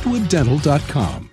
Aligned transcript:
crestwooddental.com. 0.00 1.30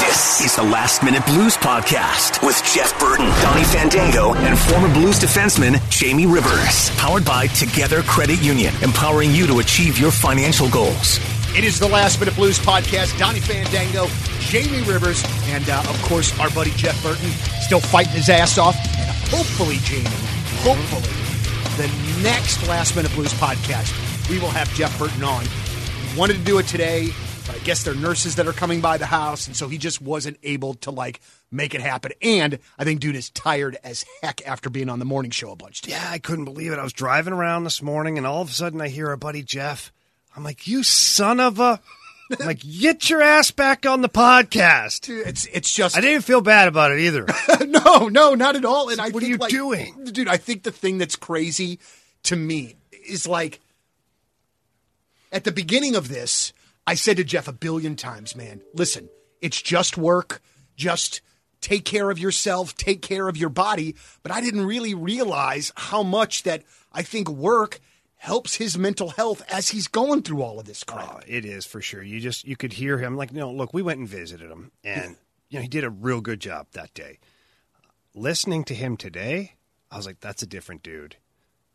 This 0.00 0.40
is 0.40 0.56
the 0.56 0.62
Last 0.62 1.02
Minute 1.02 1.26
Blues 1.26 1.56
Podcast 1.56 2.44
with 2.46 2.62
Jeff 2.64 2.98
Burton, 2.98 3.26
Donnie 3.42 3.64
Fandango, 3.64 4.34
and 4.34 4.58
former 4.58 4.92
Blues 4.94 5.18
defenseman 5.18 5.76
Jamie 5.90 6.26
Rivers. 6.26 6.90
Powered 6.96 7.24
by 7.24 7.48
Together 7.48 8.02
Credit 8.02 8.40
Union, 8.42 8.72
empowering 8.82 9.32
you 9.32 9.46
to 9.46 9.58
achieve 9.58 9.98
your 9.98 10.10
financial 10.10 10.68
goals. 10.70 11.18
It 11.56 11.64
is 11.64 11.78
the 11.78 11.88
Last 11.88 12.20
Minute 12.20 12.36
Blues 12.36 12.58
podcast. 12.58 13.18
Donnie 13.18 13.40
Fandango, 13.40 14.06
Jamie 14.40 14.82
Rivers, 14.82 15.24
and 15.48 15.68
uh, 15.68 15.80
of 15.88 16.00
course 16.02 16.38
our 16.38 16.50
buddy 16.50 16.70
Jeff 16.72 17.00
Burton, 17.02 17.30
still 17.60 17.80
fighting 17.80 18.12
his 18.12 18.28
ass 18.28 18.56
off. 18.58 18.76
And 18.98 19.10
hopefully, 19.30 19.78
Jamie, 19.82 20.08
hopefully, 20.62 21.12
the 21.76 22.22
next 22.22 22.66
Last 22.68 22.94
Minute 22.96 23.12
Blues 23.12 23.34
podcast, 23.34 23.90
we 24.30 24.38
will 24.38 24.50
have 24.50 24.72
Jeff 24.74 24.96
Burton 24.98 25.24
on. 25.24 25.44
Wanted 26.16 26.36
to 26.38 26.44
do 26.44 26.56
it 26.58 26.66
today, 26.66 27.08
but 27.46 27.56
I 27.56 27.58
guess 27.58 27.84
they're 27.84 27.94
nurses 27.94 28.36
that 28.36 28.46
are 28.46 28.52
coming 28.54 28.80
by 28.80 28.96
the 28.96 29.04
house, 29.04 29.46
and 29.48 29.54
so 29.54 29.68
he 29.68 29.76
just 29.76 30.00
wasn't 30.00 30.38
able 30.42 30.72
to 30.76 30.90
like 30.90 31.20
make 31.50 31.74
it 31.74 31.82
happen. 31.82 32.12
And 32.22 32.58
I 32.78 32.84
think 32.84 33.00
dude 33.00 33.16
is 33.16 33.28
tired 33.28 33.76
as 33.84 34.06
heck 34.22 34.40
after 34.46 34.70
being 34.70 34.88
on 34.88 34.98
the 34.98 35.04
morning 35.04 35.30
show 35.30 35.50
a 35.50 35.56
bunch. 35.56 35.82
Today. 35.82 35.94
Yeah, 35.96 36.08
I 36.10 36.18
couldn't 36.18 36.46
believe 36.46 36.72
it. 36.72 36.78
I 36.78 36.82
was 36.82 36.94
driving 36.94 37.34
around 37.34 37.64
this 37.64 37.82
morning, 37.82 38.16
and 38.16 38.26
all 38.26 38.40
of 38.40 38.48
a 38.48 38.52
sudden 38.52 38.80
I 38.80 38.88
hear 38.88 39.08
our 39.10 39.18
buddy 39.18 39.42
Jeff. 39.42 39.92
I'm 40.34 40.42
like, 40.42 40.66
"You 40.66 40.82
son 40.82 41.38
of 41.38 41.60
a!" 41.60 41.80
I'm 42.40 42.46
like, 42.46 42.60
"Get 42.60 43.10
your 43.10 43.20
ass 43.20 43.50
back 43.50 43.84
on 43.84 44.00
the 44.00 44.08
podcast." 44.08 45.10
It's 45.10 45.44
it's 45.52 45.72
just 45.74 45.98
I 45.98 46.00
didn't 46.00 46.22
feel 46.24 46.40
bad 46.40 46.66
about 46.66 46.92
it 46.92 47.00
either. 47.00 47.26
no, 47.66 48.08
no, 48.08 48.34
not 48.34 48.56
at 48.56 48.64
all. 48.64 48.88
And 48.88 49.02
I 49.02 49.10
What 49.10 49.22
are 49.22 49.26
you 49.26 49.36
like- 49.36 49.50
doing? 49.50 49.94
dude? 50.12 50.28
I 50.28 50.38
think 50.38 50.62
the 50.62 50.72
thing 50.72 50.96
that's 50.96 51.16
crazy 51.16 51.78
to 52.22 52.36
me 52.36 52.76
is 53.06 53.28
like 53.28 53.60
at 55.32 55.44
the 55.44 55.52
beginning 55.52 55.96
of 55.96 56.08
this, 56.08 56.52
I 56.86 56.94
said 56.94 57.16
to 57.16 57.24
Jeff 57.24 57.48
a 57.48 57.52
billion 57.52 57.96
times, 57.96 58.36
"Man, 58.36 58.62
listen, 58.74 59.08
it's 59.40 59.60
just 59.60 59.96
work. 59.96 60.40
Just 60.76 61.20
take 61.60 61.84
care 61.84 62.10
of 62.10 62.18
yourself, 62.18 62.74
take 62.76 63.02
care 63.02 63.28
of 63.28 63.36
your 63.36 63.48
body." 63.48 63.96
But 64.22 64.32
I 64.32 64.40
didn't 64.40 64.66
really 64.66 64.94
realize 64.94 65.72
how 65.76 66.02
much 66.02 66.44
that 66.44 66.62
I 66.92 67.02
think 67.02 67.28
work 67.28 67.80
helps 68.16 68.56
his 68.56 68.78
mental 68.78 69.10
health 69.10 69.42
as 69.50 69.68
he's 69.68 69.88
going 69.88 70.22
through 70.22 70.42
all 70.42 70.58
of 70.58 70.66
this 70.66 70.82
crap. 70.84 71.16
Oh, 71.16 71.20
it 71.26 71.44
is 71.44 71.66
for 71.66 71.80
sure. 71.80 72.02
You 72.02 72.20
just 72.20 72.46
you 72.46 72.56
could 72.56 72.72
hear 72.72 72.98
him. 72.98 73.16
Like, 73.16 73.32
no, 73.32 73.50
look, 73.52 73.74
we 73.74 73.82
went 73.82 74.00
and 74.00 74.08
visited 74.08 74.50
him, 74.50 74.72
and 74.82 75.16
you 75.48 75.58
know 75.58 75.62
he 75.62 75.68
did 75.68 75.84
a 75.84 75.90
real 75.90 76.20
good 76.20 76.40
job 76.40 76.66
that 76.72 76.94
day. 76.94 77.18
Listening 78.14 78.64
to 78.64 78.74
him 78.74 78.96
today, 78.96 79.52
I 79.90 79.96
was 79.96 80.06
like, 80.06 80.20
that's 80.20 80.42
a 80.42 80.46
different 80.46 80.82
dude. 80.82 81.16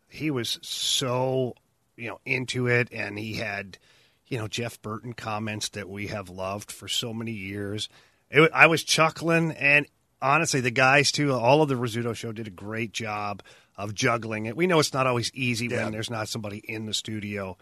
He 0.08 0.30
was 0.30 0.58
so 0.62 1.54
you 2.02 2.08
know 2.08 2.20
into 2.26 2.66
it, 2.66 2.88
and 2.92 3.18
he 3.18 3.34
had 3.34 3.78
you 4.26 4.38
know 4.38 4.48
Jeff 4.48 4.80
Burton 4.82 5.12
comments 5.12 5.68
that 5.70 5.88
we 5.88 6.08
have 6.08 6.28
loved 6.28 6.70
for 6.72 6.88
so 6.88 7.12
many 7.14 7.32
years. 7.32 7.88
It, 8.30 8.50
I 8.54 8.66
was 8.66 8.82
chuckling, 8.82 9.52
and 9.52 9.86
honestly, 10.20 10.60
the 10.60 10.70
guys 10.70 11.12
too. 11.12 11.32
All 11.32 11.62
of 11.62 11.68
the 11.68 11.74
Rizzuto 11.76 12.14
show 12.14 12.32
did 12.32 12.46
a 12.46 12.50
great 12.50 12.92
job 12.92 13.42
of 13.76 13.94
juggling 13.94 14.46
it. 14.46 14.56
We 14.56 14.66
know 14.66 14.80
it's 14.80 14.92
not 14.92 15.06
always 15.06 15.30
easy 15.34 15.66
Yeah. 15.66 15.84
when 15.84 15.92
there's 15.92 16.10
not 16.10 16.28
somebody 16.28 16.58
in 16.58 16.86
the 16.86 16.94
studio. 16.94 17.56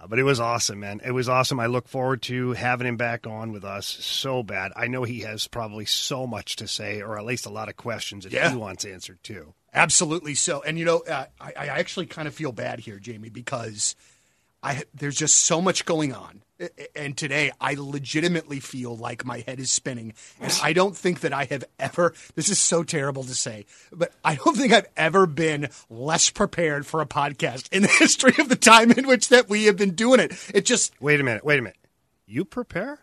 Uh, 0.00 0.06
but 0.06 0.18
it 0.18 0.22
was 0.24 0.38
awesome, 0.40 0.80
man. 0.80 1.00
It 1.04 1.10
was 1.12 1.28
awesome. 1.28 1.58
I 1.60 1.66
look 1.66 1.88
forward 1.88 2.22
to 2.22 2.52
having 2.52 2.86
him 2.86 2.96
back 2.96 3.26
on 3.26 3.52
with 3.52 3.64
us 3.64 3.86
so 3.86 4.42
bad. 4.42 4.72
I 4.76 4.86
know 4.88 5.02
he 5.04 5.20
has 5.20 5.46
probably 5.48 5.84
so 5.84 6.26
much 6.26 6.56
to 6.56 6.66
say, 6.68 7.00
or 7.02 7.18
at 7.18 7.24
least 7.24 7.46
a 7.46 7.50
lot 7.50 7.68
of 7.68 7.76
questions 7.76 8.24
that 8.24 8.32
Yeah. 8.32 8.50
he 8.50 8.56
wants 8.56 8.84
answered 8.84 9.22
too. 9.22 9.54
Absolutely 9.74 10.34
so. 10.34 10.62
And 10.62 10.78
you 10.78 10.84
know, 10.84 10.98
uh, 11.00 11.26
I, 11.40 11.52
I 11.56 11.66
actually 11.68 12.06
kind 12.06 12.28
of 12.28 12.34
feel 12.34 12.52
bad 12.52 12.80
here, 12.80 12.98
Jamie, 12.98 13.30
because 13.30 13.96
I 14.62 14.82
there's 14.94 15.16
just 15.16 15.40
so 15.40 15.60
much 15.60 15.84
going 15.84 16.12
on. 16.12 16.42
And 16.94 17.16
today, 17.16 17.50
I 17.60 17.74
legitimately 17.76 18.60
feel 18.60 18.96
like 18.96 19.24
my 19.24 19.40
head 19.40 19.58
is 19.58 19.72
spinning. 19.72 20.14
And 20.40 20.56
I 20.62 20.72
don't 20.72 20.96
think 20.96 21.20
that 21.20 21.32
I 21.32 21.44
have 21.46 21.64
ever, 21.80 22.14
this 22.36 22.48
is 22.48 22.60
so 22.60 22.84
terrible 22.84 23.24
to 23.24 23.34
say, 23.34 23.66
but 23.90 24.12
I 24.24 24.36
don't 24.36 24.56
think 24.56 24.72
I've 24.72 24.86
ever 24.96 25.26
been 25.26 25.70
less 25.90 26.30
prepared 26.30 26.86
for 26.86 27.00
a 27.00 27.06
podcast 27.06 27.68
in 27.72 27.82
the 27.82 27.88
history 27.98 28.34
of 28.38 28.48
the 28.48 28.54
time 28.54 28.92
in 28.92 29.08
which 29.08 29.28
that 29.30 29.48
we 29.48 29.64
have 29.64 29.76
been 29.76 29.96
doing 29.96 30.20
it. 30.20 30.32
It 30.54 30.64
just, 30.64 30.92
Wait 31.00 31.18
a 31.20 31.24
minute. 31.24 31.44
Wait 31.44 31.58
a 31.58 31.62
minute. 31.62 31.78
You 32.26 32.44
prepare? 32.44 33.00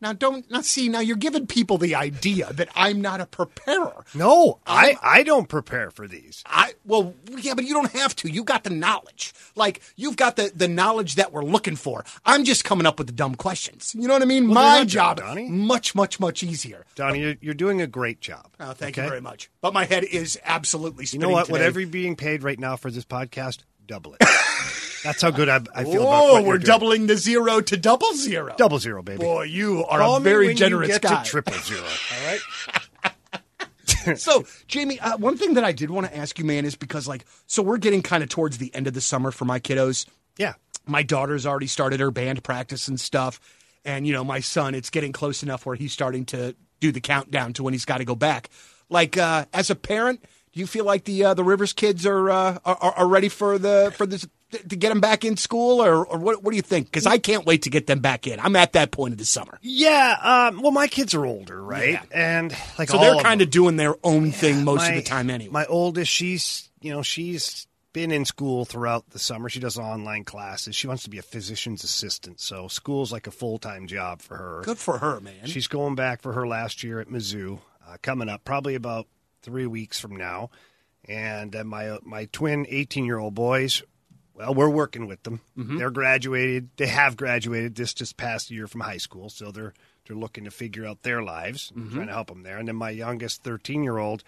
Now 0.00 0.12
don't, 0.12 0.50
now 0.50 0.60
see, 0.60 0.88
now 0.88 1.00
you're 1.00 1.16
giving 1.16 1.46
people 1.46 1.78
the 1.78 1.94
idea 1.94 2.52
that 2.52 2.68
I'm 2.74 3.00
not 3.00 3.20
a 3.20 3.26
preparer. 3.26 4.04
No, 4.14 4.60
I, 4.66 4.96
I 5.02 5.22
don't 5.22 5.48
prepare 5.48 5.90
for 5.90 6.08
these. 6.08 6.42
I 6.46 6.74
well, 6.84 7.14
yeah, 7.38 7.54
but 7.54 7.64
you 7.64 7.74
don't 7.74 7.92
have 7.92 8.16
to. 8.16 8.30
You 8.30 8.44
got 8.44 8.64
the 8.64 8.70
knowledge. 8.70 9.32
Like 9.54 9.82
you've 9.96 10.16
got 10.16 10.36
the 10.36 10.50
the 10.54 10.68
knowledge 10.68 11.16
that 11.16 11.32
we're 11.32 11.44
looking 11.44 11.76
for. 11.76 12.04
I'm 12.24 12.44
just 12.44 12.64
coming 12.64 12.86
up 12.86 12.98
with 12.98 13.06
the 13.06 13.12
dumb 13.12 13.34
questions. 13.34 13.94
You 13.98 14.08
know 14.08 14.14
what 14.14 14.22
I 14.22 14.26
mean? 14.26 14.46
they're 14.46 14.54
My 14.54 14.84
job, 14.84 15.18
Donnie. 15.18 15.48
much, 15.48 15.94
much, 15.94 16.18
much 16.18 16.42
easier. 16.42 16.84
Donnie, 16.94 17.20
you're, 17.20 17.34
you're 17.40 17.54
doing 17.54 17.80
a 17.80 17.86
great 17.86 18.20
job. 18.20 18.48
Oh, 18.58 18.72
thank 18.72 18.96
okay? 18.96 19.04
you 19.04 19.08
very 19.08 19.20
much. 19.20 19.50
But 19.60 19.74
my 19.74 19.84
head 19.84 20.04
is 20.04 20.38
absolutely 20.44 21.06
You 21.10 21.18
know 21.18 21.28
what? 21.30 21.46
today. 21.46 21.52
Whatever 21.52 21.80
you're 21.80 21.88
being 21.88 22.16
paid 22.16 22.42
right 22.42 22.58
now 22.58 22.76
for 22.76 22.90
this 22.90 23.04
podcast, 23.04 23.58
double 23.86 24.14
it. 24.18 24.22
That's 25.04 25.22
how 25.22 25.30
good 25.30 25.48
I, 25.48 25.60
I 25.74 25.84
feel 25.84 26.02
about 26.02 26.24
Oh, 26.24 26.42
we're 26.42 26.58
doing. 26.58 26.66
doubling 26.66 27.06
the 27.06 27.16
zero 27.16 27.60
to 27.60 27.76
double 27.76 28.12
zero. 28.14 28.54
double 28.56 28.78
zero, 28.78 29.02
baby. 29.02 29.18
Boy, 29.24 29.44
you 29.44 29.84
are 29.86 29.98
Call 30.00 30.16
a 30.16 30.20
me 30.20 30.24
very 30.24 30.46
when 30.48 30.56
generous 30.56 30.88
you 30.88 30.94
get 30.94 31.02
guy. 31.02 31.22
to 31.22 31.28
triple 31.30 31.54
zero. 31.58 31.80
All 32.22 32.26
right. 32.26 34.18
so, 34.18 34.44
Jamie, 34.66 34.98
uh, 35.00 35.16
one 35.16 35.36
thing 35.36 35.54
that 35.54 35.64
I 35.64 35.72
did 35.72 35.90
want 35.90 36.06
to 36.06 36.16
ask 36.16 36.38
you, 36.38 36.44
man, 36.44 36.64
is 36.64 36.74
because 36.76 37.06
like, 37.08 37.24
so 37.46 37.62
we're 37.62 37.78
getting 37.78 38.02
kind 38.02 38.22
of 38.22 38.28
towards 38.28 38.58
the 38.58 38.74
end 38.74 38.86
of 38.86 38.94
the 38.94 39.00
summer 39.00 39.30
for 39.30 39.44
my 39.44 39.58
kiddos. 39.60 40.06
Yeah. 40.38 40.54
my 40.86 41.02
daughter's 41.02 41.44
already 41.46 41.66
started 41.66 42.00
her 42.00 42.10
band 42.10 42.42
practice 42.42 42.88
and 42.88 42.98
stuff 42.98 43.38
and 43.84 44.06
you 44.06 44.12
know 44.14 44.24
my 44.24 44.40
son 44.40 44.74
it's 44.74 44.88
getting 44.88 45.12
close 45.12 45.42
enough 45.42 45.66
where 45.66 45.76
he's 45.76 45.92
starting 45.92 46.24
to 46.26 46.54
do 46.80 46.92
the 46.92 47.00
countdown 47.00 47.52
to 47.54 47.62
when 47.62 47.74
he's 47.74 47.84
got 47.84 47.98
to 47.98 48.04
go 48.06 48.14
back 48.14 48.48
like 48.88 49.18
uh, 49.18 49.44
as 49.52 49.68
a 49.68 49.74
parent 49.74 50.22
do 50.54 50.60
you 50.60 50.66
feel 50.66 50.86
like 50.86 51.04
the 51.04 51.22
uh, 51.24 51.34
the 51.34 51.44
rivers 51.44 51.74
kids 51.74 52.06
are, 52.06 52.30
uh, 52.30 52.58
are 52.64 52.76
are 52.96 53.06
ready 53.08 53.28
for 53.28 53.58
the 53.58 53.92
for 53.96 54.06
this 54.06 54.26
to 54.50 54.76
get 54.76 54.88
them 54.90 55.00
back 55.00 55.24
in 55.24 55.36
school 55.36 55.82
or, 55.82 56.04
or 56.06 56.18
what 56.18 56.42
what 56.42 56.50
do 56.50 56.56
you 56.56 56.62
think 56.62 56.86
because 56.86 57.06
i 57.06 57.18
can't 57.18 57.46
wait 57.46 57.62
to 57.62 57.70
get 57.70 57.86
them 57.86 58.00
back 58.00 58.26
in 58.26 58.38
i'm 58.40 58.56
at 58.56 58.72
that 58.72 58.90
point 58.90 59.12
of 59.12 59.18
the 59.18 59.24
summer 59.24 59.58
Yeah. 59.62 60.16
Um, 60.22 60.60
well, 60.62 60.72
my 60.72 60.86
kids 60.88 61.14
are 61.14 61.24
older, 61.24 61.62
right? 61.62 61.90
Yeah. 61.92 62.02
And 62.12 62.54
like 62.78 62.88
so 62.90 62.98
they're 62.98 63.14
of 63.16 63.22
kind 63.22 63.40
them. 63.40 63.46
of 63.46 63.50
doing 63.50 63.76
their 63.76 63.94
own 64.04 64.32
thing 64.32 64.64
most 64.64 64.88
of 64.88 64.94
the 64.94 65.02
time 65.02 65.30
anyway 65.30 65.52
My 65.52 65.66
oldest, 65.66 66.10
she's 66.10 66.68
you 66.80 66.90
know 66.92 67.02
she's 67.02 67.66
been 67.92 68.12
in 68.12 68.24
school 68.24 68.64
throughout 68.64 69.10
the 69.10 69.18
summer. 69.18 69.48
She 69.48 69.58
does 69.58 69.76
online 69.76 70.22
classes. 70.24 70.76
She 70.76 70.86
wants 70.86 71.02
to 71.04 71.10
be 71.10 71.18
a 71.18 71.22
physician's 71.22 71.82
assistant, 71.82 72.38
so 72.40 72.68
school's 72.68 73.10
like 73.12 73.26
a 73.26 73.32
full 73.32 73.58
time 73.58 73.86
job 73.86 74.20
for 74.22 74.36
her. 74.36 74.62
good 74.64 74.78
for 74.78 74.98
her 74.98 75.20
man 75.20 75.46
She's 75.46 75.66
going 75.66 75.94
back 75.96 76.22
for 76.22 76.32
her 76.34 76.46
last 76.46 76.82
year 76.84 77.00
at 77.00 77.08
Mizzou, 77.08 77.58
uh, 77.88 77.96
coming 78.02 78.28
up 78.28 78.44
probably 78.44 78.74
about 78.76 79.06
three 79.42 79.66
weeks 79.66 79.98
from 80.00 80.16
now. 80.16 80.50
And 81.08 81.54
uh, 81.56 81.64
my 81.64 81.98
my 82.02 82.26
twin 82.32 82.66
eighteen 82.68 83.04
year 83.06 83.18
old 83.18 83.34
boys, 83.34 83.82
well, 84.40 84.54
we're 84.54 84.70
working 84.70 85.06
with 85.06 85.22
them. 85.22 85.40
Mm-hmm. 85.56 85.78
They're 85.78 85.90
graduated. 85.90 86.70
They 86.76 86.86
have 86.86 87.16
graduated 87.16 87.74
this 87.74 87.94
just 87.94 88.16
past 88.16 88.50
year 88.50 88.66
from 88.66 88.80
high 88.80 88.98
school, 88.98 89.28
so 89.28 89.50
they're 89.50 89.74
they're 90.06 90.16
looking 90.16 90.44
to 90.44 90.50
figure 90.50 90.86
out 90.86 91.02
their 91.02 91.22
lives, 91.22 91.70
mm-hmm. 91.70 91.94
trying 91.94 92.06
to 92.08 92.12
help 92.12 92.28
them 92.28 92.42
there. 92.42 92.58
And 92.58 92.66
then 92.66 92.76
my 92.76 92.90
youngest 92.90 93.42
thirteen 93.42 93.82
year 93.82 93.98
old, 93.98 94.24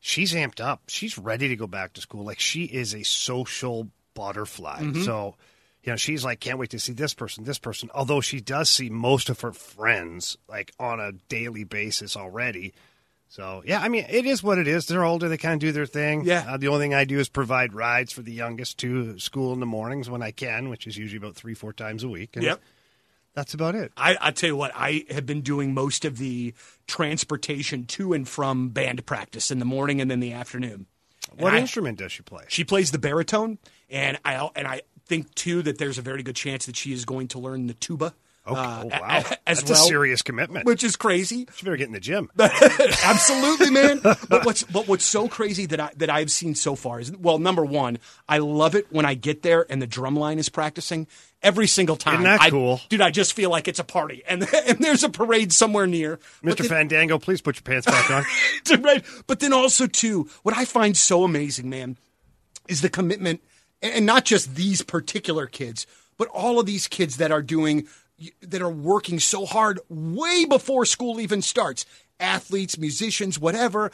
she's 0.00 0.34
amped 0.34 0.60
up. 0.60 0.82
She's 0.88 1.16
ready 1.16 1.48
to 1.48 1.56
go 1.56 1.66
back 1.66 1.92
to 1.94 2.00
school. 2.00 2.24
Like 2.24 2.40
she 2.40 2.64
is 2.64 2.94
a 2.94 3.04
social 3.04 3.88
butterfly. 4.14 4.80
Mm-hmm. 4.80 5.02
So 5.02 5.36
you 5.82 5.92
know, 5.92 5.96
she's 5.96 6.24
like, 6.24 6.40
can't 6.40 6.58
wait 6.58 6.70
to 6.70 6.78
see 6.78 6.92
this 6.92 7.12
person, 7.12 7.44
this 7.44 7.58
person. 7.58 7.90
Although 7.92 8.20
she 8.20 8.40
does 8.40 8.70
see 8.70 8.88
most 8.88 9.28
of 9.28 9.40
her 9.40 9.52
friends 9.52 10.36
like 10.48 10.72
on 10.78 11.00
a 11.00 11.12
daily 11.28 11.64
basis 11.64 12.16
already. 12.16 12.72
So 13.32 13.62
yeah, 13.64 13.80
I 13.80 13.88
mean, 13.88 14.04
it 14.10 14.26
is 14.26 14.42
what 14.42 14.58
it 14.58 14.68
is. 14.68 14.84
They're 14.84 15.06
older; 15.06 15.26
they 15.26 15.38
kind 15.38 15.54
of 15.54 15.60
do 15.60 15.72
their 15.72 15.86
thing. 15.86 16.26
Yeah. 16.26 16.44
Uh, 16.46 16.58
the 16.58 16.68
only 16.68 16.84
thing 16.84 16.92
I 16.92 17.06
do 17.06 17.18
is 17.18 17.30
provide 17.30 17.72
rides 17.72 18.12
for 18.12 18.20
the 18.20 18.30
youngest 18.30 18.76
to 18.80 19.18
school 19.18 19.54
in 19.54 19.60
the 19.60 19.64
mornings 19.64 20.10
when 20.10 20.20
I 20.22 20.32
can, 20.32 20.68
which 20.68 20.86
is 20.86 20.98
usually 20.98 21.16
about 21.16 21.34
three, 21.34 21.54
four 21.54 21.72
times 21.72 22.04
a 22.04 22.10
week. 22.10 22.36
And 22.36 22.44
Yep. 22.44 22.60
That's 23.32 23.54
about 23.54 23.74
it. 23.74 23.90
I, 23.96 24.18
I 24.20 24.30
tell 24.32 24.48
you 24.48 24.56
what, 24.56 24.72
I 24.74 25.06
have 25.08 25.24
been 25.24 25.40
doing 25.40 25.72
most 25.72 26.04
of 26.04 26.18
the 26.18 26.52
transportation 26.86 27.86
to 27.86 28.12
and 28.12 28.28
from 28.28 28.68
band 28.68 29.06
practice 29.06 29.50
in 29.50 29.58
the 29.58 29.64
morning 29.64 30.02
and 30.02 30.10
then 30.10 30.20
the 30.20 30.34
afternoon. 30.34 30.84
What 31.38 31.54
I- 31.54 31.60
instrument 31.60 31.96
does 31.98 32.12
she 32.12 32.22
play? 32.22 32.44
She 32.48 32.64
plays 32.64 32.90
the 32.90 32.98
baritone, 32.98 33.56
and 33.88 34.18
I 34.26 34.50
and 34.54 34.68
I 34.68 34.82
think 35.06 35.34
too 35.34 35.62
that 35.62 35.78
there's 35.78 35.96
a 35.96 36.02
very 36.02 36.22
good 36.22 36.36
chance 36.36 36.66
that 36.66 36.76
she 36.76 36.92
is 36.92 37.06
going 37.06 37.28
to 37.28 37.38
learn 37.38 37.66
the 37.66 37.74
tuba. 37.74 38.12
Oh, 38.44 38.54
uh, 38.56 38.82
oh, 38.84 38.88
wow. 38.88 39.22
as 39.46 39.58
That's 39.58 39.70
well, 39.70 39.84
a 39.84 39.86
serious 39.88 40.22
commitment. 40.22 40.66
which 40.66 40.82
is 40.82 40.96
crazy. 40.96 41.46
She 41.54 41.64
better 41.64 41.76
get 41.76 41.86
in 41.86 41.92
the 41.92 42.00
gym. 42.00 42.28
Absolutely, 42.38 43.70
man. 43.70 44.00
But 44.02 44.44
what's 44.44 44.62
but 44.64 44.88
what's 44.88 45.04
so 45.04 45.28
crazy 45.28 45.66
that 45.66 45.78
I 45.80 45.90
that 45.96 46.10
I've 46.10 46.30
seen 46.30 46.54
so 46.54 46.74
far 46.74 47.00
is 47.00 47.12
well, 47.16 47.38
number 47.38 47.64
one, 47.64 47.98
I 48.28 48.38
love 48.38 48.74
it 48.74 48.86
when 48.90 49.04
I 49.04 49.14
get 49.14 49.42
there 49.42 49.64
and 49.70 49.80
the 49.80 49.86
drum 49.86 50.16
line 50.16 50.38
is 50.38 50.48
practicing 50.48 51.06
every 51.42 51.66
single 51.66 51.96
time. 51.96 52.14
Isn't 52.14 52.24
that 52.24 52.40
I- 52.40 52.50
cool? 52.50 52.80
dude? 52.88 53.00
I 53.00 53.10
just 53.10 53.32
feel 53.34 53.50
like 53.50 53.68
it's 53.68 53.78
a 53.78 53.84
party, 53.84 54.22
and 54.28 54.42
and 54.66 54.78
there's 54.78 55.04
a 55.04 55.08
parade 55.08 55.52
somewhere 55.52 55.86
near. 55.86 56.18
Mr. 56.42 56.58
then- 56.58 56.68
Fandango, 56.68 57.18
please 57.18 57.40
put 57.40 57.56
your 57.56 57.62
pants 57.62 57.86
back 57.86 58.10
on. 58.10 58.24
right. 58.82 59.04
But 59.26 59.40
then 59.40 59.52
also 59.52 59.86
too, 59.86 60.28
what 60.42 60.56
I 60.56 60.64
find 60.64 60.96
so 60.96 61.24
amazing, 61.24 61.70
man, 61.70 61.96
is 62.68 62.80
the 62.82 62.90
commitment, 62.90 63.40
and 63.80 64.04
not 64.06 64.24
just 64.24 64.54
these 64.56 64.82
particular 64.82 65.46
kids, 65.46 65.86
but 66.18 66.28
all 66.28 66.58
of 66.60 66.66
these 66.66 66.86
kids 66.88 67.16
that 67.16 67.32
are 67.32 67.42
doing, 67.42 67.86
that 68.40 68.62
are 68.62 68.70
working 68.70 69.20
so 69.20 69.46
hard 69.46 69.80
way 69.88 70.44
before 70.44 70.84
school 70.84 71.20
even 71.20 71.42
starts. 71.42 71.84
Athletes, 72.20 72.78
musicians, 72.78 73.38
whatever. 73.38 73.90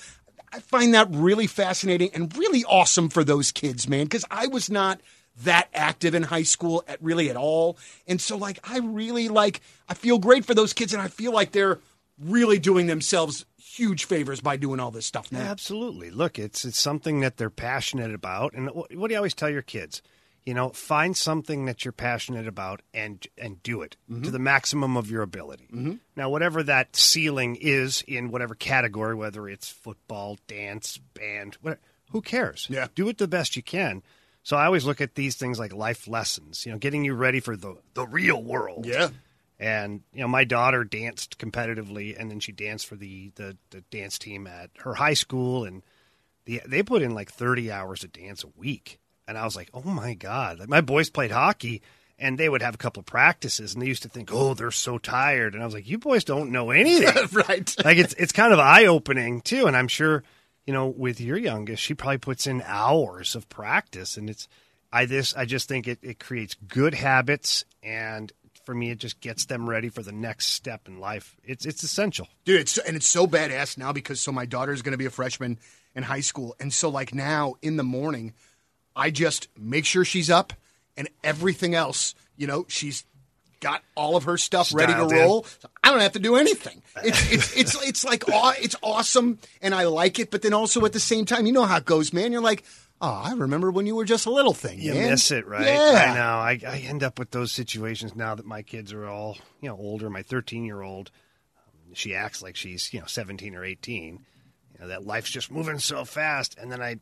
I 0.53 0.61
find 0.61 0.95
that 0.95 1.09
really 1.11 1.47
fascinating 1.47 2.11
and 2.15 2.35
really 2.37 2.65
awesome 2.65 3.09
for 3.09 3.25
those 3.25 3.53
kids, 3.53 3.89
man, 3.89 4.05
because 4.05 4.25
I 4.31 4.47
was 4.47 4.71
not 4.71 5.01
that 5.45 5.69
active 5.73 6.15
in 6.15 6.25
high 6.25 6.43
school 6.43 6.85
at 6.89 7.03
really 7.03 7.31
at 7.31 7.37
all. 7.37 7.79
And 8.07 8.21
so 8.21 8.37
like 8.37 8.59
I 8.65 8.79
really 8.79 9.29
like 9.29 9.61
I 9.89 9.95
feel 9.95 10.19
great 10.19 10.45
for 10.45 10.55
those 10.55 10.73
kids 10.73 10.93
and 10.93 11.03
I 11.03 11.09
feel 11.09 11.33
like 11.33 11.53
they're 11.53 11.79
really 12.19 12.59
doing 12.59 12.87
themselves 12.87 13.45
huge 13.79 14.05
favors 14.07 14.41
by 14.41 14.57
doing 14.57 14.81
all 14.81 14.91
this 14.91 15.07
stuff 15.07 15.31
now. 15.31 15.41
Absolutely. 15.41 16.11
Look, 16.11 16.39
it's 16.39 16.65
it's 16.65 16.81
something 16.81 17.21
that 17.21 17.37
they're 17.37 17.51
passionate 17.51 18.13
about, 18.13 18.53
and 18.55 18.71
what, 18.71 18.95
what 18.95 19.09
do 19.09 19.15
you 19.15 19.19
always 19.19 19.35
tell 19.35 19.51
your 19.51 19.63
kids? 19.63 20.03
You 20.47 20.55
know, 20.55 20.71
find 20.71 21.15
something 21.17 21.67
that 21.67 21.85
you're 21.85 21.93
passionate 21.93 22.47
about 22.49 22.81
and 22.95 23.27
and 23.37 23.63
do 23.63 23.83
it 23.83 23.97
Mm-hmm. 24.11 24.23
to 24.23 24.31
the 24.31 24.39
maximum 24.39 24.97
of 24.97 25.11
your 25.11 25.23
ability. 25.23 25.99
Now, 26.17 26.31
whatever 26.31 26.63
that 26.63 26.97
ceiling 26.97 27.57
is 27.61 28.03
in 28.09 28.31
whatever 28.31 28.55
category, 28.55 29.15
whether 29.15 29.47
it's 29.49 29.69
football, 29.69 30.39
dance, 30.47 30.99
band, 31.15 31.57
whatever, 31.61 31.81
who 32.13 32.23
cares? 32.23 32.67
Yeah. 32.71 32.87
do 32.95 33.09
it 33.11 33.19
the 33.19 33.29
best 33.29 33.57
you 33.57 33.63
can. 33.63 34.03
So 34.43 34.57
I 34.57 34.65
always 34.65 34.87
look 34.87 35.03
at 35.03 35.15
these 35.15 35.37
things 35.37 35.59
like 35.59 35.75
life 35.75 36.09
lessons. 36.09 36.65
You 36.65 36.73
know, 36.73 36.79
getting 36.79 37.05
you 37.05 37.13
ready 37.15 37.41
for 37.41 37.55
the 37.57 37.77
the 37.93 38.07
real 38.07 38.43
world. 38.43 38.87
Yeah. 38.87 39.09
And 39.61 40.01
you 40.15 40.21
know, 40.23 40.29
my 40.29 40.45
daughter 40.45 40.85
danced 40.85 41.37
competitively, 41.39 42.19
and 42.19 42.31
then 42.31 42.41
she 42.41 42.53
danced 42.53 42.87
for 42.87 42.97
the 42.97 43.33
the, 43.35 43.59
the 43.71 43.83
dance 43.91 44.19
team 44.19 44.47
at 44.47 44.71
her 44.79 44.95
high 44.95 45.15
school, 45.15 45.65
and 45.67 45.83
the, 46.47 46.63
they 46.67 46.83
put 46.83 47.03
in 47.03 47.13
like 47.13 47.31
thirty 47.31 47.71
hours 47.71 48.05
of 48.05 48.13
dance 48.13 48.43
a 48.45 48.49
week. 48.57 48.99
And 49.29 49.39
I 49.39 49.45
was 49.45 49.55
like, 49.55 49.69
oh 49.75 49.83
my 49.83 50.15
god! 50.15 50.59
Like 50.59 50.71
my 50.71 50.81
boys 50.81 51.11
played 51.11 51.31
hockey, 51.31 51.83
and 52.19 52.39
they 52.39 52.49
would 52.49 52.63
have 52.63 52.75
a 52.75 52.79
couple 52.79 53.01
of 53.01 53.07
practices, 53.07 53.75
and 53.75 53.83
they 53.83 53.87
used 53.87 54.03
to 54.03 54.09
think, 54.09 54.31
oh, 54.33 54.55
they're 54.55 54.71
so 54.71 54.99
tired, 54.99 55.55
and 55.55 55.63
I 55.63 55.67
was 55.67 55.75
like, 55.75 55.89
you 55.89 55.99
boys 55.99 56.25
don't 56.25 56.51
know 56.51 56.71
anything, 56.71 57.29
right. 57.33 57.77
like 57.85 57.99
it's 57.99 58.15
it's 58.15 58.33
kind 58.33 58.53
of 58.53 58.59
eye 58.59 58.87
opening 58.87 59.43
too, 59.43 59.67
and 59.67 59.77
I'm 59.77 59.89
sure 59.89 60.25
you 60.67 60.73
know 60.73 60.87
with 60.87 61.21
your 61.21 61.37
youngest, 61.37 61.83
she 61.83 61.95
probably 61.95 62.19
puts 62.19 62.47
in 62.47 62.63
hours 62.65 63.37
of 63.37 63.49
practice, 63.51 64.17
and 64.17 64.31
it's 64.31 64.49
I 64.91 65.05
this 65.05 65.37
I 65.37 65.45
just 65.45 65.69
think 65.69 65.87
it, 65.87 65.99
it 66.03 66.19
creates 66.19 66.55
good 66.67 66.95
habits, 66.95 67.67
and 67.83 68.33
for 68.65 68.75
me, 68.75 68.91
it 68.91 68.99
just 68.99 69.21
gets 69.21 69.47
them 69.47 69.69
ready 69.69 69.89
for 69.89 70.03
the 70.03 70.13
next 70.13 70.49
step 70.49 70.89
in 70.89 71.01
life. 71.01 71.37
It's 71.45 71.65
it's 71.65 71.83
essential. 71.83 72.29
Dude, 72.45 72.61
it's 72.61 72.79
and 72.79 72.97
it's 72.97 73.09
so 73.09 73.27
badass 73.27 73.79
now 73.79 73.93
because 73.93 74.21
so 74.21 74.33
my 74.33 74.47
daughter 74.47 74.73
is 74.73 74.83
going 74.83 74.93
to 74.93 74.99
be 74.99 75.07
a 75.07 75.11
freshman 75.11 75.59
in 75.95 76.03
high 76.03 76.21
school, 76.21 76.57
and 76.59 76.73
so 76.73 76.89
like 76.89 77.15
now 77.15 77.55
in 77.63 77.77
the 77.77 77.83
morning, 77.83 78.35
I 78.99 79.11
just 79.11 79.49
make 79.57 79.85
sure 79.85 80.05
she's 80.05 80.29
up, 80.29 80.53
and 80.97 81.09
everything 81.23 81.77
else, 81.77 82.17
you 82.37 82.49
know, 82.49 82.67
she's 82.69 83.05
got 83.61 83.83
all 83.95 84.17
of 84.17 84.25
her 84.25 84.37
stuff 84.37 84.75
ready 84.75 84.93
to 84.93 85.07
roll. 85.07 85.45
So 85.45 85.69
I 85.83 85.91
don't 85.91 86.01
have 86.01 86.13
to 86.13 86.19
do 86.19 86.37
anything. 86.37 86.83
It's 87.05 87.33
it's 87.33 87.57
it's 87.57 87.87
it's 87.87 88.05
like 88.05 88.29
aw- 88.29 88.55
it's 88.59 88.75
awesome, 88.83 89.39
and 89.63 89.73
I 89.75 89.85
like 89.85 90.19
it. 90.19 90.33
But 90.33 90.43
then 90.43 90.53
also 90.53 90.85
at 90.85 90.93
the 90.93 91.01
same 91.01 91.25
time, 91.25 91.47
you 91.47 91.53
know 91.53 91.65
how 91.65 91.77
it 91.77 91.85
goes, 91.85 92.13
man. 92.13 92.33
You're 92.33 92.43
like. 92.43 92.65
Oh, 93.01 93.23
I 93.25 93.31
remember 93.31 93.71
when 93.71 93.87
you 93.87 93.95
were 93.95 94.05
just 94.05 94.27
a 94.27 94.31
little 94.33 94.53
thing. 94.53 94.81
You 94.81 94.93
man. 94.93 95.11
miss 95.11 95.31
it, 95.31 95.47
right? 95.47 95.65
Yeah. 95.65 96.11
I 96.11 96.15
know. 96.17 96.67
I, 96.67 96.75
I 96.75 96.79
end 96.79 97.05
up 97.05 97.17
with 97.21 97.31
those 97.31 97.53
situations 97.53 98.17
now 98.17 98.35
that 98.35 98.45
my 98.45 98.63
kids 98.63 98.93
are 98.93 99.07
all 99.07 99.39
you 99.61 99.69
know 99.69 99.77
older. 99.77 100.11
My 100.11 100.23
13 100.25 100.65
year 100.65 100.83
old, 100.83 101.13
um, 101.57 101.95
she 101.95 102.17
acts 102.17 102.43
like 102.43 102.57
she's 102.57 102.93
you 102.93 102.99
know 102.99 103.07
17 103.07 103.55
or 103.55 103.65
18. 103.65 104.15
You 104.75 104.81
know 104.81 104.89
that 104.89 105.07
life's 105.07 105.31
just 105.31 105.49
moving 105.49 105.79
so 105.79 106.05
fast, 106.05 106.59
and 106.59 106.73
then 106.73 106.83
I 106.83 106.97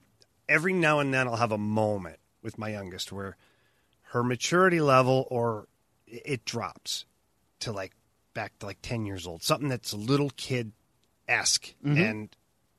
every 0.49 0.73
now 0.73 1.01
and 1.01 1.13
then 1.13 1.27
I'll 1.29 1.37
have 1.37 1.53
a 1.53 1.59
moment 1.59 2.19
with 2.43 2.59
my 2.59 2.69
youngest 2.71 3.13
where 3.13 3.37
her 4.11 4.23
maturity 4.23 4.81
level 4.81 5.27
or 5.31 5.67
it 6.07 6.45
drops 6.45 7.05
to 7.61 7.73
like 7.73 7.93
back 8.35 8.59
to 8.61 8.67
like 8.67 8.79
10 8.83 9.07
years 9.07 9.27
old, 9.27 9.43
something 9.43 9.69
that's 9.69 9.93
a 9.93 9.97
little 9.97 10.31
kid 10.37 10.73
esque, 11.29 11.75
Mm-hmm. 11.85 12.01
and 12.01 12.37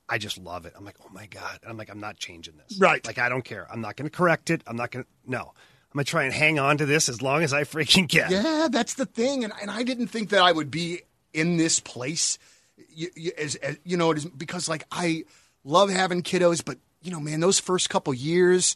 I 0.10 0.18
just 0.20 0.38
love 0.38 0.66
it. 0.66 0.74
I'm 0.78 0.86
like, 0.86 0.96
oh 1.04 1.10
my 1.12 1.26
god! 1.26 1.60
And 1.62 1.70
I'm 1.70 1.76
like, 1.78 1.90
I'm 1.90 2.00
not 2.00 2.16
changing 2.18 2.54
this. 2.56 2.80
Right. 2.80 3.06
Like 3.06 3.18
I 3.18 3.28
don't 3.28 3.44
care. 3.44 3.68
I'm 3.70 3.82
not 3.82 3.98
going 3.98 4.10
to 4.10 4.16
correct 4.16 4.50
it. 4.50 4.62
I'm 4.66 4.78
not 4.78 4.90
going 4.92 5.04
to. 5.04 5.10
No. 5.30 5.40
I'm 5.42 5.94
going 6.00 6.06
to 6.06 6.10
try 6.10 6.24
and 6.24 6.34
hang 6.34 6.60
on 6.60 6.78
to 6.78 6.86
this 6.86 7.10
as 7.10 7.22
long 7.22 7.44
as 7.44 7.52
I 7.52 7.64
freaking 7.64 8.08
can. 8.10 8.32
Yeah, 8.32 8.68
that's 8.72 8.94
the 8.94 9.06
thing, 9.06 9.44
and 9.44 9.52
and 9.62 9.70
I 9.70 9.84
didn't 9.84 10.08
think 10.08 10.30
that 10.30 10.42
I 10.42 10.54
would 10.54 10.72
be 10.72 11.02
in 11.34 11.58
this 11.58 11.82
place, 11.82 12.38
you, 12.90 13.10
you, 13.16 13.32
as, 13.38 13.56
as 13.56 13.78
you 13.84 13.98
know, 13.98 14.12
it 14.12 14.20
is 14.20 14.26
because 14.26 14.70
like 14.70 14.86
I 14.94 15.26
love 15.66 15.90
having 15.90 16.24
kiddos, 16.24 16.64
but 16.64 16.78
you 17.08 17.14
know, 17.14 17.22
man, 17.22 17.40
those 17.40 17.60
first 17.60 17.90
couple 17.90 18.14
years 18.14 18.76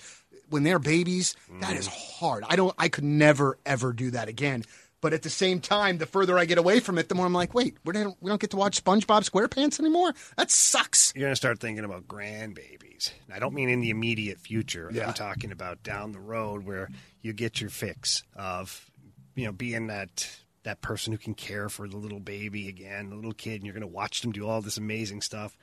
when 0.49 0.63
they're 0.63 0.79
babies, 0.79 1.35
that 1.59 1.75
is 1.75 1.87
hard. 1.87 2.45
I 2.47 2.55
don't, 2.55 2.73
I 2.77 2.87
could 2.87 3.03
never 3.03 3.57
ever 3.65 3.91
do 3.93 4.11
that 4.11 4.29
again. 4.29 4.63
But 5.01 5.13
at 5.13 5.23
the 5.23 5.29
same 5.29 5.59
time, 5.59 5.97
the 5.97 6.05
further 6.05 6.37
I 6.37 6.45
get 6.45 6.59
away 6.59 6.79
from 6.79 6.99
it, 6.99 7.09
the 7.09 7.15
more 7.15 7.25
I'm 7.25 7.33
like, 7.33 7.55
wait, 7.55 7.75
we 7.83 7.91
don't, 7.91 8.15
we 8.21 8.29
don't 8.29 8.39
get 8.39 8.51
to 8.51 8.57
watch 8.57 8.83
SpongeBob 8.83 9.27
SquarePants 9.27 9.79
anymore. 9.79 10.13
That 10.37 10.51
sucks. 10.51 11.11
You're 11.15 11.23
going 11.23 11.31
to 11.31 11.35
start 11.35 11.59
thinking 11.59 11.83
about 11.83 12.07
grandbabies. 12.07 13.11
And 13.25 13.33
I 13.33 13.39
don't 13.39 13.55
mean 13.55 13.67
in 13.67 13.81
the 13.81 13.89
immediate 13.89 14.39
future. 14.39 14.91
Yeah. 14.93 15.07
I'm 15.07 15.13
talking 15.13 15.51
about 15.51 15.81
down 15.81 16.11
the 16.11 16.19
road 16.19 16.63
where 16.65 16.87
you 17.21 17.33
get 17.33 17.59
your 17.59 17.71
fix 17.71 18.23
of, 18.35 18.91
you 19.35 19.45
know, 19.45 19.51
being 19.51 19.87
that 19.87 20.29
that 20.63 20.81
person 20.81 21.11
who 21.11 21.17
can 21.17 21.33
care 21.33 21.67
for 21.67 21.87
the 21.87 21.97
little 21.97 22.19
baby 22.19 22.69
again, 22.69 23.09
the 23.09 23.15
little 23.15 23.33
kid, 23.33 23.55
and 23.55 23.65
you're 23.65 23.73
going 23.73 23.81
to 23.81 23.87
watch 23.87 24.21
them 24.21 24.31
do 24.31 24.47
all 24.47 24.61
this 24.61 24.77
amazing 24.77 25.21
stuff. 25.21 25.57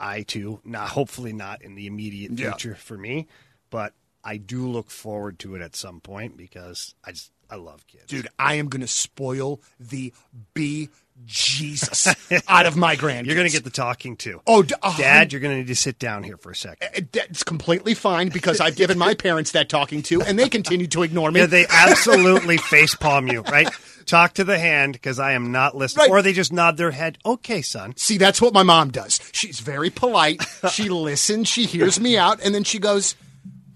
I 0.00 0.22
too, 0.22 0.60
not 0.64 0.88
hopefully 0.88 1.32
not 1.32 1.62
in 1.62 1.74
the 1.74 1.86
immediate 1.86 2.32
Yeah. 2.38 2.50
future 2.52 2.74
for 2.74 2.96
me, 2.96 3.28
but 3.70 3.92
I 4.24 4.36
do 4.38 4.66
look 4.66 4.90
forward 4.90 5.38
to 5.40 5.54
it 5.54 5.62
at 5.62 5.76
some 5.76 6.00
point 6.00 6.36
because 6.36 6.94
I 7.04 7.12
just 7.12 7.30
I 7.52 7.56
love 7.56 7.86
kids. 7.88 8.04
Dude, 8.06 8.28
I 8.38 8.54
am 8.54 8.68
going 8.68 8.80
to 8.82 8.86
spoil 8.86 9.60
the 9.80 10.12
B 10.54 10.88
Jesus 11.26 12.06
out 12.48 12.64
of 12.66 12.76
my 12.76 12.94
grandkids. 12.96 13.26
You're 13.26 13.34
going 13.34 13.48
to 13.48 13.52
get 13.52 13.64
the 13.64 13.70
talking 13.70 14.16
too. 14.16 14.40
Oh, 14.46 14.62
d- 14.62 14.74
a 14.82 14.94
Dad, 14.96 15.32
you're 15.32 15.40
going 15.40 15.54
to 15.54 15.58
need 15.58 15.66
to 15.66 15.74
sit 15.74 15.98
down 15.98 16.22
here 16.22 16.36
for 16.36 16.52
a 16.52 16.56
second. 16.56 16.88
It- 16.94 17.12
That's 17.12 17.42
completely 17.42 17.94
fine 17.94 18.28
because 18.28 18.60
I've 18.60 18.76
given 18.76 18.96
my 18.98 19.14
parents 19.14 19.50
that 19.52 19.68
talking 19.68 20.00
to, 20.04 20.22
and 20.22 20.38
they 20.38 20.48
continue 20.48 20.86
to 20.86 21.02
ignore 21.02 21.30
me. 21.32 21.40
Yeah, 21.40 21.46
they 21.46 21.66
absolutely 21.68 22.56
face 22.72 22.94
palm 22.94 23.26
you, 23.26 23.40
right? 23.42 23.68
Talk 24.10 24.34
to 24.34 24.44
the 24.44 24.58
hand 24.58 24.94
because 24.94 25.20
I 25.20 25.32
am 25.32 25.52
not 25.52 25.76
listening. 25.76 26.10
Right. 26.10 26.10
Or 26.10 26.20
they 26.20 26.32
just 26.32 26.52
nod 26.52 26.76
their 26.76 26.90
head. 26.90 27.16
Okay, 27.24 27.62
son. 27.62 27.94
See, 27.96 28.18
that's 28.18 28.42
what 28.42 28.52
my 28.52 28.64
mom 28.64 28.90
does. 28.90 29.20
She's 29.30 29.60
very 29.60 29.88
polite. 29.88 30.42
She 30.72 30.88
listens, 30.88 31.46
she 31.46 31.64
hears 31.64 32.00
me 32.00 32.18
out, 32.18 32.40
and 32.44 32.52
then 32.52 32.64
she 32.64 32.80
goes, 32.80 33.14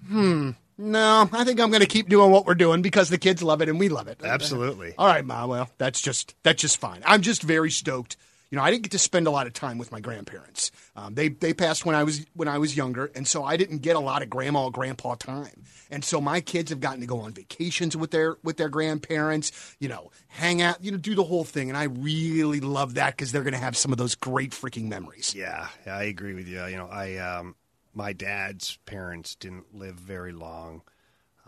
"Hmm, 0.08 0.50
no, 0.76 1.28
I 1.32 1.44
think 1.44 1.60
I'm 1.60 1.70
going 1.70 1.82
to 1.82 1.86
keep 1.86 2.08
doing 2.08 2.32
what 2.32 2.46
we're 2.46 2.56
doing 2.56 2.82
because 2.82 3.10
the 3.10 3.18
kids 3.18 3.44
love 3.44 3.62
it 3.62 3.68
and 3.68 3.78
we 3.78 3.88
love 3.88 4.08
it." 4.08 4.22
Absolutely. 4.24 4.94
All 4.98 5.06
right, 5.06 5.24
mom. 5.24 5.50
Well, 5.50 5.70
that's 5.78 6.00
just 6.00 6.34
that's 6.42 6.60
just 6.60 6.78
fine. 6.78 7.02
I'm 7.06 7.22
just 7.22 7.44
very 7.44 7.70
stoked. 7.70 8.16
You 8.54 8.60
know, 8.60 8.64
I 8.64 8.70
didn't 8.70 8.84
get 8.84 8.92
to 8.92 9.00
spend 9.00 9.26
a 9.26 9.32
lot 9.32 9.48
of 9.48 9.52
time 9.52 9.78
with 9.78 9.90
my 9.90 9.98
grandparents. 9.98 10.70
Um, 10.94 11.16
they 11.16 11.28
they 11.28 11.52
passed 11.52 11.84
when 11.84 11.96
I 11.96 12.04
was 12.04 12.24
when 12.34 12.46
I 12.46 12.58
was 12.58 12.76
younger, 12.76 13.10
and 13.16 13.26
so 13.26 13.42
I 13.42 13.56
didn't 13.56 13.78
get 13.78 13.96
a 13.96 13.98
lot 13.98 14.22
of 14.22 14.30
grandma 14.30 14.68
grandpa 14.68 15.16
time. 15.16 15.64
And 15.90 16.04
so 16.04 16.20
my 16.20 16.40
kids 16.40 16.70
have 16.70 16.78
gotten 16.78 17.00
to 17.00 17.06
go 17.08 17.18
on 17.18 17.32
vacations 17.32 17.96
with 17.96 18.12
their 18.12 18.36
with 18.44 18.56
their 18.56 18.68
grandparents. 18.68 19.74
You 19.80 19.88
know, 19.88 20.12
hang 20.28 20.62
out. 20.62 20.84
You 20.84 20.92
know, 20.92 20.98
do 20.98 21.16
the 21.16 21.24
whole 21.24 21.42
thing. 21.42 21.68
And 21.68 21.76
I 21.76 21.86
really 21.86 22.60
love 22.60 22.94
that 22.94 23.16
because 23.16 23.32
they're 23.32 23.42
going 23.42 23.54
to 23.54 23.58
have 23.58 23.76
some 23.76 23.90
of 23.90 23.98
those 23.98 24.14
great 24.14 24.52
freaking 24.52 24.86
memories. 24.86 25.34
Yeah, 25.34 25.66
I 25.84 26.04
agree 26.04 26.34
with 26.34 26.46
you. 26.46 26.64
You 26.64 26.76
know, 26.76 26.86
I 26.86 27.16
um, 27.16 27.56
my 27.92 28.12
dad's 28.12 28.78
parents 28.86 29.34
didn't 29.34 29.74
live 29.74 29.96
very 29.96 30.32
long. 30.32 30.82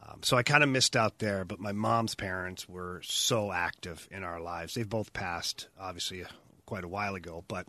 Um, 0.02 0.24
so 0.24 0.36
I 0.36 0.42
kind 0.42 0.64
of 0.64 0.70
missed 0.70 0.96
out 0.96 1.20
there, 1.20 1.44
but 1.44 1.60
my 1.60 1.70
mom's 1.70 2.16
parents 2.16 2.68
were 2.68 3.00
so 3.04 3.52
active 3.52 4.08
in 4.10 4.24
our 4.24 4.40
lives. 4.40 4.74
They've 4.74 4.88
both 4.88 5.12
passed, 5.12 5.68
obviously, 5.78 6.24
quite 6.66 6.84
a 6.84 6.88
while 6.88 7.14
ago. 7.14 7.44
But 7.48 7.66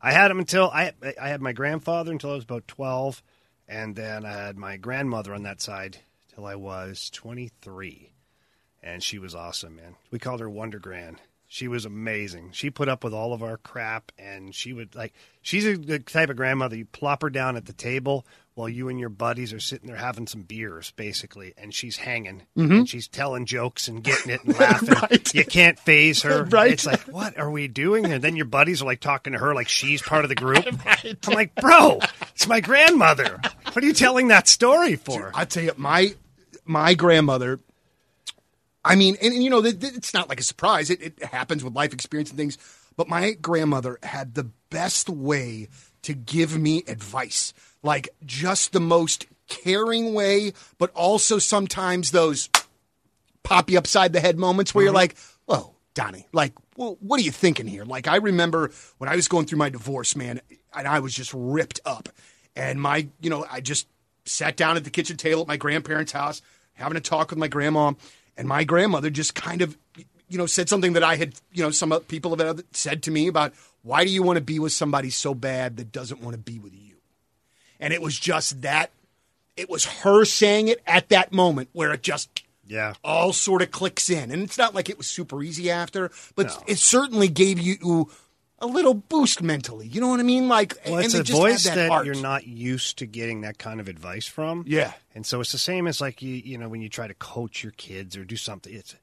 I 0.00 0.12
had 0.12 0.28
them 0.28 0.38
until 0.38 0.70
I 0.70 0.92
I 1.20 1.28
had 1.28 1.40
my 1.40 1.52
grandfather 1.52 2.12
until 2.12 2.32
I 2.32 2.34
was 2.34 2.44
about 2.44 2.68
twelve, 2.68 3.22
and 3.68 3.96
then 3.96 4.26
I 4.26 4.32
had 4.32 4.56
my 4.56 4.76
grandmother 4.76 5.32
on 5.32 5.44
that 5.44 5.62
side 5.62 5.98
till 6.34 6.44
I 6.46 6.56
was 6.56 7.10
twenty 7.10 7.50
three, 7.62 8.12
and 8.82 9.02
she 9.02 9.18
was 9.18 9.34
awesome, 9.34 9.76
man. 9.76 9.96
We 10.10 10.18
called 10.18 10.40
her 10.40 10.50
Wonder 10.50 10.78
Grand. 10.78 11.20
She 11.52 11.66
was 11.66 11.84
amazing. 11.84 12.52
She 12.52 12.70
put 12.70 12.88
up 12.88 13.02
with 13.02 13.12
all 13.12 13.32
of 13.32 13.42
our 13.42 13.56
crap, 13.56 14.12
and 14.16 14.54
she 14.54 14.72
would 14.72 14.94
like. 14.94 15.12
She's 15.42 15.66
a, 15.66 15.76
the 15.76 15.98
type 15.98 16.30
of 16.30 16.36
grandmother 16.36 16.76
you 16.76 16.84
plop 16.84 17.22
her 17.22 17.28
down 17.28 17.56
at 17.56 17.66
the 17.66 17.72
table 17.72 18.24
while 18.54 18.68
you 18.68 18.88
and 18.88 19.00
your 19.00 19.08
buddies 19.08 19.52
are 19.52 19.58
sitting 19.58 19.88
there 19.88 19.96
having 19.96 20.28
some 20.28 20.42
beers, 20.42 20.92
basically, 20.92 21.52
and 21.58 21.74
she's 21.74 21.96
hanging 21.96 22.42
mm-hmm. 22.56 22.70
and 22.70 22.88
she's 22.88 23.08
telling 23.08 23.46
jokes 23.46 23.88
and 23.88 24.04
getting 24.04 24.30
it 24.30 24.44
and 24.44 24.56
laughing. 24.60 24.90
Right. 25.00 25.34
You 25.34 25.44
can't 25.44 25.76
phase 25.76 26.22
her. 26.22 26.44
Right. 26.50 26.70
It's 26.70 26.86
like, 26.86 27.00
what 27.08 27.36
are 27.36 27.50
we 27.50 27.66
doing? 27.66 28.04
And 28.06 28.22
then 28.22 28.36
your 28.36 28.46
buddies 28.46 28.80
are 28.80 28.84
like 28.84 29.00
talking 29.00 29.32
to 29.32 29.40
her 29.40 29.52
like 29.52 29.66
she's 29.68 30.02
part 30.02 30.24
of 30.24 30.28
the 30.28 30.36
group. 30.36 30.64
I'm 30.86 31.34
like, 31.34 31.56
bro, 31.56 31.98
it's 32.32 32.46
my 32.46 32.60
grandmother. 32.60 33.40
What 33.72 33.82
are 33.82 33.86
you 33.88 33.92
telling 33.92 34.28
that 34.28 34.46
story 34.46 34.94
for? 34.94 35.32
I 35.34 35.46
tell 35.46 35.64
you, 35.64 35.72
my 35.76 36.14
my 36.64 36.94
grandmother. 36.94 37.58
I 38.84 38.94
mean, 38.94 39.16
and, 39.22 39.34
and 39.34 39.42
you 39.42 39.50
know, 39.50 39.62
th- 39.62 39.78
th- 39.78 39.94
it's 39.94 40.14
not 40.14 40.28
like 40.28 40.40
a 40.40 40.44
surprise. 40.44 40.90
It, 40.90 41.02
it 41.02 41.24
happens 41.24 41.62
with 41.62 41.74
life 41.74 41.92
experience 41.92 42.30
and 42.30 42.38
things. 42.38 42.58
But 42.96 43.08
my 43.08 43.32
grandmother 43.32 43.98
had 44.02 44.34
the 44.34 44.50
best 44.70 45.08
way 45.08 45.68
to 46.02 46.14
give 46.14 46.58
me 46.58 46.82
advice, 46.86 47.52
like 47.82 48.08
just 48.24 48.72
the 48.72 48.80
most 48.80 49.26
caring 49.48 50.14
way, 50.14 50.52
but 50.78 50.90
also 50.94 51.38
sometimes 51.38 52.10
those 52.10 52.48
pop 53.42 53.70
you 53.70 53.78
upside 53.78 54.12
the 54.12 54.20
head 54.20 54.38
moments 54.38 54.74
where 54.74 54.84
you're 54.84 54.90
mm-hmm. 54.90 54.96
like, 54.96 55.16
"Whoa, 55.46 55.74
Donnie, 55.94 56.26
like, 56.32 56.52
well, 56.76 56.96
what 57.00 57.20
are 57.20 57.22
you 57.22 57.30
thinking 57.30 57.66
here?" 57.66 57.84
Like, 57.84 58.08
I 58.08 58.16
remember 58.16 58.70
when 58.98 59.10
I 59.10 59.16
was 59.16 59.28
going 59.28 59.46
through 59.46 59.58
my 59.58 59.70
divorce, 59.70 60.16
man, 60.16 60.40
and 60.74 60.88
I 60.88 61.00
was 61.00 61.14
just 61.14 61.32
ripped 61.34 61.80
up, 61.84 62.08
and 62.56 62.80
my, 62.80 63.08
you 63.20 63.30
know, 63.30 63.46
I 63.50 63.60
just 63.60 63.86
sat 64.24 64.56
down 64.56 64.76
at 64.76 64.84
the 64.84 64.90
kitchen 64.90 65.16
table 65.16 65.42
at 65.42 65.48
my 65.48 65.56
grandparents' 65.56 66.12
house, 66.12 66.42
having 66.74 66.96
a 66.96 67.00
talk 67.00 67.30
with 67.30 67.38
my 67.38 67.48
grandma, 67.48 67.92
and 68.40 68.48
my 68.48 68.64
grandmother 68.64 69.10
just 69.10 69.34
kind 69.34 69.60
of, 69.60 69.76
you 70.28 70.38
know, 70.38 70.46
said 70.46 70.68
something 70.68 70.94
that 70.94 71.04
I 71.04 71.16
had, 71.16 71.34
you 71.52 71.62
know, 71.62 71.70
some 71.70 71.92
uh, 71.92 71.98
people 72.00 72.34
have 72.36 72.64
said 72.72 73.02
to 73.02 73.10
me 73.10 73.28
about 73.28 73.52
why 73.82 74.04
do 74.04 74.10
you 74.10 74.22
want 74.22 74.38
to 74.38 74.40
be 74.44 74.58
with 74.58 74.72
somebody 74.72 75.10
so 75.10 75.34
bad 75.34 75.76
that 75.76 75.92
doesn't 75.92 76.20
want 76.22 76.34
to 76.34 76.40
be 76.40 76.58
with 76.58 76.72
you, 76.74 76.96
and 77.78 77.92
it 77.92 78.00
was 78.02 78.18
just 78.18 78.62
that. 78.62 78.90
It 79.56 79.68
was 79.68 79.84
her 79.84 80.24
saying 80.24 80.68
it 80.68 80.80
at 80.86 81.10
that 81.10 81.32
moment 81.32 81.68
where 81.74 81.92
it 81.92 82.02
just 82.02 82.42
Yeah. 82.66 82.94
all 83.04 83.32
sort 83.34 83.60
of 83.60 83.70
clicks 83.70 84.08
in. 84.08 84.30
And 84.30 84.42
it's 84.42 84.56
not 84.56 84.74
like 84.74 84.88
it 84.88 84.96
was 84.96 85.06
super 85.06 85.42
easy 85.42 85.70
after, 85.70 86.10
but 86.34 86.56
it 86.66 86.78
certainly 86.78 87.28
gave 87.28 87.58
you 87.58 88.08
a 88.60 88.66
little 88.66 88.94
boost 88.94 89.42
mentally. 89.42 89.86
You 89.86 90.00
know 90.00 90.08
what 90.08 90.20
I 90.20 90.24
mean? 90.24 90.48
Like, 90.48 90.76
Well, 90.84 90.96
and 90.96 91.04
it's 91.04 91.14
they 91.14 91.20
a 91.20 91.22
just 91.22 91.38
voice 91.38 91.64
that, 91.64 91.88
that, 91.88 92.04
you're 92.04 92.14
not 92.14 92.46
used 92.46 92.98
to 92.98 93.06
getting 93.06 93.40
that 93.42 93.58
kind 93.58 93.80
of 93.80 93.88
advice 93.88 94.26
from. 94.26 94.64
Yeah. 94.66 94.92
And 95.14 95.24
so 95.24 95.40
it's 95.40 95.52
the 95.52 95.58
same 95.58 95.86
as 95.86 96.00
like 96.00 96.22
you, 96.22 96.34
you 96.34 96.58
know, 96.58 96.68
when 96.68 96.80
you 96.80 96.88
try 96.88 97.06
to 97.08 97.14
coach 97.14 97.62
your 97.62 97.72
kids 97.72 98.16
or 98.16 98.24
do 98.24 98.36
something. 98.36 98.72
It's 98.72 98.94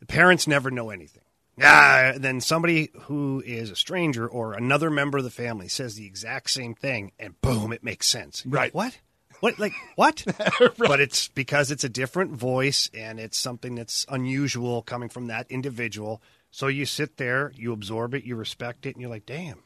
the 0.00 0.06
parents 0.06 0.46
never 0.46 0.70
know 0.70 0.90
anything. 0.90 1.22
Ah, 1.60 2.12
then 2.16 2.40
somebody 2.40 2.90
who 3.02 3.42
is 3.44 3.70
a 3.70 3.76
stranger 3.76 4.28
or 4.28 4.52
another 4.52 4.90
member 4.90 5.18
of 5.18 5.24
the 5.24 5.30
family 5.30 5.66
says 5.66 5.96
the 5.96 6.06
exact 6.06 6.50
same 6.50 6.72
thing, 6.74 7.10
and 7.18 7.40
boom, 7.40 7.72
it 7.72 7.82
makes 7.82 8.06
sense. 8.06 8.46
Right. 8.46 8.72
what? 8.72 8.98
What? 9.40 9.58
Like 9.58 9.72
what? 9.96 10.24
But 10.78 11.00
it's 11.00 11.28
because 11.28 11.70
it's 11.70 11.84
a 11.84 11.88
different 11.88 12.32
voice 12.32 12.90
and 12.94 13.20
it's 13.20 13.38
something 13.38 13.74
that's 13.74 14.04
unusual 14.08 14.82
coming 14.82 15.08
from 15.08 15.28
that 15.28 15.46
individual. 15.50 16.22
So 16.50 16.66
you 16.66 16.86
sit 16.86 17.16
there, 17.16 17.52
you 17.54 17.72
absorb 17.72 18.14
it, 18.14 18.24
you 18.24 18.36
respect 18.36 18.86
it, 18.86 18.94
and 18.94 19.00
you're 19.00 19.10
like, 19.10 19.26
damn, 19.26 19.62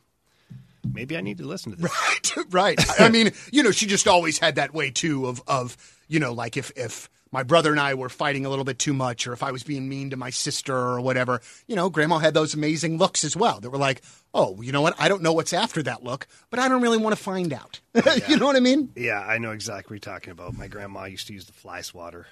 maybe 0.92 1.16
I 1.16 1.20
need 1.20 1.38
to 1.38 1.44
listen 1.46 1.72
to 1.72 1.78
this. 1.78 1.90
right. 1.90 2.08
Right. 2.50 3.00
I 3.00 3.08
mean, 3.08 3.32
you 3.50 3.62
know, 3.62 3.70
she 3.70 3.86
just 3.86 4.08
always 4.08 4.38
had 4.38 4.56
that 4.56 4.74
way 4.74 4.90
too 4.90 5.26
of 5.26 5.42
of 5.46 5.76
you 6.08 6.18
know, 6.20 6.32
like 6.32 6.56
if 6.56 6.70
if 6.76 7.08
my 7.30 7.42
brother 7.42 7.70
and 7.70 7.80
I 7.80 7.94
were 7.94 8.08
fighting 8.08 8.44
a 8.44 8.50
little 8.50 8.64
bit 8.64 8.78
too 8.78 8.92
much, 8.92 9.26
or 9.26 9.32
if 9.32 9.42
I 9.42 9.52
was 9.52 9.62
being 9.62 9.88
mean 9.88 10.10
to 10.10 10.16
my 10.16 10.30
sister 10.30 10.74
or 10.76 11.00
whatever, 11.00 11.40
you 11.66 11.76
know, 11.76 11.88
Grandma 11.88 12.18
had 12.18 12.34
those 12.34 12.52
amazing 12.54 12.98
looks 12.98 13.24
as 13.24 13.36
well 13.36 13.60
that 13.60 13.70
were 13.70 13.78
like, 13.78 14.02
oh, 14.34 14.60
you 14.60 14.72
know 14.72 14.82
what? 14.82 14.94
I 14.98 15.08
don't 15.08 15.22
know 15.22 15.32
what's 15.32 15.52
after 15.52 15.82
that 15.84 16.02
look, 16.04 16.26
but 16.50 16.58
I 16.58 16.68
don't 16.68 16.82
really 16.82 16.98
want 16.98 17.16
to 17.16 17.22
find 17.22 17.52
out. 17.52 17.80
you 18.28 18.36
know 18.36 18.46
what 18.46 18.56
I 18.56 18.60
mean? 18.60 18.90
Yeah, 18.96 19.20
I 19.20 19.38
know 19.38 19.50
exactly 19.52 19.96
what 19.96 20.06
you're 20.06 20.14
talking 20.14 20.32
about. 20.32 20.54
My 20.54 20.68
grandma 20.68 21.04
used 21.04 21.26
to 21.28 21.32
use 21.32 21.46
the 21.46 21.54
fly 21.54 21.80
swatter, 21.80 22.26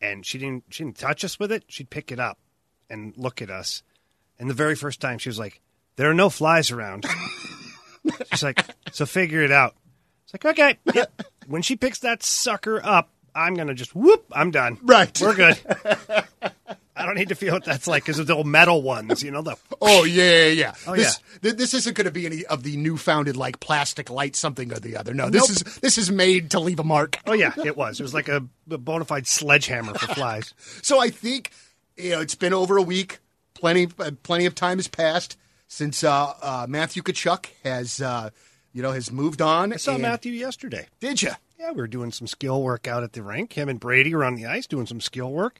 and 0.00 0.26
she 0.26 0.38
didn't 0.38 0.64
she 0.70 0.84
didn't 0.84 0.98
touch 0.98 1.24
us 1.24 1.38
with 1.38 1.52
it. 1.52 1.64
She'd 1.68 1.90
pick 1.90 2.10
it 2.10 2.18
up 2.18 2.38
and 2.90 3.14
look 3.16 3.42
at 3.42 3.50
us. 3.50 3.82
And 4.38 4.48
the 4.48 4.54
very 4.54 4.74
first 4.74 5.00
time, 5.00 5.18
she 5.18 5.28
was 5.28 5.38
like, 5.38 5.60
"There 5.96 6.10
are 6.10 6.14
no 6.14 6.30
flies 6.30 6.70
around." 6.70 7.04
She's 8.30 8.42
like, 8.42 8.64
"So 8.92 9.06
figure 9.06 9.42
it 9.42 9.52
out." 9.52 9.74
It's 10.24 10.34
like, 10.34 10.58
okay. 10.58 10.78
Yep. 10.94 11.22
When 11.46 11.62
she 11.62 11.76
picks 11.76 12.00
that 12.00 12.22
sucker 12.22 12.80
up, 12.84 13.10
I'm 13.34 13.54
gonna 13.54 13.74
just 13.74 13.94
whoop. 13.94 14.26
I'm 14.32 14.50
done. 14.50 14.78
Right. 14.82 15.18
we're 15.20 15.34
good. 15.34 15.58
I 16.98 17.06
don't 17.06 17.14
need 17.14 17.28
to 17.28 17.36
feel 17.36 17.54
what 17.54 17.64
that's 17.64 17.86
like 17.86 18.02
because 18.02 18.18
of 18.18 18.26
the 18.26 18.34
old 18.34 18.46
metal 18.46 18.82
ones, 18.82 19.22
you 19.22 19.30
know. 19.30 19.40
The 19.40 19.56
Oh 19.80 20.02
yeah, 20.04 20.46
yeah, 20.46 20.48
yeah. 20.48 20.74
Oh, 20.86 20.96
this, 20.96 21.20
th- 21.40 21.54
this 21.54 21.72
isn't 21.72 21.96
going 21.96 22.06
to 22.06 22.10
be 22.10 22.26
any 22.26 22.44
of 22.46 22.64
the 22.64 22.76
newfounded 22.76 23.36
like 23.36 23.60
plastic 23.60 24.10
light 24.10 24.34
something 24.34 24.72
or 24.72 24.80
the 24.80 24.96
other. 24.96 25.14
No, 25.14 25.30
this 25.30 25.48
is 25.48 25.62
this 25.78 25.96
is 25.96 26.10
made 26.10 26.50
to 26.50 26.60
leave 26.60 26.80
a 26.80 26.84
mark. 26.84 27.18
oh 27.26 27.34
yeah, 27.34 27.52
it 27.64 27.76
was. 27.76 28.00
It 28.00 28.02
was 28.02 28.14
like 28.14 28.28
a, 28.28 28.44
a 28.70 28.78
bona 28.78 29.04
fide 29.04 29.28
sledgehammer 29.28 29.94
for 29.94 30.14
flies. 30.14 30.52
So 30.82 31.00
I 31.00 31.10
think 31.10 31.52
you 31.98 32.10
know 32.10 32.20
it's 32.20 32.34
been 32.34 32.54
over 32.54 32.76
a 32.76 32.82
week. 32.82 33.18
Plenty, 33.54 33.88
plenty 33.88 34.46
of 34.46 34.54
time 34.54 34.78
has 34.78 34.86
passed 34.86 35.36
since 35.66 36.04
uh, 36.04 36.32
uh, 36.40 36.66
Matthew 36.68 37.02
Tkachuk 37.02 37.46
has, 37.64 38.00
uh, 38.00 38.30
you 38.72 38.82
know, 38.82 38.92
has 38.92 39.10
moved 39.10 39.42
on. 39.42 39.72
I 39.72 39.76
saw 39.76 39.94
and- 39.94 40.02
Matthew 40.02 40.32
yesterday. 40.32 40.86
Did 41.00 41.22
you? 41.22 41.32
Yeah, 41.58 41.72
we 41.72 41.78
were 41.78 41.88
doing 41.88 42.12
some 42.12 42.28
skill 42.28 42.62
work 42.62 42.86
out 42.86 43.02
at 43.02 43.14
the 43.14 43.22
rink. 43.24 43.52
Him 43.54 43.68
and 43.68 43.80
Brady 43.80 44.14
were 44.14 44.24
on 44.24 44.36
the 44.36 44.46
ice 44.46 44.68
doing 44.68 44.86
some 44.86 45.00
skill 45.00 45.32
work. 45.32 45.58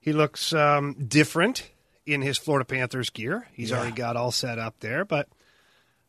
He 0.00 0.14
looks 0.14 0.54
um, 0.54 0.94
different 1.06 1.70
in 2.06 2.22
his 2.22 2.38
Florida 2.38 2.64
Panthers 2.64 3.10
gear. 3.10 3.46
He's 3.52 3.68
Yeah. 3.68 3.76
already 3.76 3.92
got 3.94 4.16
all 4.16 4.32
set 4.32 4.58
up 4.58 4.80
there, 4.80 5.04
but 5.04 5.28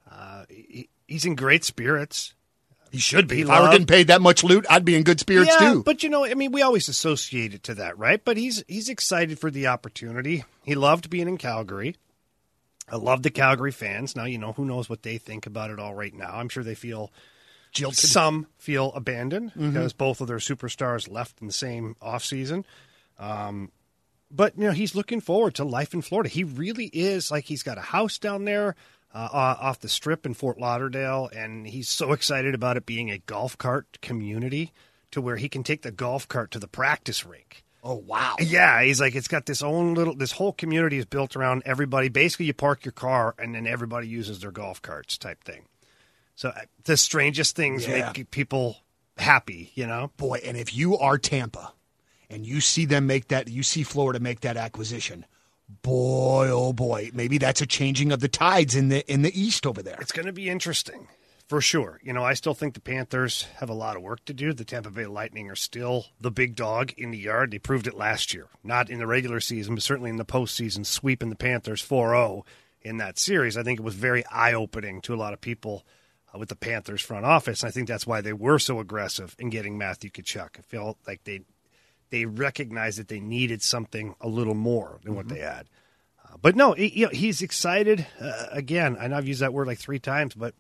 uh, 0.10 0.46
he, 0.50 0.88
he's 1.06 1.26
in 1.26 1.36
great 1.36 1.66
spirits. 1.66 2.34
He 2.92 3.00
should 3.00 3.28
be. 3.28 3.38
He 3.38 3.42
if 3.42 3.50
I 3.50 3.62
were 3.62 3.70
getting 3.72 3.88
paid 3.88 4.08
that 4.08 4.22
much 4.22 4.44
loot, 4.44 4.66
I'd 4.70 4.86
be 4.86 4.96
in 4.96 5.04
good 5.04 5.20
spirits 5.20 5.52
yeah, 5.60 5.74
too. 5.74 5.84
but 5.84 6.04
you 6.04 6.10
know, 6.10 6.26
I 6.26 6.34
mean, 6.34 6.52
we 6.52 6.62
always 6.62 6.88
associate 6.88 7.54
it 7.54 7.64
to 7.64 7.74
that, 7.76 7.98
right? 7.98 8.24
But 8.24 8.38
he's 8.38 8.64
he's 8.68 8.90
excited 8.90 9.40
for 9.40 9.52
the 9.52 9.68
opportunity. 9.68 10.44
He 10.64 10.76
loved 10.76 11.10
being 11.10 11.28
in 11.28 11.38
Calgary. 11.38 11.96
I 12.90 12.98
love 12.98 13.24
the 13.24 13.32
Calgary 13.32 13.72
fans. 13.72 14.16
Now, 14.16 14.26
you 14.26 14.38
know, 14.38 14.54
who 14.54 14.64
knows 14.64 14.88
what 14.88 15.02
they 15.04 15.18
think 15.18 15.46
about 15.48 15.72
it 15.72 15.80
all 15.80 15.96
right 15.96 16.14
now. 16.14 16.32
I'm 16.36 16.50
sure 16.50 16.64
they 16.64 16.76
feel 16.76 17.12
Jilted. 17.74 17.96
Some 17.96 18.48
feel 18.58 18.94
abandoned 18.94 19.52
Mm-hmm. 19.52 19.72
because 19.72 19.92
both 19.92 20.22
of 20.22 20.28
their 20.28 20.38
superstars 20.38 21.10
left 21.12 21.42
in 21.42 21.48
the 21.48 21.54
same 21.54 21.96
offseason. 22.02 22.64
Um, 23.20 23.72
but, 24.32 24.58
you 24.58 24.66
know, 24.66 24.72
he's 24.72 24.96
looking 24.96 25.20
forward 25.20 25.56
to 25.56 25.64
life 25.64 25.94
in 25.94 26.02
Florida. 26.02 26.30
He 26.30 26.44
really 26.44 26.86
is 26.86 27.32
like 27.32 27.46
he's 27.46 27.64
got 27.64 27.78
a 27.78 27.82
house 27.82 28.18
down 28.18 28.46
there 28.46 28.76
uh, 29.16 29.56
off 29.60 29.80
the 29.80 29.88
strip 29.90 30.26
in 30.26 30.34
Fort 30.34 30.60
Lauderdale, 30.60 31.30
and 31.36 31.66
he's 31.68 31.88
so 31.90 32.12
excited 32.12 32.54
about 32.54 32.78
it 32.78 32.86
being 32.86 33.10
a 33.10 33.18
golf 33.20 33.58
cart 33.58 33.98
community 34.02 34.74
to 35.12 35.22
where 35.22 35.38
he 35.38 35.48
can 35.50 35.64
take 35.64 35.82
the 35.84 35.92
golf 35.92 36.28
cart 36.28 36.52
to 36.52 36.60
the 36.60 36.68
practice 36.68 37.26
rink. 37.26 37.64
oh 37.84 37.96
wow. 37.96 38.36
Yeah, 38.40 38.84
he's 38.84 39.00
like 39.00 39.16
it's 39.16 39.28
got 39.30 39.46
this 39.46 39.62
own 39.64 39.94
little 39.94 40.16
this 40.16 40.34
whole 40.34 40.52
community 40.52 40.98
is 40.98 41.06
built 41.06 41.36
around 41.36 41.64
everybody. 41.66 42.10
Basically, 42.10 42.48
you 42.48 42.54
park 42.54 42.84
your 42.84 42.92
car 42.92 43.34
and 43.40 43.56
then 43.56 43.66
everybody 43.68 44.08
uses 44.08 44.42
their 44.42 44.52
golf 44.52 44.82
carts 44.82 45.18
type 45.18 45.44
thing. 45.44 45.64
So 46.36 46.50
uh, 46.50 46.62
the 46.84 46.98
strangest 46.98 47.56
things 47.56 47.88
Yeah. 47.88 48.12
make 48.16 48.30
people 48.32 48.78
happy, 49.18 49.72
you 49.76 49.88
know. 49.88 50.12
Boy, 50.18 50.42
and 50.44 50.58
if 50.58 50.76
you 50.76 50.98
are 50.98 51.18
Tampa 51.18 51.72
and 52.30 52.46
you 52.46 52.60
see 52.60 52.84
them 52.86 53.08
make 53.08 53.30
that, 53.30 53.48
you 53.48 53.64
see 53.64 53.84
Florida 53.84 54.20
make 54.20 54.42
that 54.42 54.58
acquisition. 54.58 55.26
Boy, 55.68 56.50
oh 56.52 56.74
boy, 56.74 57.10
maybe 57.14 57.38
that's 57.38 57.62
a 57.62 57.66
changing 57.66 58.12
of 58.12 58.20
the 58.20 58.28
tides 58.28 58.76
in 58.76 58.90
the 58.90 59.12
in 59.12 59.24
the 59.24 59.40
East 59.40 59.66
over 59.66 59.82
there. 59.82 59.98
It's 60.00 60.12
going 60.12 60.28
to 60.28 60.34
be 60.34 60.50
interesting 60.50 61.08
for 61.48 61.62
sure. 61.62 62.00
You 62.04 62.14
know, 62.14 62.24
I 62.24 62.34
still 62.34 62.54
think 62.54 62.74
the 62.74 62.82
Panthers 62.82 63.48
have 63.58 63.70
a 63.70 63.74
lot 63.74 63.96
of 63.96 64.02
work 64.02 64.26
to 64.26 64.34
do. 64.34 64.54
The 64.54 64.66
Tampa 64.66 64.90
Bay 64.90 65.06
Lightning 65.06 65.50
are 65.50 65.56
still 65.56 66.08
the 66.20 66.32
big 66.32 66.56
dog 66.56 66.94
in 66.98 67.12
the 67.12 67.18
yard. 67.18 67.52
They 67.52 67.60
proved 67.60 67.88
it 67.88 67.96
last 67.96 68.34
year, 68.34 68.48
not 68.64 68.90
in 68.90 69.00
the 69.00 69.08
regular 69.08 69.40
season, 69.40 69.76
but 69.76 69.84
certainly 69.84 70.10
in 70.10 70.18
the 70.18 70.26
postseason, 70.26 70.86
sweeping 70.86 71.30
the 71.30 71.36
Panthers 71.36 71.82
4 71.82 72.10
0 72.10 72.46
in 72.82 72.98
that 72.98 73.18
series. 73.18 73.58
I 73.58 73.64
think 73.64 73.80
it 73.80 73.84
was 73.84 73.96
very 73.96 74.26
eye 74.28 74.54
opening 74.54 75.02
to 75.02 75.14
a 75.14 75.18
lot 75.18 75.34
of 75.34 75.42
people 75.42 75.86
uh, 76.34 76.38
with 76.38 76.50
the 76.50 76.56
Panthers 76.56 77.02
front 77.02 77.26
office. 77.26 77.64
And 77.64 77.70
I 77.70 77.72
think 77.72 77.88
that's 77.88 78.08
why 78.08 78.22
they 78.22 78.34
were 78.34 78.60
so 78.60 78.80
aggressive 78.80 79.36
in 79.40 79.50
getting 79.50 79.78
Matthew 79.78 80.10
Tkachuk. 80.10 80.60
I 80.60 80.62
feel 80.62 80.98
like 81.08 81.24
they 81.24 81.42
they 82.10 82.26
recognized 82.26 83.00
that 83.00 83.08
they 83.08 83.20
needed 83.20 83.62
something 83.62 84.16
a 84.22 84.28
little 84.28 84.54
more 84.54 85.00
than 85.04 85.16
what 85.16 85.28
they 85.28 85.40
had. 85.40 85.68
Uh, 86.24 86.38
but 86.42 86.56
no, 86.56 86.74
he, 86.74 86.88
you 86.88 87.06
know, 87.06 87.12
he's 87.12 87.42
excited 87.42 88.06
uh, 88.20 88.48
again. 88.52 88.98
I 89.00 89.08
know 89.08 89.18
I've 89.18 89.28
used 89.28 89.42
that 89.42 89.54
word 89.54 89.68
like 89.68 89.80
three 89.80 90.00
times, 90.00 90.34
but 90.34 90.54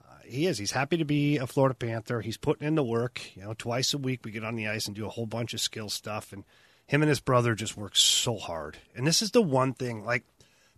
uh, 0.00 0.16
he 0.24 0.46
is. 0.46 0.58
He's 0.58 0.72
happy 0.72 0.96
to 0.96 1.04
be 1.04 1.38
a 1.38 1.46
Florida 1.46 1.74
Panther. 1.74 2.20
He's 2.20 2.36
putting 2.36 2.66
in 2.66 2.74
the 2.74 2.84
work. 2.84 3.20
You 3.36 3.42
know, 3.42 3.54
twice 3.54 3.94
a 3.94 3.98
week 3.98 4.24
we 4.24 4.30
get 4.30 4.44
on 4.44 4.56
the 4.56 4.68
ice 4.68 4.86
and 4.86 4.96
do 4.96 5.06
a 5.06 5.10
whole 5.10 5.26
bunch 5.26 5.54
of 5.54 5.60
skill 5.60 5.88
stuff. 5.88 6.32
And 6.32 6.44
him 6.86 7.02
and 7.02 7.08
his 7.08 7.20
brother 7.20 7.54
just 7.54 7.76
work 7.76 7.96
so 7.96 8.36
hard. 8.36 8.76
And 8.94 9.06
this 9.06 9.22
is 9.22 9.30
the 9.30 9.42
one 9.42 9.74
thing. 9.74 10.04
Like 10.04 10.24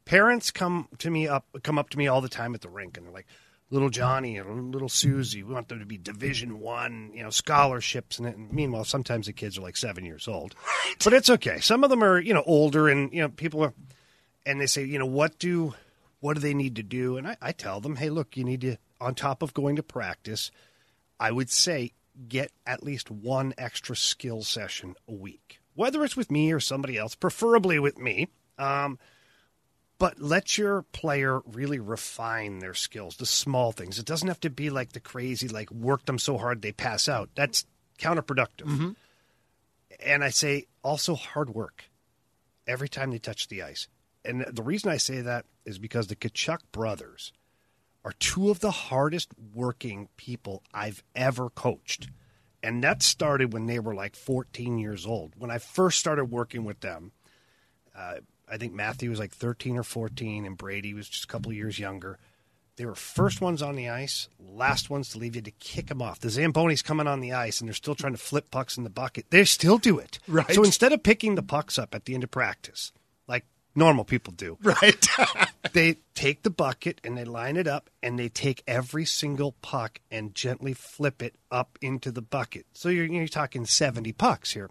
parents 0.05 0.51
come 0.51 0.89
to 0.99 1.11
me 1.11 1.29
up, 1.29 1.47
come 1.63 1.79
up 1.79 1.91
to 1.91 1.99
me 1.99 2.07
all 2.07 2.21
the 2.21 2.29
time 2.29 2.55
at 2.55 2.61
the 2.61 2.69
rink, 2.69 2.97
and 2.97 3.07
they're 3.07 3.13
like, 3.13 3.27
"Little 3.71 3.91
Johnny 3.91 4.37
and 4.39 4.73
little 4.73 4.89
Susie, 4.89 5.43
we 5.43 5.53
want 5.53 5.69
them 5.69 5.81
to 5.81 5.87
be 5.87 5.99
Division 5.99 6.61
One, 6.61 7.11
you 7.15 7.23
know, 7.23 7.31
scholarships." 7.31 8.19
And, 8.19 8.27
and 8.27 8.53
meanwhile, 8.53 8.85
sometimes 8.85 9.27
the 9.27 9.33
kids 9.33 9.59
are 9.59 9.63
like 9.63 9.77
seven 9.77 10.05
years 10.05 10.29
old, 10.29 10.55
but 11.05 11.13
it's 11.13 11.31
okay. 11.31 11.61
Some 11.61 11.85
of 11.85 11.91
them 11.91 12.03
are, 12.03 12.19
you 12.19 12.35
know, 12.35 12.45
older, 12.47 12.89
and 12.89 13.13
you 13.13 13.23
know, 13.23 13.29
people 13.29 13.63
are, 13.63 13.75
and 14.45 14.61
they 14.61 14.67
say, 14.67 14.85
you 14.85 14.99
know, 14.99 15.07
what 15.07 15.39
do 15.39 15.75
what 16.21 16.35
do 16.35 16.41
they 16.41 16.55
need 16.55 16.77
to 16.77 16.83
do? 16.83 17.17
And 17.17 17.27
I, 17.29 17.37
I 17.41 17.53
tell 17.53 17.81
them, 17.81 17.97
hey, 17.97 18.11
look, 18.11 18.37
you 18.37 18.45
need 18.45 18.63
to, 18.63 18.77
on 19.01 19.15
top 19.15 19.43
of 19.43 19.55
going 19.55 19.77
to 19.77 19.83
practice, 19.83 20.51
I 21.21 21.31
would 21.31 21.51
say 21.51 21.93
get 22.29 22.51
at 22.67 22.83
least 22.83 23.11
one 23.11 23.55
extra 23.59 23.97
skill 23.97 24.43
session 24.43 24.95
a 25.09 25.13
week, 25.13 25.61
whether 25.75 26.03
it's 26.05 26.17
with 26.17 26.31
me 26.31 26.53
or 26.53 26.61
somebody 26.61 26.97
else, 26.97 27.15
preferably 27.15 27.79
with 27.79 27.99
me. 27.99 28.29
Um, 28.59 28.99
but 29.99 30.21
let 30.21 30.59
your 30.59 30.83
player 30.83 31.41
really 31.47 31.79
refine 31.79 32.59
their 32.59 32.75
skills, 32.75 33.17
the 33.17 33.27
small 33.27 33.73
things. 33.73 33.99
It 33.99 34.05
doesn't 34.05 34.29
have 34.29 34.41
to 34.41 34.51
be 34.51 34.71
like 34.71 34.93
the 34.93 35.01
crazy, 35.01 35.49
like 35.49 35.71
work 35.71 36.05
them 36.05 36.19
so 36.19 36.37
hard 36.37 36.63
they 36.63 36.73
pass 36.73 37.09
out. 37.09 37.31
That's 37.35 37.65
counterproductive. 37.99 38.67
And 40.05 40.23
I 40.23 40.31
say 40.31 40.67
also 40.83 41.15
hard 41.15 41.51
work 41.51 41.91
every 42.67 42.89
time 42.89 43.11
they 43.11 43.19
touch 43.19 43.49
the 43.49 43.63
ice. 43.63 43.89
And 44.25 44.45
the 44.51 44.63
reason 44.63 44.91
I 44.91 44.97
say 44.97 45.21
that 45.23 45.47
is 45.65 45.79
because 45.79 46.09
the 46.09 46.17
Tkachuk 46.17 46.59
brothers 46.73 47.33
are 48.05 48.13
two 48.19 48.51
of 48.51 48.61
the 48.61 48.71
hardest 48.71 49.31
working 49.55 50.09
people 50.17 50.63
I've 50.75 51.03
ever 51.15 51.49
coached. 51.49 52.09
And 52.63 52.83
that 52.85 53.03
started 53.03 53.53
when 53.53 53.67
they 53.67 53.79
were 53.79 53.95
like 53.95 54.17
14 54.17 54.79
years 54.79 55.07
old. 55.07 55.33
When 55.39 55.51
I 55.51 55.59
first 55.59 55.99
started 55.99 56.27
working 56.27 56.65
with 56.65 56.81
them, 56.81 57.13
uh, 57.97 58.17
I 58.49 58.57
think 58.59 58.73
Matthew 58.73 59.11
was 59.11 59.19
like 59.19 59.33
13 59.33 59.77
or 59.77 59.83
14, 59.83 60.45
and 60.45 60.57
Brady 60.57 60.95
was 60.95 61.09
just 61.09 61.25
a 61.25 61.27
couple 61.27 61.53
years 61.53 61.79
younger. 61.79 62.19
They 62.77 62.85
were 62.85 62.95
first 62.95 63.41
ones 63.41 63.63
on 63.63 63.75
the 63.75 63.89
ice, 63.89 64.29
last 64.39 64.91
ones 64.91 65.09
to 65.11 65.19
leave 65.19 65.35
you 65.35 65.43
to 65.43 65.51
kick 65.51 65.87
them 65.87 66.03
off. 66.03 66.21
The 66.21 66.29
Zambonis 66.29 66.85
coming 66.85 67.07
on 67.07 67.21
the 67.21 67.33
ice, 67.33 67.61
and 67.61 67.69
they're 67.69 67.75
still 67.75 67.95
trying 67.95 68.13
to 68.13 68.19
flip 68.19 68.51
pucks 68.51 68.77
in 68.77 68.85
the 68.85 68.91
bucket. 68.91 69.27
They 69.31 69.45
still 69.45 69.79
do 69.79 69.99
it. 69.99 70.19
Right. 70.29 70.53
So 70.53 70.63
instead 70.63 70.93
of 70.93 71.03
picking 71.03 71.35
the 71.37 71.43
pucks 71.43 71.79
up 71.79 71.95
at 71.95 72.05
the 72.05 72.13
end 72.15 72.23
of 72.23 72.31
practice, 72.31 72.93
like 73.27 73.47
normal 73.75 74.05
people 74.05 74.35
do, 74.35 74.59
Right. 74.63 75.07
they 75.73 75.97
take 76.15 76.43
the 76.43 76.51
bucket 76.51 77.01
and 77.03 77.17
they 77.17 77.25
line 77.25 77.57
it 77.57 77.67
up 77.67 77.89
and 78.03 78.19
they 78.19 78.29
take 78.29 78.63
every 78.67 79.07
single 79.07 79.53
puck 79.63 80.01
and 80.11 80.35
gently 80.35 80.75
flip 80.75 81.23
it 81.23 81.35
up 81.51 81.79
into 81.81 82.13
the 82.13 82.23
bucket. 82.23 82.67
So 82.75 82.91
you're, 82.91 83.07
you're 83.07 83.27
talking 83.27 83.65
70 83.65 84.13
pucks 84.13 84.53
here. 84.53 84.69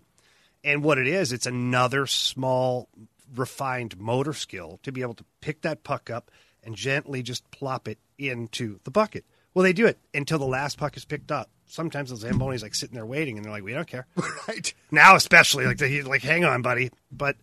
And 0.63 0.83
what 0.83 0.97
it 0.99 1.07
is, 1.07 1.31
it's 1.31 1.45
another 1.47 2.05
small, 2.07 2.87
refined 3.35 3.97
motor 3.97 4.33
skill 4.33 4.79
to 4.83 4.91
be 4.91 5.01
able 5.01 5.13
to 5.15 5.25
pick 5.41 5.61
that 5.61 5.83
puck 5.83 6.09
up 6.09 6.29
and 6.63 6.75
gently 6.75 7.21
just 7.23 7.49
plop 7.51 7.87
it 7.87 7.97
into 8.17 8.79
the 8.83 8.91
bucket. 8.91 9.25
Well, 9.53 9.63
they 9.63 9.73
do 9.73 9.85
it 9.87 9.97
until 10.13 10.39
the 10.39 10.45
last 10.45 10.77
puck 10.77 10.97
is 10.97 11.05
picked 11.05 11.31
up. 11.31 11.49
Sometimes 11.67 12.09
the 12.09 12.27
Zamboni's 12.27 12.61
like 12.63 12.75
sitting 12.75 12.95
there 12.95 13.05
waiting, 13.05 13.37
and 13.37 13.45
they're 13.45 13.51
like, 13.51 13.63
"We 13.63 13.73
don't 13.73 13.87
care." 13.87 14.05
right. 14.47 14.73
now 14.91 15.15
especially 15.15 15.65
like 15.65 15.79
he's 15.79 16.05
like 16.05 16.21
hang 16.21 16.45
on 16.45 16.61
buddy 16.61 16.91
but 17.11 17.37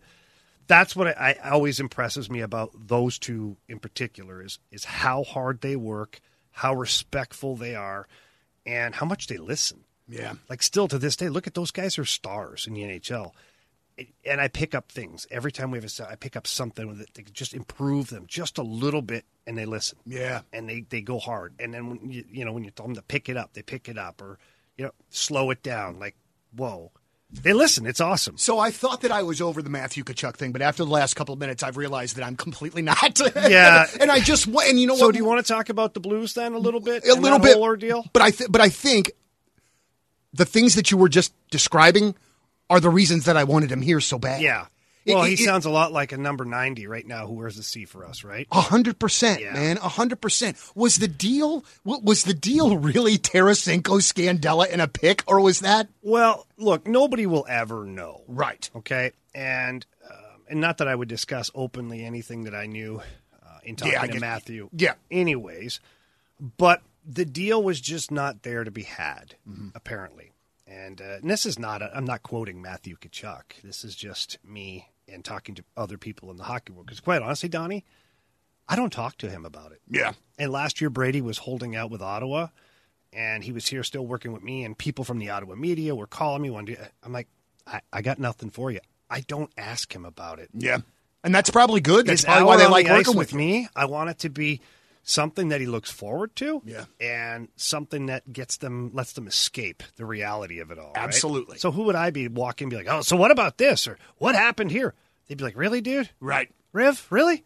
that's 0.69 0.95
what 0.95 1.09
I, 1.09 1.37
I 1.43 1.51
always 1.51 1.81
impresses 1.81 2.31
me 2.31 2.41
about 2.41 2.71
those 2.87 3.19
two 3.19 3.57
in 3.69 3.79
particular 3.81 4.43
is 4.43 4.59
is 4.71 4.85
how 4.85 5.25
hard 5.25 5.61
they 5.61 5.75
work 5.77 6.21
how 6.53 6.75
respectful 6.75 7.57
they 7.57 7.75
are 7.75 8.07
and 8.65 8.95
how 8.95 9.07
much 9.07 9.27
they 9.27 9.39
listen 9.39 9.81
Yeah. 10.09 10.35
like 10.49 10.63
still 10.63 10.87
to 10.89 10.99
this 10.99 11.17
day 11.17 11.29
look 11.29 11.47
at 11.49 11.55
those 11.55 11.73
guys 11.73 11.99
are 11.99 12.05
stars 12.05 12.67
in 12.67 12.75
the 12.75 12.83
nhl 12.83 13.33
and 14.25 14.41
i 14.41 14.49
pick 14.49 14.75
up 14.75 14.91
things 14.91 15.27
every 15.31 15.53
time 15.53 15.71
we 15.71 15.79
have 15.79 15.85
a 15.85 15.89
set, 15.89 16.09
i 16.09 16.15
pick 16.17 16.37
up 16.37 16.47
something 16.47 16.97
that 16.99 17.13
they 17.15 17.23
just 17.33 17.55
improve 17.55 18.09
them 18.11 18.25
just 18.27 18.59
a 18.59 18.63
little 18.63 19.03
bit 19.03 19.25
and 19.47 19.57
they 19.59 19.65
listen 19.67 19.99
Yeah. 20.07 20.43
and 20.53 20.69
they, 20.69 20.81
they 20.89 21.01
go 21.01 21.19
hard. 21.19 21.55
And 21.59 21.75
then 21.75 21.89
when 21.91 22.11
you 22.11 22.25
you 22.31 22.45
know 22.45 22.53
when 22.53 22.65
you 22.65 22.71
tell 22.71 22.87
them 22.87 22.95
to 22.95 23.03
pick 23.03 23.29
it 23.29 23.37
up, 23.37 23.55
they 23.55 23.63
pick 23.63 23.89
it 23.89 23.99
up, 23.99 24.23
or 24.23 24.39
you 24.77 24.85
know 24.85 24.93
slow 25.11 25.51
it 25.51 25.63
down. 25.65 25.99
Like 25.99 26.15
whoa, 26.57 26.93
they 27.33 27.53
listen. 27.53 27.85
It's 27.85 28.01
awesome. 28.01 28.39
So 28.39 28.61
I 28.61 28.71
thought 28.71 29.01
that 29.01 29.11
I 29.11 29.23
was 29.25 29.41
over 29.41 29.61
the 29.61 29.69
Matthew 29.71 30.05
Tkachuk 30.05 30.37
thing, 30.37 30.53
but 30.53 30.63
after 30.63 30.85
the 30.85 30.91
last 30.91 31.15
couple 31.15 31.33
of 31.33 31.41
minutes, 31.41 31.63
I've 31.65 31.77
realized 31.77 32.17
that 32.17 32.25
I'm 32.25 32.37
completely 32.37 32.83
not. 32.83 33.21
Yeah. 33.35 33.87
and 34.01 34.13
I 34.13 34.21
just 34.21 34.47
and 34.47 34.79
you 34.81 34.87
know 34.87 34.95
So 34.97 35.07
what? 35.07 35.13
do 35.13 35.19
you 35.19 35.25
want 35.25 35.45
to 35.45 35.53
talk 35.53 35.69
about 35.71 35.93
the 35.95 36.01
Blues 36.01 36.35
then 36.35 36.53
a 36.55 36.59
little 36.59 36.81
bit? 36.81 37.05
a 37.07 37.15
little 37.15 37.41
bit 37.41 37.57
ordeal. 37.57 38.05
But 38.13 38.23
I 38.23 38.31
th- 38.31 38.51
but 38.51 38.61
I 38.61 38.69
think 38.69 39.11
the 40.33 40.45
things 40.45 40.77
that 40.77 40.91
you 40.93 40.97
were 40.97 41.09
just 41.09 41.35
describing 41.51 42.15
are 42.71 42.81
the 42.81 42.91
reasons 42.91 43.25
that 43.27 43.37
I 43.37 43.45
wanted 43.45 43.71
him 43.71 43.83
here 43.83 44.01
so 44.01 44.19
bad. 44.19 44.41
Yeah. 44.43 44.67
Well, 45.05 45.25
it- 45.25 45.29
he 45.29 45.35
it- 45.35 45.45
sounds 45.45 45.65
a 45.67 45.71
lot 45.71 45.91
like 45.93 46.13
a 46.13 46.17
number 46.17 46.45
ninety 46.45 46.87
right 46.87 47.05
now 47.07 47.27
who 47.27 47.35
wears 47.35 47.57
the 47.57 47.63
C 47.65 47.85
for 47.85 48.05
us, 48.07 48.23
right? 48.23 48.47
A 48.53 48.61
hundred 48.61 48.99
percent, 49.01 49.41
Yeah. 49.41 49.53
man. 49.53 49.79
A 49.79 49.89
hundred 49.89 50.21
percent. 50.21 50.57
Was 50.77 50.97
the 50.97 51.09
deal? 51.09 51.65
Was 51.85 52.23
the 52.23 52.35
deal 52.35 52.79
really 52.79 53.19
Tarasenko, 53.19 53.99
Scandella, 54.01 54.67
and 54.71 54.81
a 54.81 54.87
pick, 54.87 55.25
or 55.27 55.41
was 55.41 55.59
that 55.61 55.89
Well, 56.03 56.47
look, 56.57 56.87
nobody 56.87 57.27
will 57.27 57.45
ever 57.49 57.85
know. 57.85 58.23
right? 58.29 58.71
Okay, 58.77 59.11
and 59.35 59.85
um, 60.09 60.43
and 60.49 60.61
not 60.61 60.79
that 60.79 60.87
I 60.87 60.95
would 60.95 61.09
discuss 61.09 61.51
openly 61.53 62.05
anything 62.05 62.45
that 62.45 62.55
I 62.55 62.67
knew 62.67 63.03
uh, 63.45 63.59
in 63.65 63.75
talking 63.75 63.95
Yeah, 63.95 64.07
to 64.07 64.21
Matthew. 64.21 64.69
yeah. 64.73 64.95
Anyways, 65.11 65.81
but 66.59 66.81
the 67.05 67.25
deal 67.25 67.61
was 67.61 67.81
just 67.81 68.13
not 68.13 68.45
there 68.45 68.63
to 68.63 68.71
be 68.71 68.85
had, 68.85 69.35
Mm-hmm. 69.49 69.71
apparently. 69.75 70.31
And, 70.67 71.01
uh, 71.01 71.19
and 71.21 71.31
this 71.31 71.47
is 71.47 71.59
not. 71.59 71.83
i 71.83 71.91
I'm 71.95 72.05
not 72.05 72.23
quoting 72.23 72.63
Matthew 72.63 72.97
Tkachuk. 72.97 73.63
This 73.63 73.85
is 73.85 73.95
just 73.95 74.39
me 74.45 74.89
and 75.09 75.25
talking 75.25 75.55
to 75.57 75.65
other 75.77 75.99
people 75.99 76.31
in 76.31 76.37
the 76.37 76.45
hockey 76.45 76.73
world. 76.73 76.87
Because 76.87 77.01
quite 77.01 77.23
honestly, 77.23 77.49
Donnie, 77.49 77.85
I 78.69 78.77
don't 78.77 78.93
talk 78.93 79.19
to 79.19 79.29
him 79.29 79.45
about 79.45 79.73
it. 79.73 79.81
Yeah. 79.89 80.13
And 80.39 80.53
last 80.53 80.81
year, 80.81 80.91
Brady 80.91 81.21
was 81.21 81.39
holding 81.39 81.77
out 81.77 81.91
with 81.91 82.01
Ottawa, 82.01 82.49
and 83.13 83.45
he 83.45 83.53
was 83.53 83.67
here 83.69 83.83
still 83.83 84.07
working 84.07 84.33
with 84.33 84.43
me. 84.43 84.65
And 84.65 84.77
people 84.77 85.05
from 85.05 85.19
the 85.19 85.31
Ottawa 85.31 85.55
media 85.57 85.95
were 85.95 86.07
calling 86.07 86.43
me 86.43 86.51
one 86.51 86.65
day. 86.65 86.79
I'm 87.03 87.13
like, 87.13 87.29
I, 87.67 87.81
I 87.93 88.03
got 88.03 88.19
nothing 88.19 88.51
for 88.51 88.71
you. 88.71 88.81
I 89.11 89.21
don't 89.21 89.51
ask 89.59 89.95
him 89.95 90.05
about 90.05 90.39
it. 90.39 90.49
Yeah. 90.55 90.79
And 91.25 91.35
that's 91.35 91.51
probably 91.51 91.81
good. 91.81 92.07
That's 92.07 92.23
His 92.23 92.25
probably 92.25 92.47
why 92.47 92.57
they 92.57 92.67
like 92.67 92.87
working 92.87 93.17
with 93.17 93.33
with 93.33 93.35
me. 93.35 93.69
I 93.77 93.85
want 93.85 94.11
it 94.11 94.21
to 94.21 94.31
be 94.31 94.61
something 95.03 95.49
that 95.49 95.61
he 95.61 95.67
looks 95.67 95.91
forward 95.91 96.35
to. 96.37 96.63
Yeah. 96.65 96.85
And 97.01 97.49
something 97.57 98.07
that 98.07 98.33
gets 98.33 98.57
them, 98.59 98.91
lets 98.95 99.13
them 99.15 99.27
escape 99.27 99.83
the 99.97 100.05
reality 100.07 100.61
of 100.61 100.71
it 100.71 100.79
all. 100.79 100.93
Absolutely. 100.95 101.59
So 101.59 101.71
who 101.73 101.85
would 101.85 101.97
I 101.97 102.11
be 102.11 102.29
walking 102.29 102.67
and 102.67 102.71
be 102.71 102.77
like, 102.77 102.87
oh, 102.89 103.03
so 103.03 103.17
what 103.17 103.31
about 103.31 103.59
this? 103.59 103.87
Or 103.89 103.99
what 104.19 104.35
happened 104.35 104.71
here? 104.71 104.95
They'd 105.29 105.39
be 105.39 105.45
like, 105.45 105.57
really, 105.57 105.81
dude? 105.81 106.09
Right. 106.21 106.51
Riv? 106.73 107.07
Really? 107.11 107.45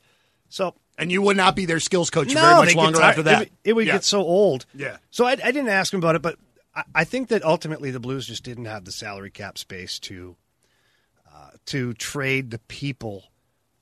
So 0.48 0.74
And 0.98 1.10
you 1.10 1.22
would 1.22 1.36
not 1.36 1.56
be 1.56 1.64
their 1.66 1.80
skills 1.80 2.10
coach 2.10 2.28
no, 2.34 2.40
very 2.40 2.54
much 2.56 2.74
longer 2.74 2.98
tired- 3.00 3.08
after 3.10 3.22
that. 3.24 3.34
It, 3.34 3.38
would- 3.38 3.50
it 3.64 3.72
would 3.74 3.86
Yeah. 3.86 3.92
get 3.94 4.04
so 4.04 4.20
old. 4.20 4.66
Yeah. 4.74 4.98
So 5.10 5.24
I, 5.26 5.32
I 5.32 5.36
didn't 5.52 5.68
ask 5.68 5.92
him 5.92 5.98
about 6.00 6.14
it, 6.14 6.22
but 6.22 6.36
I, 6.74 6.84
I 6.94 7.04
think 7.04 7.28
that 7.28 7.44
ultimately 7.44 7.90
the 7.90 8.00
Blues 8.00 8.26
just 8.26 8.44
didn't 8.44 8.66
have 8.66 8.84
the 8.84 8.92
salary 8.92 9.30
cap 9.30 9.56
space 9.58 9.98
to 10.00 10.36
uh, 11.34 11.50
to 11.66 11.94
trade 11.94 12.50
the 12.50 12.58
people 12.60 13.24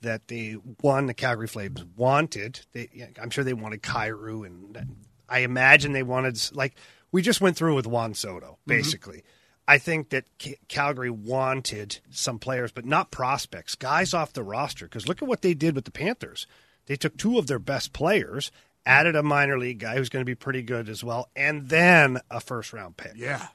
that 0.04 0.28
they 0.28 0.56
won. 0.80 1.06
The 1.06 1.14
Calgary 1.14 1.48
Flames 1.48 1.84
wanted. 1.96 2.60
They, 2.72 2.88
yeah, 2.92 3.08
I'm 3.20 3.30
sure 3.30 3.44
they 3.44 3.52
wanted 3.52 3.82
Kyrou, 3.82 4.46
and 4.46 4.96
I 5.28 5.40
imagine 5.40 5.92
they 5.92 6.02
wanted 6.02 6.40
like 6.52 6.76
we 7.12 7.22
just 7.22 7.40
went 7.40 7.56
through 7.56 7.74
with 7.74 7.86
Juan 7.86 8.14
Soto, 8.14 8.46
mm-hmm. 8.46 8.68
basically. 8.68 9.24
I 9.66 9.78
think 9.78 10.10
that 10.10 10.24
Ca- 10.40 10.58
Calgary 10.68 11.10
wanted 11.10 12.00
some 12.10 12.38
players, 12.38 12.70
but 12.70 12.84
not 12.84 13.10
prospects, 13.10 13.74
guys 13.74 14.12
off 14.12 14.32
the 14.32 14.42
roster. 14.42 14.86
Because 14.86 15.08
look 15.08 15.22
at 15.22 15.28
what 15.28 15.42
they 15.42 15.54
did 15.54 15.74
with 15.74 15.84
the 15.84 15.90
Panthers. 15.90 16.46
They 16.86 16.96
took 16.96 17.16
two 17.16 17.38
of 17.38 17.46
their 17.46 17.58
best 17.58 17.92
players, 17.92 18.50
added 18.84 19.16
a 19.16 19.22
minor 19.22 19.58
league 19.58 19.78
guy 19.78 19.96
who's 19.96 20.10
going 20.10 20.20
to 20.20 20.26
be 20.30 20.34
pretty 20.34 20.62
good 20.62 20.88
as 20.88 21.02
well, 21.02 21.30
and 21.34 21.68
then 21.68 22.18
a 22.30 22.40
first 22.40 22.72
round 22.72 22.96
pick. 22.96 23.12
Yeah. 23.16 23.48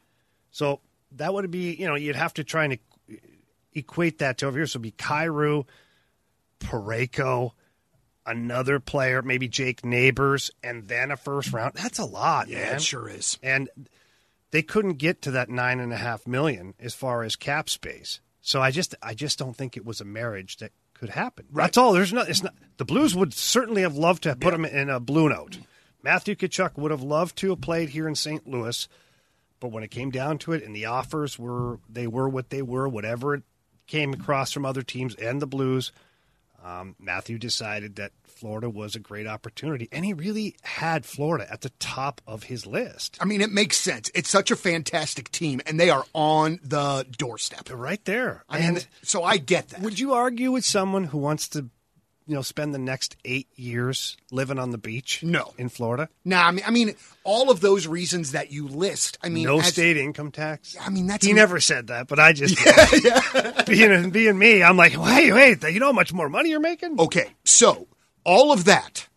So 0.52 0.82
that 1.14 1.34
would 1.34 1.52
be, 1.52 1.76
you 1.76 1.88
know, 1.88 1.96
you'd 1.96 2.16
have 2.16 2.34
to 2.36 2.44
try 2.44 2.66
and 2.66 2.80
equate 3.74 4.20
that 4.20 4.38
to 4.40 4.48
over 4.48 4.58
here. 4.58 4.68
So 4.68 4.78
it'd 4.78 4.84
be 4.84 4.92
Kyrou, 4.92 5.66
Parayko, 6.60 7.52
another 8.26 8.80
player, 8.80 9.22
maybe 9.22 9.48
Jake 9.48 9.84
Neighbours, 9.84 10.52
and 10.64 10.88
then 10.88 11.12
a 11.12 11.18
first 11.18 11.52
round. 11.54 11.74
That's 11.76 12.00
a 12.00 12.06
lot, 12.06 12.48
Yeah, 12.48 12.60
man. 12.66 12.76
it 12.76 12.82
sure 12.82 13.10
is. 13.10 13.38
And 13.42 13.70
they 14.52 14.62
couldn't 14.62 14.94
get 14.94 15.22
to 15.24 15.32
that 15.32 15.50
nine 15.50 15.80
and 15.80 15.94
a 15.94 15.98
half 15.98 16.28
million 16.28 16.74
as 16.80 16.94
far 16.94 17.24
as 17.24 17.36
cap 17.36 17.70
space. 17.70 18.20
So 18.42 18.62
I 18.62 18.72
just, 18.72 18.96
I 19.02 19.14
just 19.14 19.38
don't 19.40 19.56
think 19.56 19.76
it 19.78 19.86
was 19.86 20.02
a 20.02 20.06
marriage 20.06 20.58
that 20.58 20.72
could 20.94 21.10
happen. 21.10 21.46
That's 21.54 21.78
all. 21.78 21.94
There's 21.94 22.12
not. 22.14 22.30
It's 22.30 22.44
not. 22.44 22.54
The 22.78 22.86
Blues 22.86 23.16
would 23.16 23.34
certainly 23.34 23.84
have 23.84 23.96
loved 23.96 24.24
to 24.24 24.30
have 24.30 24.40
put 24.40 24.54
him 24.54 24.66
in 24.66 24.90
a 24.90 25.00
blue 25.00 25.30
note. 25.30 25.60
Matthew 26.04 26.36
Tkachuk 26.36 26.78
would 26.78 26.92
have 26.92 27.02
loved 27.02 27.36
to 27.38 27.50
have 27.52 27.62
played 27.62 27.90
here 27.90 28.08
in 28.08 28.16
St. 28.16 28.48
Louis, 28.48 28.88
but 29.60 29.72
when 29.72 29.84
it 29.84 29.92
came 29.92 30.10
down 30.12 30.38
to 30.40 30.54
it, 30.54 30.64
and 30.64 30.76
the 30.76 30.86
offers 30.86 31.38
were 31.38 31.80
they 31.90 32.08
were 32.08 32.28
what 32.28 32.50
they 32.50 32.62
were, 32.62 32.88
whatever 32.88 33.34
it 33.36 33.44
came 33.88 34.14
across 34.14 34.52
from 34.52 34.66
other 34.66 34.82
teams 34.82 35.16
and 35.16 35.42
the 35.42 35.48
Blues, 35.48 35.92
Um, 36.64 36.96
Matthew 37.00 37.38
decided 37.38 37.96
that 37.98 38.12
Florida 38.24 38.70
was 38.70 38.96
a 38.96 39.00
great 39.00 39.28
opportunity, 39.28 39.88
and 39.92 40.06
he 40.06 40.14
really 40.14 40.56
had 40.62 41.06
Florida 41.06 41.46
at 41.52 41.62
the 41.62 41.72
top 41.80 42.22
of 42.28 42.44
his 42.44 42.66
list. 42.66 43.18
I 43.22 43.26
mean, 43.26 43.42
it 43.42 43.52
makes 43.52 43.78
sense. 43.78 44.10
It's 44.16 44.30
such 44.30 44.50
a 44.52 44.56
fantastic 44.56 45.30
team, 45.32 45.62
and 45.66 45.80
they 45.80 45.90
are 45.90 46.06
on 46.14 46.60
the 46.64 47.06
doorstep. 47.18 47.66
They're 47.66 47.76
right 47.78 48.04
there. 48.06 48.44
I 48.50 48.60
mean, 48.60 48.68
And 48.70 48.88
so 49.04 49.24
I 49.24 49.38
get 49.38 49.70
that. 49.70 49.82
would 49.82 50.00
you 50.00 50.14
argue 50.14 50.52
with 50.52 50.66
someone 50.66 51.06
who 51.06 51.18
wants 51.18 51.48
to, 51.50 51.70
you 52.30 52.36
know, 52.36 52.44
spend 52.44 52.76
the 52.76 52.80
next 52.80 53.18
eight 53.26 53.48
years 53.56 54.16
living 54.32 54.60
on 54.60 54.70
the 54.70 54.78
beach? 54.78 55.24
No. 55.24 55.52
in 55.58 55.68
Florida, 55.68 56.10
Nah, 56.24 56.48
I 56.48 56.52
mean, 56.52 56.64
I 56.68 56.70
mean, 56.70 56.94
all 57.24 57.50
of 57.50 57.60
those 57.60 57.88
reasons 57.88 58.34
that 58.34 58.52
you 58.52 58.68
list. 58.68 59.18
I 59.24 59.30
mean, 59.30 59.46
no 59.46 59.60
as- 59.60 59.68
state 59.70 59.98
income 59.98 60.32
tax. 60.32 60.78
I 60.80 60.90
mean, 60.90 61.08
that's 61.08 61.26
he 61.26 61.34
never 61.34 61.60
said 61.60 61.88
that, 61.88 62.08
but 62.08 62.20
I 62.20 62.34
just 62.34 62.56
being 63.68 64.12
being 64.12 64.38
me, 64.38 64.62
I'm 64.62 64.78
like, 64.78 64.96
wait, 64.98 65.32
wait, 65.34 65.64
you 65.64 65.80
know 65.80 65.88
how 65.88 65.92
much 65.92 66.14
more 66.14 66.30
money 66.30 66.50
you're 66.52 66.60
making? 66.60 67.00
Okay, 67.00 67.30
so 67.44 67.88
all 68.24 68.52
of 68.52 68.66
that 68.66 69.08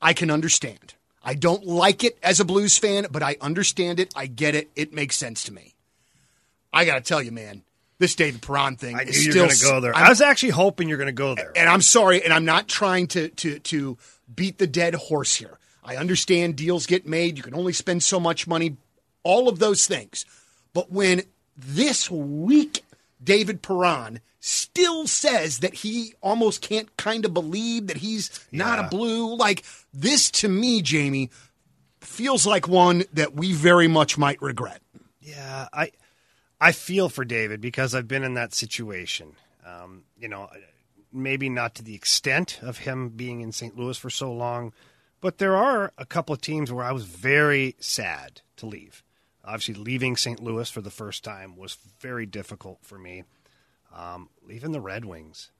I 0.00 0.14
can 0.14 0.30
understand. 0.30 0.94
I 1.22 1.34
don't 1.34 1.66
like 1.66 2.02
it 2.04 2.18
as 2.22 2.40
a 2.40 2.44
Blues 2.44 2.76
fan, 2.78 3.06
but 3.10 3.22
I 3.22 3.36
understand 3.40 4.00
it. 4.00 4.12
I 4.16 4.26
get 4.26 4.54
it. 4.54 4.70
It 4.74 4.92
makes 4.92 5.16
sense 5.16 5.44
to 5.44 5.52
me. 5.52 5.74
I 6.72 6.84
got 6.84 6.94
to 6.96 7.00
tell 7.00 7.22
you, 7.22 7.30
man, 7.32 7.62
this 8.04 8.14
David 8.14 8.42
Perron 8.42 8.76
thing 8.76 8.96
I 8.96 9.04
knew 9.04 9.12
you 9.12 9.28
were 9.30 9.34
going 9.34 9.50
to 9.50 9.64
go 9.64 9.80
there. 9.80 9.94
I'm- 9.94 10.06
I 10.06 10.08
was 10.10 10.20
actually 10.20 10.50
hoping 10.50 10.88
you're 10.88 10.98
going 10.98 11.06
to 11.06 11.12
go 11.12 11.34
there. 11.34 11.52
and 11.56 11.68
I'm 11.68 11.80
sorry, 11.82 12.22
and 12.22 12.32
I'm 12.32 12.44
not 12.44 12.68
trying 12.68 13.06
to 13.08 13.28
to 13.28 13.58
to 13.58 13.96
beat 14.34 14.58
the 14.58 14.66
dead 14.66 14.94
horse 14.94 15.34
here. 15.36 15.58
I 15.82 15.96
understand 15.96 16.56
deals 16.56 16.86
get 16.86 17.06
made. 17.06 17.36
You 17.36 17.42
can 17.42 17.54
only 17.54 17.72
spend 17.72 18.02
so 18.02 18.18
much 18.20 18.46
money, 18.46 18.76
all 19.22 19.48
of 19.48 19.58
those 19.58 19.86
things. 19.86 20.24
But 20.72 20.90
when 20.92 21.22
this 21.56 22.10
week 22.10 22.84
David 23.22 23.62
Perron 23.62 24.20
still 24.40 25.06
says 25.06 25.60
that 25.60 25.74
he 25.76 26.12
almost 26.22 26.60
can't 26.60 26.94
kind 26.98 27.24
of 27.24 27.32
believe 27.32 27.86
that 27.86 27.98
he's 27.98 28.28
not 28.52 28.78
Yeah. 28.78 28.86
a 28.86 28.88
blue, 28.90 29.34
like 29.36 29.62
this 29.94 30.30
to 30.32 30.48
me, 30.48 30.82
Jamie, 30.82 31.30
feels 32.00 32.46
like 32.46 32.68
one 32.68 33.04
that 33.12 33.34
we 33.34 33.52
very 33.52 33.88
much 33.88 34.18
might 34.18 34.40
regret. 34.42 34.80
Yeah, 35.20 35.68
I 35.72 35.90
I 36.64 36.72
feel 36.72 37.10
for 37.10 37.26
David 37.26 37.60
because 37.60 37.94
I've 37.94 38.08
been 38.08 38.24
in 38.24 38.34
that 38.34 38.54
situation. 38.54 39.36
Um, 39.66 40.04
you 40.18 40.28
know, 40.28 40.48
maybe 41.12 41.50
not 41.50 41.74
to 41.74 41.84
the 41.84 41.94
extent 41.94 42.58
of 42.62 42.78
him 42.78 43.10
being 43.10 43.42
in 43.42 43.52
St. 43.52 43.76
Louis 43.76 43.98
for 43.98 44.08
so 44.08 44.32
long, 44.32 44.72
but 45.20 45.36
there 45.36 45.56
are 45.56 45.92
a 45.98 46.06
couple 46.06 46.32
of 46.32 46.40
teams 46.40 46.72
where 46.72 46.86
I 46.86 46.92
was 46.92 47.04
very 47.04 47.76
sad 47.80 48.40
to 48.56 48.64
leave. 48.64 49.04
Obviously, 49.44 49.74
leaving 49.74 50.16
St. 50.16 50.42
Louis 50.42 50.70
for 50.70 50.80
the 50.80 50.90
first 50.90 51.22
time 51.22 51.54
was 51.54 51.76
very 52.00 52.24
difficult 52.24 52.78
for 52.80 52.98
me. 52.98 53.24
Um, 53.94 54.30
leaving 54.42 54.72
the 54.72 54.80
Red 54.80 55.04
Wings 55.04 55.50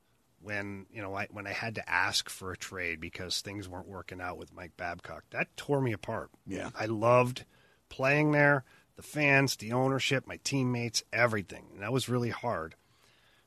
when 0.41 0.87
you 0.91 1.03
know 1.03 1.15
I, 1.15 1.29
when 1.31 1.47
I 1.47 1.53
had 1.53 1.75
to 1.75 1.87
ask 1.87 2.31
for 2.31 2.51
a 2.51 2.57
trade 2.57 2.99
because 2.99 3.43
things 3.43 3.69
weren't 3.69 3.89
working 3.89 4.23
out 4.23 4.39
with 4.39 4.55
Mike 4.55 4.79
Babcock, 4.79 5.25
that 5.33 5.55
tore 5.59 5.83
me 5.83 5.93
apart. 5.93 6.31
Yeah. 6.47 6.71
I 6.75 6.87
loved 6.87 7.45
playing 7.91 8.33
there, 8.33 8.65
the 8.97 9.03
fans, 9.03 9.57
the 9.57 9.73
ownership, 9.73 10.27
my 10.27 10.39
teammates, 10.45 11.03
everything, 11.13 11.67
and 11.73 11.83
that 11.83 11.93
was 11.93 12.09
really 12.09 12.31
hard. 12.31 12.75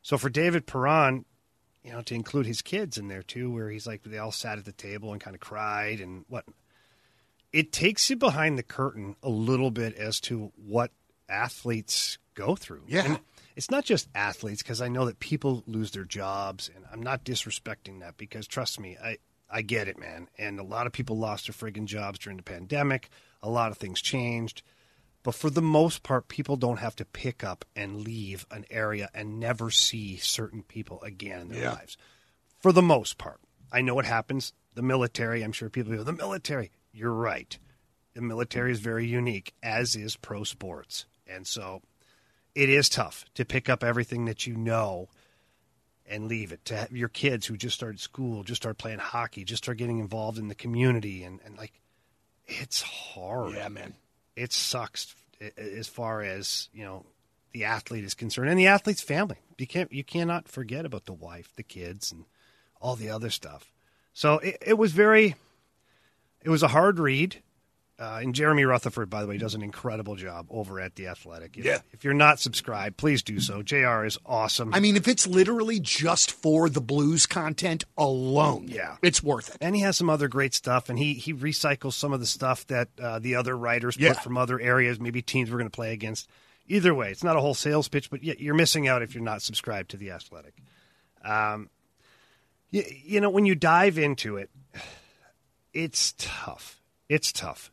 So 0.02 0.18
for 0.18 0.30
David 0.30 0.66
Perron, 0.66 1.26
you 1.84 1.92
know, 1.92 2.02
to 2.02 2.16
include 2.16 2.46
his 2.46 2.62
kids 2.62 2.98
in 2.98 3.08
there 3.08 3.24
too, 3.24 3.52
where 3.52 3.70
he's 3.70 3.88
like 3.88 4.04
they 4.04 4.18
all 4.18 4.32
sat 4.32 4.58
at 4.58 4.66
the 4.66 4.72
table 4.72 5.12
and 5.12 5.22
kind 5.22 5.36
of 5.36 5.40
cried 5.40 6.00
and 6.00 6.26
what. 6.28 6.46
It 7.54 7.72
takes 7.72 8.10
you 8.10 8.18
behind 8.18 8.58
the 8.58 8.64
curtain 8.64 9.16
a 9.24 9.30
little 9.30 9.72
bit 9.72 9.96
as 9.96 10.20
to 10.22 10.52
what 10.58 10.92
athletes 11.30 12.18
go 12.36 12.56
through. 12.56 12.84
Yeah. 12.88 13.06
And 13.06 13.20
it's 13.56 13.72
not 13.72 13.86
just 13.86 14.10
athletes 14.14 14.62
because 14.62 14.82
I 14.82 14.90
know 14.90 15.06
that 15.06 15.20
people 15.20 15.64
lose 15.66 15.92
their 15.92 16.04
jobs, 16.04 16.70
and 16.74 16.86
I'm 16.92 17.02
not 17.02 17.24
disrespecting 17.24 18.02
that 18.02 18.18
because 18.18 18.48
trust 18.48 18.80
me, 18.80 18.98
I 19.02 19.18
I 19.50 19.62
get 19.62 19.88
it, 19.88 19.98
man. 19.98 20.30
And 20.38 20.60
a 20.60 20.64
lot 20.64 20.88
of 20.88 20.94
people 20.94 21.18
lost 21.18 21.48
their 21.48 21.54
friggin' 21.54 21.86
jobs 21.86 22.20
during 22.20 22.38
the 22.38 22.44
pandemic. 22.44 23.10
A 23.42 23.50
lot 23.50 23.72
of 23.72 23.78
things 23.78 24.02
changed. 24.02 24.62
But 25.28 25.36
for 25.36 25.50
the 25.50 25.62
most 25.62 26.04
part, 26.04 26.30
people 26.30 26.56
don't 26.56 26.80
have 26.80 26.96
to 26.96 27.04
pick 27.04 27.44
up 27.44 27.66
and 27.76 28.00
leave 28.00 28.46
an 28.50 28.64
area 28.70 29.10
and 29.14 29.42
never 29.42 29.70
see 29.70 30.16
certain 30.16 30.64
people 30.64 31.02
again 31.02 31.42
in 31.42 31.48
their 31.50 31.64
Yeah. 31.64 31.74
lives. 31.74 31.98
For 32.62 32.72
the 32.72 32.82
most 32.82 33.18
part. 33.18 33.42
I 33.70 33.82
know 33.82 33.94
what 33.94 34.06
happens. 34.06 34.54
The 34.74 34.82
military, 34.82 35.44
I'm 35.44 35.52
sure 35.52 35.70
people 35.70 35.94
go, 35.94 36.04
the 36.04 36.14
military. 36.14 36.72
You're 36.94 37.12
right. 37.12 37.60
The 38.14 38.22
military 38.22 38.72
is 38.72 38.80
very 38.80 39.06
unique, 39.06 39.54
as 39.62 39.98
is 39.98 40.16
pro 40.16 40.46
sports. 40.46 41.08
And 41.28 41.46
so 41.46 41.82
it 42.56 42.70
is 42.70 42.88
tough 42.88 43.26
to 43.34 43.44
pick 43.44 43.68
up 43.68 43.84
everything 43.84 44.24
that 44.28 44.48
you 44.48 44.56
know 44.56 45.10
and 46.06 46.30
leave 46.30 46.54
it. 46.54 46.64
To 46.64 46.78
have 46.78 46.94
your 46.94 47.10
kids 47.10 47.48
who 47.48 47.58
just 47.58 47.76
started 47.76 48.00
school, 48.00 48.46
just 48.46 48.62
started 48.62 48.80
playing 48.80 49.00
hockey, 49.00 49.44
just 49.44 49.66
start 49.66 49.78
getting 49.78 50.00
involved 50.00 50.38
in 50.38 50.48
the 50.48 50.56
community, 50.56 51.26
and, 51.26 51.42
and 51.44 51.58
like, 51.58 51.82
it's 52.46 52.82
hard 52.82 53.56
Yeah, 53.56 53.68
man. 53.68 53.96
It 54.38 54.54
sucks 54.54 55.16
as 55.58 55.88
far 55.88 56.22
as 56.22 56.70
you 56.72 56.86
know 56.86 57.06
the 57.52 57.66
athlete 57.66 58.04
is 58.04 58.14
concerned 58.14 58.50
and 58.50 58.60
the 58.60 58.68
athlete's 58.68 59.02
family. 59.02 59.38
You 59.58 59.68
can't 59.68 59.92
you 59.92 60.04
cannot 60.04 60.48
forget 60.48 60.86
about 60.86 61.06
the 61.06 61.14
wife 61.14 61.52
the 61.56 61.64
kids 61.64 62.12
and 62.12 62.26
all 62.80 62.96
the 62.96 63.10
other 63.10 63.30
stuff. 63.30 63.74
So 64.14 64.36
it, 64.40 64.58
it 64.62 64.78
was 64.78 64.92
very 64.92 65.36
it 66.42 66.50
was 66.50 66.64
a 66.64 66.70
hard 66.70 67.00
read 67.00 67.42
uh, 68.00 68.20
and 68.22 68.36
Jeremy 68.36 68.64
Rutherford, 68.64 69.10
by 69.10 69.22
the 69.22 69.28
way, 69.28 69.38
does 69.38 69.56
an 69.56 69.62
incredible 69.64 70.16
job 70.16 70.46
over 70.52 70.80
at 70.80 70.96
the 70.96 71.08
Athletic. 71.08 71.58
If, 71.58 71.66
Yeah. 71.66 71.80
if 71.92 72.04
you're 72.04 72.14
not 72.14 72.40
subscribed, 72.40 72.98
please 72.98 73.24
do 73.24 73.40
so. 73.40 73.64
Jr. 73.64 74.06
is 74.06 74.18
awesome. 74.26 74.74
I 74.74 74.80
mean, 74.80 74.96
if 74.96 75.08
it's 75.08 75.26
literally 75.26 75.80
just 75.80 76.32
for 76.32 76.70
the 76.70 76.82
blues 76.82 77.26
content 77.26 77.86
alone, 77.98 78.68
Yeah. 78.68 78.98
it's 79.02 79.24
worth 79.24 79.50
it. 79.50 79.58
and 79.62 79.76
he 79.76 79.82
has 79.82 79.98
some 79.98 80.10
other 80.10 80.28
great 80.28 80.54
stuff, 80.54 80.90
and 80.90 81.00
he 81.00 81.16
he 81.16 81.34
recycles 81.34 81.94
some 81.94 82.14
of 82.14 82.20
the 82.20 82.26
stuff 82.28 82.68
that 82.68 82.90
uh, 83.02 83.18
the 83.20 83.36
other 83.36 83.58
writers 83.58 83.98
Yeah. 83.98 84.14
put 84.14 84.24
from 84.24 84.38
other 84.38 84.60
areas, 84.60 85.00
maybe 85.00 85.22
teams 85.22 85.50
we're 85.50 85.58
going 85.58 85.70
to 85.70 85.76
play 85.76 85.92
against. 85.94 86.30
Either 86.68 86.94
way, 86.94 87.10
it's 87.12 87.24
not 87.24 87.36
a 87.38 87.40
whole 87.42 87.54
sales 87.54 87.88
pitch, 87.88 88.10
but 88.10 88.24
you're 88.24 88.54
missing 88.54 88.88
out 88.88 89.02
if 89.02 89.16
you're 89.16 89.24
not 89.24 89.42
subscribed 89.42 89.90
to 89.92 89.98
the 89.98 90.12
Athletic. 90.12 90.54
Um, 91.24 91.70
you, 92.70 92.84
you 93.04 93.22
know, 93.22 93.30
when 93.30 93.46
you 93.46 93.56
dive 93.56 93.98
into 93.98 94.36
it, 94.38 94.50
it's 95.74 96.14
tough. 96.18 96.82
It's 97.10 97.32
tough. 97.32 97.72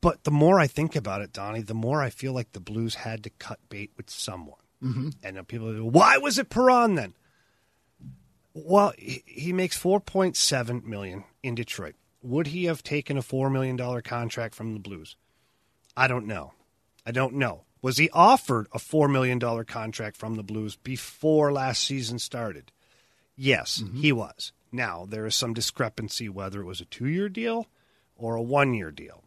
But 0.00 0.24
the 0.24 0.30
more 0.30 0.58
I 0.58 0.66
think 0.66 0.96
about 0.96 1.20
it, 1.20 1.32
Donnie, 1.32 1.62
the 1.62 1.74
more 1.74 2.02
I 2.02 2.10
feel 2.10 2.32
like 2.32 2.52
the 2.52 2.60
Blues 2.60 2.94
had 2.94 3.22
to 3.24 3.30
cut 3.30 3.58
bait 3.68 3.90
with 3.96 4.08
someone. 4.08 4.60
Mm-hmm. 4.82 5.10
And 5.22 5.46
people 5.46 5.72
go, 5.72 5.84
why 5.84 6.16
was 6.16 6.38
it 6.38 6.48
Perron 6.48 6.94
then? 6.94 7.14
Well, 8.54 8.94
he, 8.98 9.22
he 9.26 9.52
makes 9.52 9.76
four 9.76 10.00
point 10.00 10.36
seven 10.36 10.82
million 10.84 11.24
in 11.42 11.54
Detroit. 11.54 11.94
Would 12.22 12.48
he 12.48 12.64
have 12.64 12.82
taken 12.82 13.16
a 13.16 13.22
four 13.22 13.50
million 13.50 13.76
dollar 13.76 14.00
contract 14.00 14.54
from 14.54 14.72
the 14.72 14.80
Blues? 14.80 15.16
I 15.96 16.08
don't 16.08 16.26
know. 16.26 16.54
I 17.04 17.12
don't 17.12 17.34
know. 17.34 17.64
Was 17.82 17.96
he 17.96 18.10
offered 18.10 18.66
a 18.72 18.78
four 18.78 19.08
million 19.08 19.38
dollar 19.38 19.64
contract 19.64 20.16
from 20.16 20.34
the 20.34 20.42
Blues 20.42 20.76
before 20.76 21.52
last 21.52 21.84
season 21.84 22.18
started? 22.18 22.72
Yes, 23.36 23.82
he 23.94 24.12
was. 24.12 24.52
Now 24.72 25.06
there 25.08 25.26
is 25.26 25.34
some 25.34 25.54
discrepancy 25.54 26.28
whether 26.28 26.60
it 26.60 26.66
was 26.66 26.80
a 26.80 26.84
two 26.84 27.06
year 27.08 27.28
deal 27.28 27.68
or 28.16 28.34
a 28.34 28.42
one 28.42 28.74
year 28.74 28.90
deal, 28.90 29.24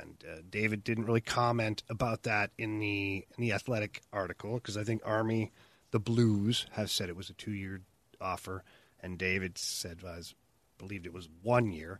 and 0.00 0.24
uh, 0.30 0.40
David 0.48 0.84
didn't 0.84 1.04
really 1.06 1.20
comment 1.20 1.82
about 1.88 2.22
that 2.24 2.50
in 2.58 2.78
the 2.78 3.24
in 3.36 3.42
the 3.42 3.52
athletic 3.52 4.02
article 4.12 4.54
because 4.54 4.76
I 4.76 4.84
think 4.84 5.02
Army, 5.04 5.52
the 5.90 6.00
Blues, 6.00 6.66
have 6.72 6.90
said 6.90 7.08
it 7.08 7.16
was 7.16 7.30
a 7.30 7.34
two 7.34 7.52
year 7.52 7.80
offer, 8.20 8.62
and 9.02 9.18
David 9.18 9.56
said 9.58 9.98
I 10.06 10.16
was, 10.16 10.34
believed 10.78 11.06
it 11.06 11.12
was 11.12 11.28
one 11.42 11.72
year. 11.72 11.98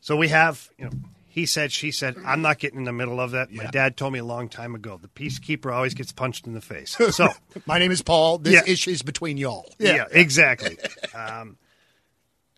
So 0.00 0.16
we 0.16 0.28
have 0.28 0.68
you 0.78 0.86
know. 0.86 0.90
He 1.32 1.46
said, 1.46 1.70
she 1.70 1.92
said, 1.92 2.16
I'm 2.26 2.42
not 2.42 2.58
getting 2.58 2.80
in 2.80 2.84
the 2.86 2.92
middle 2.92 3.20
of 3.20 3.30
that. 3.30 3.52
My 3.52 3.66
dad 3.66 3.96
told 3.96 4.12
me 4.12 4.18
a 4.18 4.24
long 4.24 4.48
time 4.48 4.74
ago 4.74 4.98
the 5.00 5.06
peacekeeper 5.06 5.72
always 5.72 5.94
gets 5.94 6.10
punched 6.10 6.44
in 6.48 6.54
the 6.54 6.60
face. 6.60 6.96
So, 7.12 7.28
My 7.66 7.78
name 7.78 7.92
is 7.92 8.02
Paul. 8.02 8.38
This 8.38 8.54
Yeah. 8.54 8.62
issue 8.72 8.90
is 8.90 9.02
between 9.02 9.36
y'all. 9.36 9.72
yeah, 9.78 10.06
exactly. 10.10 10.76
um, 11.14 11.56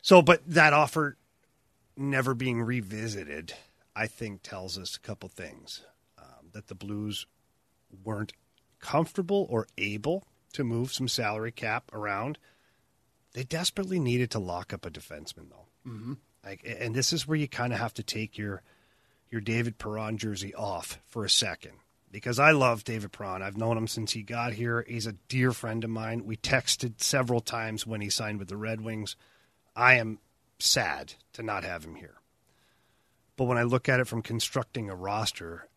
so, 0.00 0.22
but 0.22 0.40
that 0.46 0.72
offer 0.72 1.18
never 1.98 2.32
being 2.34 2.62
revisited, 2.62 3.52
I 3.94 4.06
think, 4.06 4.42
tells 4.42 4.78
us 4.78 4.96
a 4.96 5.00
couple 5.00 5.28
things 5.28 5.82
um, 6.18 6.50
that 6.52 6.68
the 6.68 6.74
Blues 6.74 7.26
weren't 8.04 8.32
comfortable 8.80 9.46
or 9.50 9.66
able 9.78 10.24
to 10.54 10.64
move 10.64 10.92
some 10.92 11.08
salary 11.08 11.52
cap 11.52 11.90
around. 11.92 12.38
They 13.32 13.44
desperately 13.44 13.98
needed 13.98 14.30
to 14.32 14.38
lock 14.38 14.72
up 14.72 14.84
a 14.84 14.90
defenseman, 14.90 15.50
though. 15.50 15.90
Mm-hmm. 15.90 16.14
Like, 16.44 16.62
and 16.64 16.94
this 16.94 17.12
is 17.12 17.26
where 17.26 17.38
you 17.38 17.48
kind 17.48 17.72
of 17.72 17.78
have 17.78 17.94
to 17.94 18.02
take 18.02 18.36
your 18.36 18.62
your 19.30 19.40
David 19.40 19.78
Perron 19.78 20.18
jersey 20.18 20.54
off 20.54 21.00
for 21.06 21.24
a 21.24 21.30
second 21.30 21.72
because 22.10 22.38
I 22.38 22.50
love 22.50 22.84
David 22.84 23.12
Perron. 23.12 23.42
I've 23.42 23.56
known 23.56 23.78
him 23.78 23.88
since 23.88 24.12
he 24.12 24.22
got 24.22 24.52
here. 24.52 24.84
He's 24.86 25.06
a 25.06 25.16
dear 25.28 25.52
friend 25.52 25.82
of 25.82 25.90
mine. 25.90 26.26
We 26.26 26.36
texted 26.36 27.00
several 27.00 27.40
times 27.40 27.86
when 27.86 28.02
he 28.02 28.10
signed 28.10 28.38
with 28.38 28.48
the 28.48 28.56
Red 28.58 28.82
Wings. 28.82 29.16
I 29.74 29.94
am 29.94 30.18
sad 30.58 31.14
to 31.32 31.42
not 31.42 31.64
have 31.64 31.84
him 31.84 31.94
here. 31.94 32.16
But 33.36 33.44
when 33.44 33.58
I 33.58 33.62
look 33.62 33.88
at 33.88 34.00
it 34.00 34.06
from 34.06 34.22
constructing 34.22 34.90
a 34.90 34.94
roster, 34.94 35.68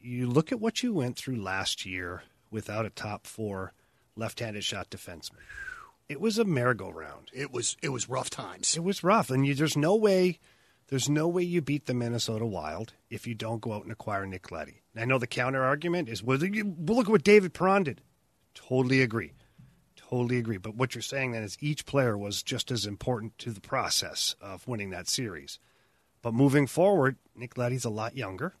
you 0.00 0.26
look 0.26 0.50
at 0.52 0.60
what 0.60 0.82
you 0.82 0.92
went 0.94 1.16
through 1.16 1.36
last 1.42 1.84
year 1.86 2.22
without 2.50 2.86
a 2.86 2.90
top 2.90 3.26
four 3.26 3.72
left 4.16 4.40
handed 4.40 4.64
shot 4.64 4.90
defenseman. 4.90 5.40
it 6.08 6.20
was 6.20 6.38
a 6.38 6.44
merry-go-round. 6.44 7.30
It 7.32 7.52
was 7.52 7.76
it 7.82 7.88
was 7.90 8.08
rough 8.08 8.30
times. 8.30 8.76
It 8.76 8.84
was 8.84 9.02
rough, 9.04 9.30
and 9.30 9.46
you, 9.46 9.54
there's 9.54 9.76
no 9.76 9.94
way, 9.96 10.38
there's 10.88 11.08
no 11.08 11.28
way 11.28 11.42
you 11.42 11.62
beat 11.62 11.86
the 11.86 11.94
Minnesota 11.94 12.44
Wild 12.44 12.92
if 13.08 13.26
you 13.26 13.34
don't 13.34 13.62
go 13.62 13.72
out 13.72 13.84
and 13.84 13.92
acquire 13.92 14.26
Nick 14.26 14.50
Leddy. 14.50 14.82
I 14.96 15.04
know 15.06 15.18
the 15.18 15.26
counter 15.26 15.62
argument 15.62 16.08
is, 16.08 16.22
well, 16.22 16.38
look 16.38 17.06
at 17.06 17.12
what 17.12 17.24
David 17.24 17.54
Perron 17.54 17.84
did. 17.84 18.02
Totally 18.54 19.00
agree, 19.00 19.32
totally 19.96 20.36
agree. 20.36 20.58
But 20.58 20.74
what 20.74 20.94
you're 20.94 21.02
saying 21.02 21.32
then 21.32 21.42
is 21.42 21.56
each 21.60 21.86
player 21.86 22.18
was 22.18 22.42
just 22.42 22.70
as 22.70 22.84
important 22.84 23.38
to 23.38 23.50
the 23.50 23.62
process 23.62 24.36
of 24.40 24.66
winning 24.68 24.90
that 24.90 25.08
series. 25.08 25.58
But 26.22 26.34
moving 26.34 26.66
forward, 26.66 27.16
Nick 27.34 27.58
Leddy's 27.58 27.84
a 27.84 27.90
lot 27.90 28.16
younger, 28.16 28.54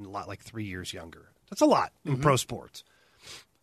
a 0.00 0.08
lot 0.08 0.28
like 0.28 0.42
three 0.42 0.64
years 0.64 0.92
younger. 0.92 1.32
That's 1.50 1.62
a 1.62 1.66
lot 1.66 1.92
in 2.04 2.12
mm-hmm. 2.12 2.22
pro 2.22 2.36
sports. 2.36 2.84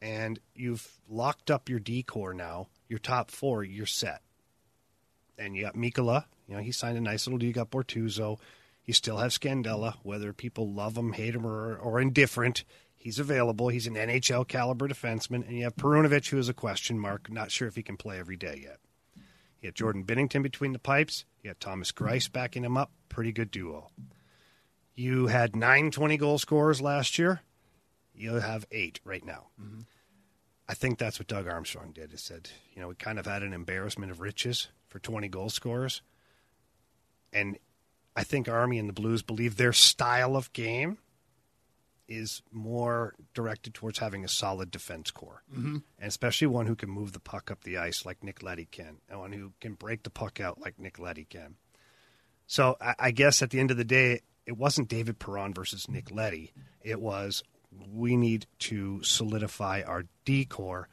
And 0.02 0.40
you've 0.54 0.88
locked 1.10 1.50
up 1.50 1.70
your 1.70 1.80
D 1.80 2.04
core 2.04 2.34
now. 2.34 2.68
Your 2.90 3.00
top 3.00 3.32
four, 3.32 3.64
you're 3.64 3.86
set 3.86 4.22
and 5.38 5.56
you 5.56 5.64
got 5.64 5.76
Mikkola. 5.76 6.26
You 6.48 6.56
know, 6.56 6.62
he 6.62 6.72
signed 6.72 6.98
a 6.98 7.02
nice 7.02 7.28
little 7.28 7.40
deal. 7.40 7.48
You 7.48 7.54
got 7.54 7.72
Bortuzzo. 7.72 8.40
You 8.86 8.94
still 8.94 9.18
have 9.18 9.32
Scandella. 9.32 9.96
Whether 10.04 10.34
people 10.34 10.72
love 10.72 10.98
him, 10.98 11.14
hate 11.14 11.36
him, 11.36 11.46
or, 11.46 11.76
or 11.78 12.00
indifferent, 12.00 12.64
he's 12.96 13.20
available. 13.20 13.70
He's 13.70 13.88
an 13.88 13.96
NHL 13.96 14.48
caliber 14.48 14.88
defenseman. 14.88 15.48
And 15.48 15.58
you 15.58 15.64
have 15.64 15.76
Perunovich, 15.76 16.30
who 16.30 16.38
is 16.38 16.50
a 16.50 16.54
question 16.54 17.00
mark. 17.00 17.32
Not 17.32 17.52
sure 17.52 17.68
if 17.68 17.76
he 17.76 17.84
can 17.84 17.98
play 17.98 18.20
every 18.20 18.38
day 18.38 18.60
yet. 18.64 18.80
You 19.62 19.68
have 19.70 19.74
Jordan 19.74 20.04
Binnington 20.04 20.44
between 20.44 20.74
the 20.74 20.80
pipes. 20.80 21.26
You 21.46 21.50
had 21.50 21.60
Thomas 21.60 21.92
Greiss 21.92 22.32
backing 22.32 22.64
him 22.64 22.76
up. 22.76 22.90
Pretty 23.08 23.32
good 23.32 23.52
duo. 23.52 23.92
You 24.96 25.28
had 25.28 25.56
nine 25.56 25.92
20 25.92 26.18
goal 26.18 26.40
scorers 26.40 26.82
last 26.82 27.20
year. 27.20 27.42
You 28.16 28.34
have 28.34 28.66
eight 28.72 29.00
right 29.04 29.24
now. 29.24 29.50
Mm-hmm. 29.62 29.82
I 30.68 30.74
think 30.74 30.98
that's 30.98 31.20
what 31.20 31.28
Doug 31.28 31.48
Armstrong 31.48 31.92
did. 31.92 32.10
He 32.10 32.18
said, 32.18 32.50
you 32.74 32.82
know, 32.82 32.88
we 32.88 32.96
kind 32.96 33.20
of 33.20 33.28
had 33.28 33.44
an 33.44 33.54
embarrassment 33.54 34.12
of 34.12 34.22
riches 34.22 34.70
for 34.88 34.98
20 34.98 35.28
goal 35.28 35.50
scorers. 35.52 36.02
And 37.32 37.60
I 38.16 38.24
think 38.24 38.50
Army 38.50 38.80
and 38.80 38.90
the 38.90 38.94
Blues 38.94 39.22
believe 39.22 39.56
their 39.56 39.72
style 39.72 40.36
of 40.36 40.52
game 40.52 40.98
is 42.08 42.42
more 42.52 43.16
directed 43.34 43.74
towards 43.74 44.00
having 44.00 44.24
a 44.24 44.28
solid 44.28 44.72
defense 44.72 45.12
core, 45.12 45.44
mm-hmm. 45.52 45.78
and 46.00 46.08
especially 46.08 46.48
one 46.48 46.68
who 46.68 46.76
can 46.76 46.90
move 46.90 47.14
the 47.14 47.20
puck 47.20 47.50
up 47.52 47.64
the 47.64 47.78
ice 47.78 48.06
like 48.06 48.24
Nick 48.24 48.44
Leddy 48.44 48.68
can, 48.70 48.98
and 49.10 49.20
one 49.20 49.32
who 49.32 49.54
can 49.60 49.74
break 49.74 50.04
the 50.04 50.10
puck 50.10 50.40
out 50.40 50.60
like 50.62 50.78
Nick 50.80 51.00
Leddy 51.00 51.26
can. 51.26 51.56
So 52.48 52.78
I, 52.80 52.96
I 53.00 53.12
guess 53.12 53.42
at 53.42 53.50
the 53.50 53.60
end 53.60 53.72
of 53.72 53.78
the 53.78 53.84
day, 53.84 54.22
it 54.46 54.58
wasn't 54.58 54.88
David 54.88 55.18
Perron 55.20 55.54
versus 55.54 55.90
Nick 55.90 56.12
Leddy. 56.12 56.54
It 56.84 57.02
was 57.02 57.44
we 57.92 58.16
need 58.16 58.46
to 58.60 59.02
solidify 59.04 59.82
our 59.86 60.06
D 60.24 60.46
core 60.46 60.88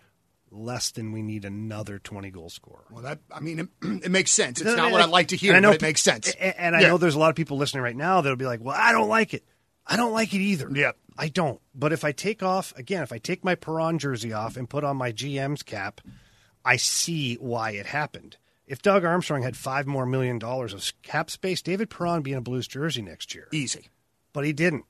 less 0.50 0.90
than 0.90 1.12
we 1.12 1.22
need 1.22 1.44
another 1.44 1.98
20 1.98 2.30
goal 2.30 2.50
scorer. 2.50 2.84
Well, 2.90 3.02
that 3.02 3.20
I 3.30 3.40
mean, 3.40 3.58
it, 3.60 3.68
it 4.04 4.10
makes 4.10 4.30
sense. 4.30 4.60
It's 4.60 4.68
No, 4.68 4.76
not 4.76 4.84
and 4.86 4.92
what 4.92 5.00
I- 5.00 5.04
I'd 5.04 5.10
like 5.10 5.28
to 5.28 5.36
hear, 5.36 5.54
I 5.54 5.60
know 5.60 5.70
but 5.70 5.76
it 5.76 5.82
makes 5.82 6.02
sense. 6.02 6.28
a- 6.34 6.60
And 6.60 6.74
I 6.76 6.80
Yeah. 6.82 6.88
know 6.88 6.98
there's 6.98 7.14
a 7.14 7.18
lot 7.18 7.30
of 7.30 7.36
people 7.36 7.56
listening 7.58 7.82
right 7.82 7.96
now 7.96 8.20
that'll 8.20 8.36
be 8.36 8.44
like, 8.46 8.60
"Well, 8.62 8.74
I 8.76 8.92
don't 8.92 9.08
like 9.08 9.32
it. 9.34 9.44
I 9.86 9.96
don't 9.96 10.12
like 10.12 10.32
it 10.34 10.40
either." 10.40 10.70
Yep. 10.72 10.96
I 11.18 11.28
don't. 11.28 11.60
But 11.74 11.92
if 11.92 12.04
I 12.04 12.12
take 12.12 12.42
off 12.42 12.72
again, 12.76 13.02
if 13.02 13.12
I 13.12 13.18
take 13.18 13.44
my 13.44 13.54
Perron 13.54 13.98
jersey 13.98 14.32
off 14.32 14.56
and 14.56 14.68
put 14.68 14.84
on 14.84 14.96
my 14.96 15.12
GM's 15.12 15.62
cap, 15.62 16.00
I 16.64 16.76
see 16.76 17.34
why 17.34 17.72
it 17.72 17.86
happened. 17.86 18.36
If 18.66 18.80
Doug 18.80 19.04
Armstrong 19.04 19.42
had 19.42 19.56
five 19.56 19.86
more 19.86 20.06
million 20.06 20.38
dollars 20.38 20.72
of 20.72 20.90
cap 21.02 21.30
space, 21.30 21.60
David 21.60 21.90
Perron 21.90 22.22
be 22.22 22.32
in 22.32 22.38
a 22.38 22.42
Blues 22.42 22.66
jersey 22.66 23.02
next 23.02 23.34
year. 23.34 23.48
easy. 23.52 23.88
But 24.32 24.44
he 24.44 24.52
didn't. 24.52 24.86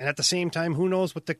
And 0.00 0.08
at 0.08 0.16
the 0.16 0.22
same 0.22 0.50
time, 0.50 0.74
who 0.74 0.88
knows 0.88 1.14
what 1.14 1.26
the 1.26 1.36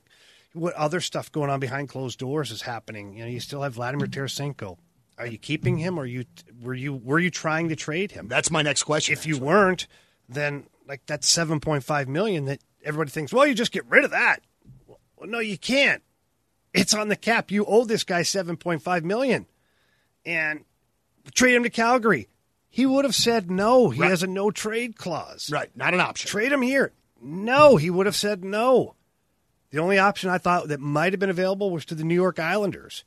what 0.52 0.74
other 0.74 1.00
stuff 1.00 1.32
going 1.32 1.50
on 1.50 1.60
behind 1.60 1.88
closed 1.88 2.18
doors 2.18 2.50
is 2.50 2.62
happening? 2.62 3.14
You 3.14 3.24
know, 3.24 3.30
you 3.30 3.40
still 3.40 3.62
have 3.62 3.74
Vladimir 3.74 4.06
Tarasenko. 4.06 4.78
Are 5.18 5.26
you 5.26 5.38
keeping 5.38 5.78
him, 5.78 5.98
or 5.98 6.06
you 6.06 6.24
were 6.62 6.74
you 6.74 6.94
were 6.94 7.18
you 7.18 7.30
trying 7.30 7.68
to 7.70 7.76
trade 7.76 8.12
him? 8.12 8.28
That's 8.28 8.50
my 8.50 8.62
next 8.62 8.84
question. 8.84 9.12
if 9.12 9.26
you 9.26 9.38
weren't, 9.38 9.86
then 10.28 10.66
like 10.86 11.02
that's 11.06 11.28
seven 11.28 11.58
point 11.60 11.82
five 11.84 12.08
million 12.08 12.44
that 12.44 12.60
everybody 12.84 13.10
thinks, 13.10 13.32
well, 13.32 13.46
you 13.46 13.54
just 13.54 13.72
get 13.72 13.84
rid 13.88 14.04
of 14.04 14.10
that. 14.12 14.40
Well, 15.16 15.28
no, 15.28 15.38
you 15.38 15.58
can't. 15.58 16.02
It's 16.72 16.94
on 16.94 17.08
the 17.08 17.16
cap. 17.16 17.50
You 17.50 17.64
owe 17.66 17.84
this 17.84 18.04
guy 18.04 18.22
seven 18.22 18.56
point 18.56 18.82
five 18.82 19.04
million, 19.04 19.46
and 20.24 20.64
trade 21.34 21.54
him 21.54 21.62
to 21.64 21.70
Calgary. 21.70 22.28
He 22.68 22.86
would 22.86 23.04
have 23.04 23.14
said 23.16 23.50
no. 23.50 23.90
He 23.90 24.00
Right. 24.00 24.10
has 24.10 24.22
a 24.22 24.28
no 24.28 24.50
trade 24.52 24.96
clause. 24.96 25.50
right, 25.52 25.74
not 25.76 25.94
an 25.94 26.00
option. 26.00 26.28
Trade 26.28 26.52
him 26.52 26.62
here. 26.62 26.92
No, 27.20 27.76
he 27.76 27.90
would 27.90 28.06
have 28.06 28.14
said 28.16 28.44
no. 28.44 28.94
The 29.70 29.78
only 29.80 29.98
option 29.98 30.30
I 30.30 30.38
thought 30.38 30.68
that 30.68 30.80
might 30.80 31.12
have 31.12 31.20
been 31.20 31.30
available 31.30 31.70
was 31.70 31.84
to 31.86 31.94
the 31.94 32.04
New 32.04 32.14
York 32.14 32.38
Islanders. 32.38 33.04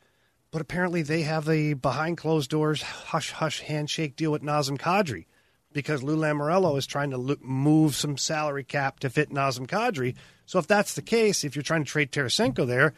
But 0.52 0.62
apparently 0.62 1.02
they 1.02 1.24
have 1.24 1.50
a 1.50 1.74
behind 1.74 2.18
closed 2.18 2.50
doors 2.50 2.82
hush 2.82 3.32
hush 3.32 3.62
handshake 3.62 4.16
deal 4.16 4.32
with 4.32 4.44
Nazem 4.44 4.78
Kadri 4.78 5.26
because 5.74 6.04
Lou 6.04 6.16
Lamoriello 6.18 6.78
is 6.78 6.86
trying 6.86 7.10
to 7.12 7.18
lo- 7.18 7.36
move 7.42 7.96
some 7.96 8.18
salary 8.18 8.64
cap 8.64 9.00
to 9.00 9.10
fit 9.10 9.30
Nazem 9.32 9.68
Kadri. 9.68 10.16
So 10.46 10.60
if 10.60 10.68
that's 10.68 10.94
the 10.96 11.02
case, 11.02 11.44
if 11.44 11.56
you're 11.56 11.64
trying 11.64 11.84
to 11.86 11.90
trade 11.90 12.12
Tarasenko 12.12 12.68
there, 12.68 12.94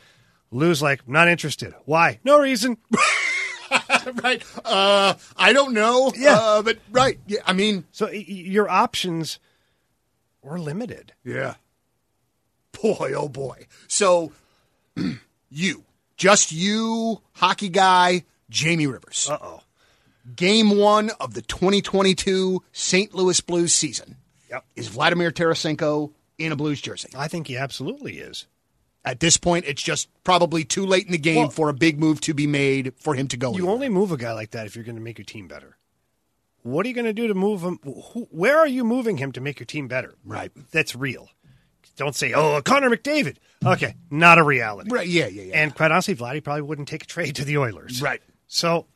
Lou's 0.52 0.82
like, 0.82 1.08
not 1.08 1.28
interested. 1.28 1.74
Why? 1.86 2.20
No 2.24 2.40
reason. 2.40 2.78
right? 4.24 4.44
Uh, 4.64 5.16
I 5.36 5.54
don't 5.54 5.74
know. 5.74 6.12
Yeah. 6.16 6.36
uh, 6.38 6.62
but 6.62 6.78
right. 6.92 7.20
Yeah, 7.28 7.40
I 7.46 7.54
mean, 7.54 7.86
So 7.92 8.08
y- 8.08 8.24
your 8.28 8.70
options 8.70 9.40
were 10.42 10.60
limited. 10.60 11.14
yeah. 11.24 11.56
Boy, 12.82 13.14
oh 13.16 13.30
boy. 13.30 13.68
So 13.88 14.32
you, 15.50 15.84
just 16.18 16.52
you, 16.52 17.22
hockey 17.34 17.70
guy, 17.70 18.26
Jamie 18.50 18.86
Rivers. 18.88 19.28
Uh 19.32 19.38
oh. 19.42 19.62
Game 20.36 20.78
one 20.78 21.12
of 21.20 21.34
the 21.34 21.42
2022 21.42 22.64
St. 22.72 23.14
Louis 23.14 23.40
Blues 23.42 23.74
season. 23.74 24.16
Yep. 24.50 24.66
Is 24.76 24.88
Vladimir 24.88 25.32
Tarasenko 25.32 26.14
in 26.38 26.52
a 26.52 26.56
Blues 26.56 26.82
jersey? 26.82 27.10
I 27.16 27.28
think 27.28 27.48
he 27.48 27.58
absolutely 27.58 28.18
is. 28.20 28.48
At 29.04 29.20
this 29.20 29.38
point, 29.38 29.66
it's 29.68 29.84
just 29.84 30.10
probably 30.24 30.64
too 30.64 30.86
late 30.86 31.06
in 31.06 31.12
the 31.12 31.18
game 31.20 31.36
Well- 31.44 31.50
for 31.50 31.70
a 31.70 31.74
big 31.74 32.00
move 32.00 32.22
to 32.22 32.34
be 32.34 32.48
made 32.48 32.94
for 32.98 33.14
him 33.14 33.28
to 33.30 33.38
go. 33.38 33.50
You 33.52 33.58
anywhere. 33.58 33.74
only 33.74 33.90
move 33.90 34.12
a 34.12 34.18
guy 34.18 34.34
like 34.34 34.52
that 34.52 34.66
if 34.66 34.76
you're 34.76 34.86
going 34.86 34.96
to 34.96 35.02
make 35.02 35.18
your 35.20 35.26
team 35.26 35.48
better. 35.48 35.78
What 36.64 36.86
are 36.86 36.90
you 36.90 36.96
going 36.96 37.06
to 37.06 37.14
do 37.14 37.28
to 37.28 37.36
move 37.36 37.62
him? 37.62 37.80
Who, 37.84 38.28
where 38.32 38.58
are 38.58 38.66
you 38.68 38.84
moving 38.84 39.18
him 39.18 39.32
to 39.34 39.42
make 39.42 39.60
your 39.60 39.68
team 39.68 39.88
better? 39.88 40.16
Right. 40.26 40.52
That's 40.72 40.96
real. 40.96 41.30
Don't 41.98 42.16
say, 42.16 42.34
oh, 42.34 42.60
Connor 42.64 42.90
McDavid. 42.90 43.38
Okay, 43.64 43.96
not 44.10 44.38
a 44.40 44.44
reality. 44.44 44.90
Right, 44.92 45.08
yeah, 45.08 45.28
yeah, 45.28 45.44
yeah. 45.44 45.62
And 45.62 45.74
quite 45.76 45.92
honestly, 45.92 46.16
Vladdy 46.16 46.44
probably 46.44 46.64
wouldn't 46.64 46.88
take 46.88 47.04
a 47.04 47.06
trade 47.06 47.36
to 47.38 47.46
the 47.46 47.58
Oilers. 47.60 48.02
Right. 48.02 48.22
So 48.48 48.88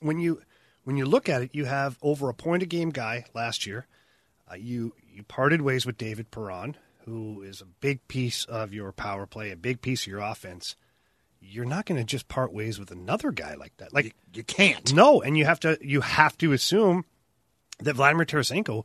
when 0.00 0.18
you 0.18 0.42
when 0.84 0.96
you 0.96 1.04
look 1.04 1.28
at 1.28 1.42
it, 1.42 1.50
you 1.54 1.64
have 1.64 1.98
over 2.02 2.28
a 2.28 2.34
point 2.34 2.62
a 2.62 2.66
game 2.66 2.90
guy 2.90 3.24
last 3.34 3.66
year. 3.66 3.86
Uh, 4.50 4.54
you 4.56 4.94
you 5.12 5.22
parted 5.22 5.60
ways 5.62 5.86
with 5.86 5.96
David 5.96 6.30
Perron, 6.30 6.76
who 7.04 7.42
is 7.42 7.60
a 7.60 7.66
big 7.66 8.06
piece 8.08 8.44
of 8.44 8.72
your 8.74 8.92
power 8.92 9.26
play, 9.26 9.50
a 9.50 9.56
big 9.56 9.80
piece 9.80 10.02
of 10.02 10.06
your 10.08 10.20
offense. 10.20 10.76
You're 11.40 11.64
not 11.64 11.86
going 11.86 11.98
to 11.98 12.04
just 12.04 12.28
part 12.28 12.52
ways 12.52 12.78
with 12.78 12.90
another 12.92 13.32
guy 13.32 13.54
like 13.54 13.76
that. 13.78 13.92
Like 13.92 14.14
you 14.32 14.44
can't. 14.44 14.92
no, 14.94 15.20
and 15.22 15.36
you 15.36 15.44
have 15.44 15.60
to 15.60 15.78
you 15.80 16.00
have 16.00 16.36
to 16.38 16.52
assume 16.52 17.04
that 17.80 17.94
Vladimir 17.94 18.24
Tarasenko, 18.26 18.84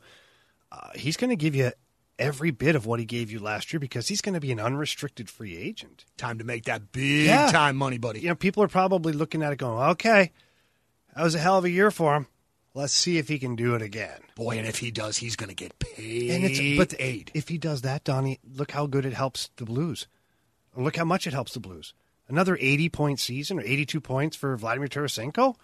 uh, 0.72 0.90
he's 0.96 1.18
going 1.18 1.30
to 1.30 1.36
give 1.36 1.54
you 1.56 1.72
every 2.18 2.50
bit 2.50 2.76
of 2.76 2.88
what 2.88 3.00
he 3.00 3.06
gave 3.06 3.30
you 3.32 3.38
last 3.38 3.72
year 3.72 3.80
because 3.80 4.08
he's 4.08 4.22
going 4.22 4.34
to 4.34 4.40
be 4.42 4.52
an 4.52 4.60
unrestricted 4.60 5.30
free 5.30 5.56
agent. 5.56 6.04
Time 6.18 6.40
to 6.40 6.44
make 6.44 6.66
that 6.66 6.92
big 6.92 7.28
Yeah. 7.28 7.52
time 7.52 7.76
money, 7.76 8.00
buddy. 8.00 8.22
You 8.22 8.30
know, 8.30 8.36
people 8.36 8.64
are 8.64 8.68
probably 8.68 9.14
looking 9.14 9.44
at 9.44 9.54
it 9.54 9.58
going, 9.58 9.90
"Okay, 9.92 10.32
that 11.18 11.24
was 11.24 11.36
a 11.36 11.40
hell 11.40 11.58
of 11.58 11.66
a 11.66 11.70
year 11.70 11.92
for 11.92 12.16
him. 12.16 12.28
Let's 12.74 12.94
see 12.94 13.18
if 13.18 13.28
he 13.28 13.40
can 13.40 13.56
do 13.56 13.74
it 13.74 13.82
again." 13.82 14.20
Boy, 14.36 14.58
and 14.58 14.68
if 14.68 14.78
he 14.78 14.92
does, 14.92 15.18
he's 15.18 15.36
going 15.36 15.50
to 15.50 15.56
get 15.56 15.80
paid. 15.80 16.32
And 16.32 16.44
it's 16.46 16.78
but 16.78 17.00
eight. 17.00 17.32
if 17.34 17.50
he 17.50 17.58
does 17.58 17.82
that, 17.82 18.04
Donnie, 18.04 18.40
look 18.56 18.72
how 18.72 18.86
good 18.86 19.06
it 19.06 19.14
helps 19.14 19.50
the 19.58 19.66
Blues. 19.66 20.08
And 20.76 20.86
look 20.86 20.96
how 20.96 21.06
much 21.06 21.26
it 21.26 21.34
helps 21.34 21.54
the 21.54 21.60
Blues. 21.60 21.94
Another 22.28 22.58
80 22.60 22.90
point 22.90 23.20
season 23.20 23.60
or 23.60 23.64
82 23.64 24.00
points 24.00 24.38
for 24.38 24.56
Vladimir 24.56 24.88
Tarasenko. 24.88 25.56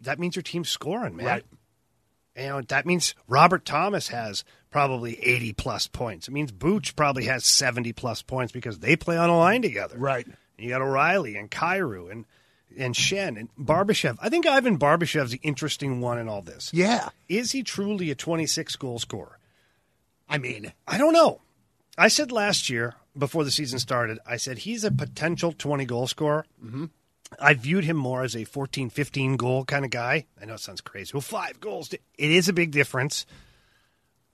That 0.00 0.18
means 0.18 0.36
your 0.36 0.42
team's 0.42 0.68
scoring, 0.68 1.16
man. 1.16 1.26
Right. 1.26 1.44
And 2.34 2.66
that 2.68 2.86
means 2.86 3.14
Robert 3.28 3.64
Thomas 3.64 4.08
has 4.08 4.42
probably 4.70 5.20
80 5.22 5.52
plus 5.52 5.86
points. 5.86 6.28
It 6.28 6.32
means 6.32 6.50
Booch 6.50 6.96
probably 6.96 7.26
has 7.26 7.44
70 7.44 7.92
plus 7.92 8.22
points 8.22 8.52
because 8.52 8.78
they 8.78 8.96
play 8.96 9.16
on 9.16 9.28
a 9.28 9.38
line 9.38 9.62
together. 9.62 9.96
Right. 9.98 10.26
You 10.58 10.70
got 10.70 10.82
O'Reilly 10.82 11.36
and 11.36 11.50
Kyrou 11.50 12.10
and 12.10 12.24
and 12.78 12.94
Schenn 12.94 13.38
and 13.38 13.48
Barbashev. 13.58 14.16
I 14.20 14.28
think 14.28 14.46
Ivan 14.46 14.78
Barbashev's 14.78 15.32
the 15.32 15.40
interesting 15.42 16.00
one 16.00 16.18
in 16.18 16.28
all 16.28 16.42
this. 16.42 16.70
Yeah. 16.72 17.10
Is 17.28 17.52
he 17.52 17.62
truly 17.62 18.10
a 18.10 18.14
26 18.14 18.76
goal 18.76 18.98
scorer? 18.98 19.38
I 20.28 20.38
mean, 20.38 20.72
I 20.86 20.98
don't 20.98 21.12
know. 21.12 21.40
I 21.98 22.08
said 22.08 22.32
last 22.32 22.70
year 22.70 22.94
before 23.16 23.44
the 23.44 23.50
season 23.50 23.78
started, 23.78 24.18
I 24.26 24.36
said 24.36 24.58
he's 24.58 24.84
a 24.84 24.90
potential 24.90 25.52
20 25.52 25.84
goal 25.84 26.06
scorer. 26.06 26.46
Mm-hmm. 26.64 26.86
I 27.40 27.54
viewed 27.54 27.84
him 27.84 27.96
more 27.96 28.22
as 28.22 28.36
a 28.36 28.44
14, 28.44 28.90
15 28.90 29.36
goal 29.36 29.64
kind 29.64 29.84
of 29.84 29.90
guy. 29.90 30.26
I 30.40 30.44
know 30.44 30.54
it 30.54 30.60
sounds 30.60 30.80
crazy. 30.80 31.12
Well, 31.14 31.20
five 31.20 31.60
goals. 31.60 31.92
It 31.92 32.00
is 32.18 32.48
a 32.48 32.52
big 32.52 32.70
difference. 32.70 33.26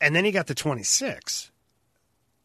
And 0.01 0.15
then 0.15 0.25
he 0.25 0.31
got 0.31 0.47
the 0.47 0.55
26. 0.55 1.51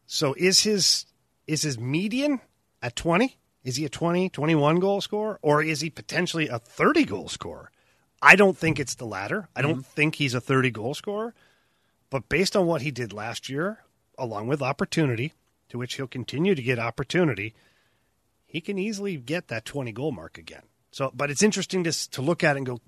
So 0.06 0.34
is 0.36 0.62
his 0.62 1.06
is 1.46 1.62
his 1.62 1.78
median 1.78 2.40
at 2.82 2.96
20? 2.96 3.36
Is 3.64 3.76
he 3.76 3.84
a 3.84 3.88
20, 3.88 4.28
21 4.28 4.78
goal 4.78 5.00
scorer? 5.00 5.38
Or 5.42 5.62
is 5.62 5.80
he 5.80 5.90
potentially 5.90 6.48
a 6.48 6.58
30 6.58 7.04
goal 7.04 7.28
scorer? 7.28 7.70
I 8.22 8.36
don't 8.36 8.56
think 8.56 8.78
it's 8.78 8.94
the 8.94 9.06
latter. 9.06 9.48
I 9.56 9.62
don't 9.62 9.72
mm-hmm. 9.72 9.80
think 9.80 10.14
he's 10.16 10.34
a 10.34 10.40
30 10.40 10.70
goal 10.70 10.94
scorer. 10.94 11.34
But 12.10 12.28
based 12.28 12.54
on 12.54 12.66
what 12.66 12.82
he 12.82 12.90
did 12.90 13.12
last 13.12 13.48
year, 13.48 13.78
along 14.18 14.46
with 14.48 14.62
opportunity, 14.62 15.32
to 15.70 15.78
which 15.78 15.94
he'll 15.94 16.06
continue 16.06 16.54
to 16.54 16.62
get 16.62 16.78
opportunity, 16.78 17.54
he 18.46 18.60
can 18.60 18.78
easily 18.78 19.16
get 19.16 19.48
that 19.48 19.64
20 19.64 19.90
goal 19.92 20.12
mark 20.12 20.38
again. 20.38 20.62
So, 20.92 21.10
but 21.12 21.30
it's 21.30 21.42
interesting 21.42 21.82
to 21.84 22.10
to 22.10 22.22
look 22.22 22.44
at 22.44 22.56
and 22.56 22.64
go, 22.64 22.80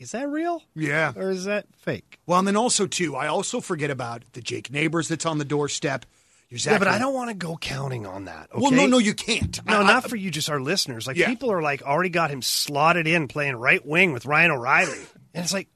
is 0.00 0.10
that 0.10 0.28
real? 0.28 0.64
Yeah. 0.74 1.12
Or 1.14 1.30
is 1.30 1.44
that 1.44 1.66
fake? 1.76 2.18
Well, 2.26 2.40
and 2.40 2.48
then 2.48 2.56
also 2.56 2.88
too, 2.88 3.14
I 3.14 3.28
also 3.28 3.60
forget 3.60 3.90
about 3.90 4.24
the 4.32 4.40
Jake 4.40 4.72
Neighbors 4.72 5.06
that's 5.06 5.24
on 5.24 5.38
the 5.38 5.44
doorstep. 5.44 6.04
Your 6.52 6.72
Yeah, 6.72 6.78
but 6.78 6.86
I 6.88 6.98
don't 6.98 7.14
want 7.14 7.30
to 7.30 7.34
go 7.34 7.56
counting 7.56 8.06
on 8.06 8.26
that. 8.26 8.50
Okay? 8.52 8.60
Well, 8.60 8.70
no, 8.72 8.84
no, 8.86 8.98
you 8.98 9.14
can't. 9.14 9.58
No, 9.64 9.80
I- 9.80 9.84
not 9.86 10.04
I- 10.04 10.08
for 10.08 10.16
you, 10.16 10.30
just 10.30 10.50
our 10.50 10.60
listeners. 10.60 11.06
Like 11.06 11.16
Yeah. 11.16 11.28
people 11.28 11.50
are 11.50 11.62
like 11.62 11.80
already 11.82 12.10
got 12.10 12.30
him 12.30 12.42
slotted 12.42 13.06
in 13.06 13.26
playing 13.26 13.56
right 13.56 13.84
wing 13.86 14.12
with 14.12 14.26
Ryan 14.26 14.50
O'Reilly, 14.50 14.98
and 15.34 15.42
it's 15.44 15.52
like 15.54 15.68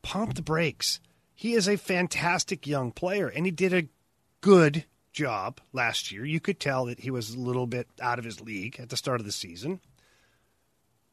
pump 0.00 0.34
the 0.34 0.42
brakes. 0.42 0.98
He 1.34 1.52
is 1.52 1.68
a 1.68 1.76
fantastic 1.76 2.66
young 2.66 2.90
player, 2.90 3.28
and 3.28 3.44
he 3.44 3.52
did 3.52 3.74
a 3.74 3.86
good 4.40 4.86
job 5.12 5.60
last 5.74 6.10
year. 6.10 6.24
You 6.24 6.40
could 6.40 6.58
tell 6.58 6.86
that 6.86 7.00
he 7.00 7.10
was 7.10 7.34
a 7.34 7.38
little 7.38 7.66
bit 7.66 7.86
out 8.00 8.18
of 8.18 8.24
his 8.24 8.40
league 8.40 8.80
at 8.80 8.88
the 8.88 8.96
start 8.96 9.20
of 9.20 9.26
the 9.26 9.32
season, 9.32 9.80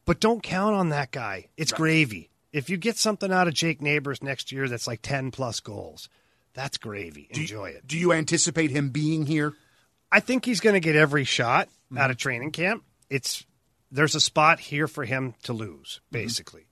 but 0.04 0.20
don't 0.20 0.42
count 0.42 0.74
on 0.74 0.88
that 0.88 1.10
guy. 1.10 1.48
It's 1.56 1.72
gravy. 1.72 2.30
If 2.52 2.70
you 2.70 2.76
get 2.78 2.96
something 2.96 3.30
out 3.30 3.46
of 3.48 3.54
Jake 3.54 3.82
Neighbours 3.82 4.22
next 4.22 4.50
year 4.52 4.68
that's 4.68 4.86
like 4.86 5.02
ten 5.02 5.30
plus 5.30 5.60
goals, 5.60 6.08
that's 6.56 6.78
gravy. 6.78 7.28
Enjoy 7.30 7.66
it. 7.68 7.86
Do 7.86 7.96
you 7.96 8.12
anticipate 8.12 8.70
him 8.72 8.88
being 8.90 9.26
here? 9.26 9.52
I 10.10 10.18
think 10.20 10.44
he's 10.44 10.58
going 10.60 10.74
to 10.74 10.80
get 10.80 10.96
every 10.96 11.22
shot 11.24 11.68
Mm-hmm. 11.86 11.98
out 11.98 12.10
of 12.10 12.16
training 12.16 12.50
camp. 12.50 12.82
It's 13.08 13.46
there's 13.92 14.16
a 14.16 14.20
spot 14.20 14.58
here 14.58 14.88
for 14.88 15.04
him 15.04 15.34
to 15.44 15.52
lose, 15.52 16.00
Mm-hmm. 16.06 16.24
basically. 16.24 16.66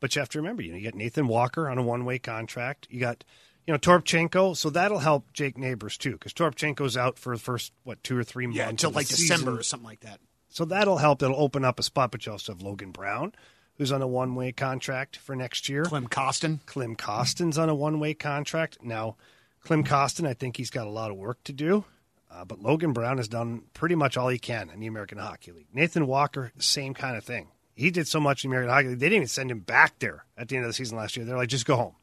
But 0.00 0.14
you 0.14 0.20
have 0.20 0.28
to 0.30 0.38
remember, 0.38 0.60
you 0.62 0.72
know, 0.72 0.76
you 0.78 0.84
got 0.84 0.94
Nathan 0.94 1.28
Walker 1.28 1.66
on 1.66 1.78
a 1.78 1.82
one 1.82 2.04
way 2.04 2.18
contract. 2.18 2.86
You 2.90 3.00
got, 3.00 3.24
you 3.66 3.72
know, 3.72 3.78
Toropchenko, 3.78 4.54
so 4.56 4.68
that'll 4.68 4.98
help 4.98 5.32
Jake 5.32 5.56
Neighbours 5.56 5.96
too, 5.96 6.12
because 6.12 6.34
Toropchenko's 6.34 6.96
out 6.98 7.18
for 7.18 7.34
the 7.34 7.40
first 7.40 7.72
what 7.84 8.02
two 8.04 8.18
or 8.18 8.24
three 8.24 8.46
months 8.46 8.58
Yeah, 8.58 8.68
until 8.68 8.90
like 8.90 9.08
December 9.08 9.36
season. 9.52 9.58
or 9.58 9.62
something 9.62 9.86
like 9.88 10.00
that. 10.00 10.20
So 10.50 10.66
that'll 10.66 10.98
help. 10.98 11.22
It'll 11.22 11.36
open 11.40 11.64
up 11.64 11.78
a 11.78 11.82
spot. 11.82 12.10
But 12.10 12.26
you 12.26 12.32
also 12.32 12.52
have 12.52 12.60
Logan 12.60 12.90
Brown, 12.90 13.32
who's 13.80 13.92
on 13.92 14.02
a 14.02 14.06
one 14.06 14.34
way 14.34 14.52
contract 14.52 15.16
for 15.16 15.34
next 15.34 15.66
year. 15.66 15.84
Klim 15.84 16.06
Kostin. 16.06 16.58
Klim 16.66 16.96
Kostin's 16.96 17.56
on 17.56 17.70
a 17.70 17.74
one 17.74 17.98
way 17.98 18.12
contract. 18.12 18.76
Now, 18.82 19.16
Klim 19.64 19.84
Kostin, 19.84 20.28
I 20.28 20.34
think 20.34 20.58
he's 20.58 20.68
got 20.68 20.86
a 20.86 20.90
lot 20.90 21.10
of 21.10 21.16
work 21.16 21.42
to 21.44 21.54
do. 21.54 21.86
Uh, 22.30 22.44
but 22.44 22.60
Logan 22.60 22.92
Brown 22.92 23.16
has 23.16 23.26
done 23.26 23.62
pretty 23.72 23.94
much 23.94 24.18
all 24.18 24.28
he 24.28 24.38
can 24.38 24.68
in 24.68 24.80
the 24.80 24.86
American 24.86 25.16
Hockey 25.16 25.52
League. 25.52 25.68
Nathan 25.72 26.06
Walker, 26.06 26.52
same 26.58 26.92
kind 26.92 27.16
of 27.16 27.24
thing. 27.24 27.48
He 27.74 27.90
did 27.90 28.06
so 28.06 28.20
much 28.20 28.44
in 28.44 28.50
the 28.50 28.54
American 28.54 28.74
Hockey 28.74 28.88
League. 28.88 28.98
They 28.98 29.06
didn't 29.06 29.16
even 29.16 29.28
send 29.28 29.50
him 29.50 29.60
back 29.60 29.98
there 29.98 30.26
at 30.36 30.48
the 30.48 30.56
end 30.56 30.66
of 30.66 30.68
the 30.68 30.74
season 30.74 30.98
last 30.98 31.16
year. 31.16 31.24
They're 31.24 31.38
like, 31.38 31.48
just 31.48 31.64
go 31.64 31.76
home. 31.76 31.94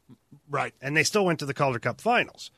Right. 0.50 0.74
And 0.82 0.98
they 0.98 1.04
still 1.04 1.26
went 1.26 1.38
to 1.40 1.46
the 1.46 1.54
Calder 1.54 1.78
Cup 1.78 2.02
finals. 2.02 2.50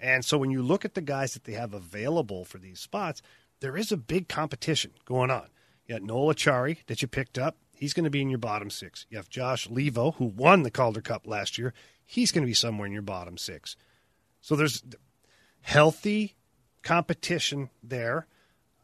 And 0.00 0.24
so 0.24 0.38
when 0.38 0.50
you 0.50 0.62
look 0.62 0.86
at 0.86 0.94
the 0.94 1.02
guys 1.02 1.34
that 1.34 1.44
they 1.44 1.52
have 1.52 1.74
available 1.74 2.46
for 2.46 2.56
these 2.56 2.80
spots, 2.80 3.20
there 3.60 3.76
is 3.76 3.92
a 3.92 3.98
big 3.98 4.28
competition 4.28 4.92
going 5.04 5.30
on. 5.30 5.48
You 5.86 5.96
got 5.96 6.02
Noel 6.02 6.34
Acciari 6.34 6.78
that 6.86 7.02
you 7.02 7.08
picked 7.08 7.38
up. 7.38 7.58
He's 7.76 7.92
going 7.92 8.04
to 8.04 8.10
be 8.10 8.22
in 8.22 8.30
your 8.30 8.38
bottom 8.38 8.70
six. 8.70 9.06
You 9.10 9.18
have 9.18 9.28
Josh 9.28 9.68
Leivo, 9.68 10.14
who 10.16 10.24
won 10.24 10.62
the 10.62 10.70
Calder 10.70 11.00
Cup 11.00 11.26
last 11.26 11.58
year. 11.58 11.74
He's 12.04 12.32
going 12.32 12.42
to 12.42 12.46
be 12.46 12.54
somewhere 12.54 12.86
in 12.86 12.92
your 12.92 13.02
bottom 13.02 13.36
six. 13.36 13.76
So 14.40 14.56
there's 14.56 14.82
healthy 15.60 16.36
competition 16.82 17.70
there. 17.82 18.26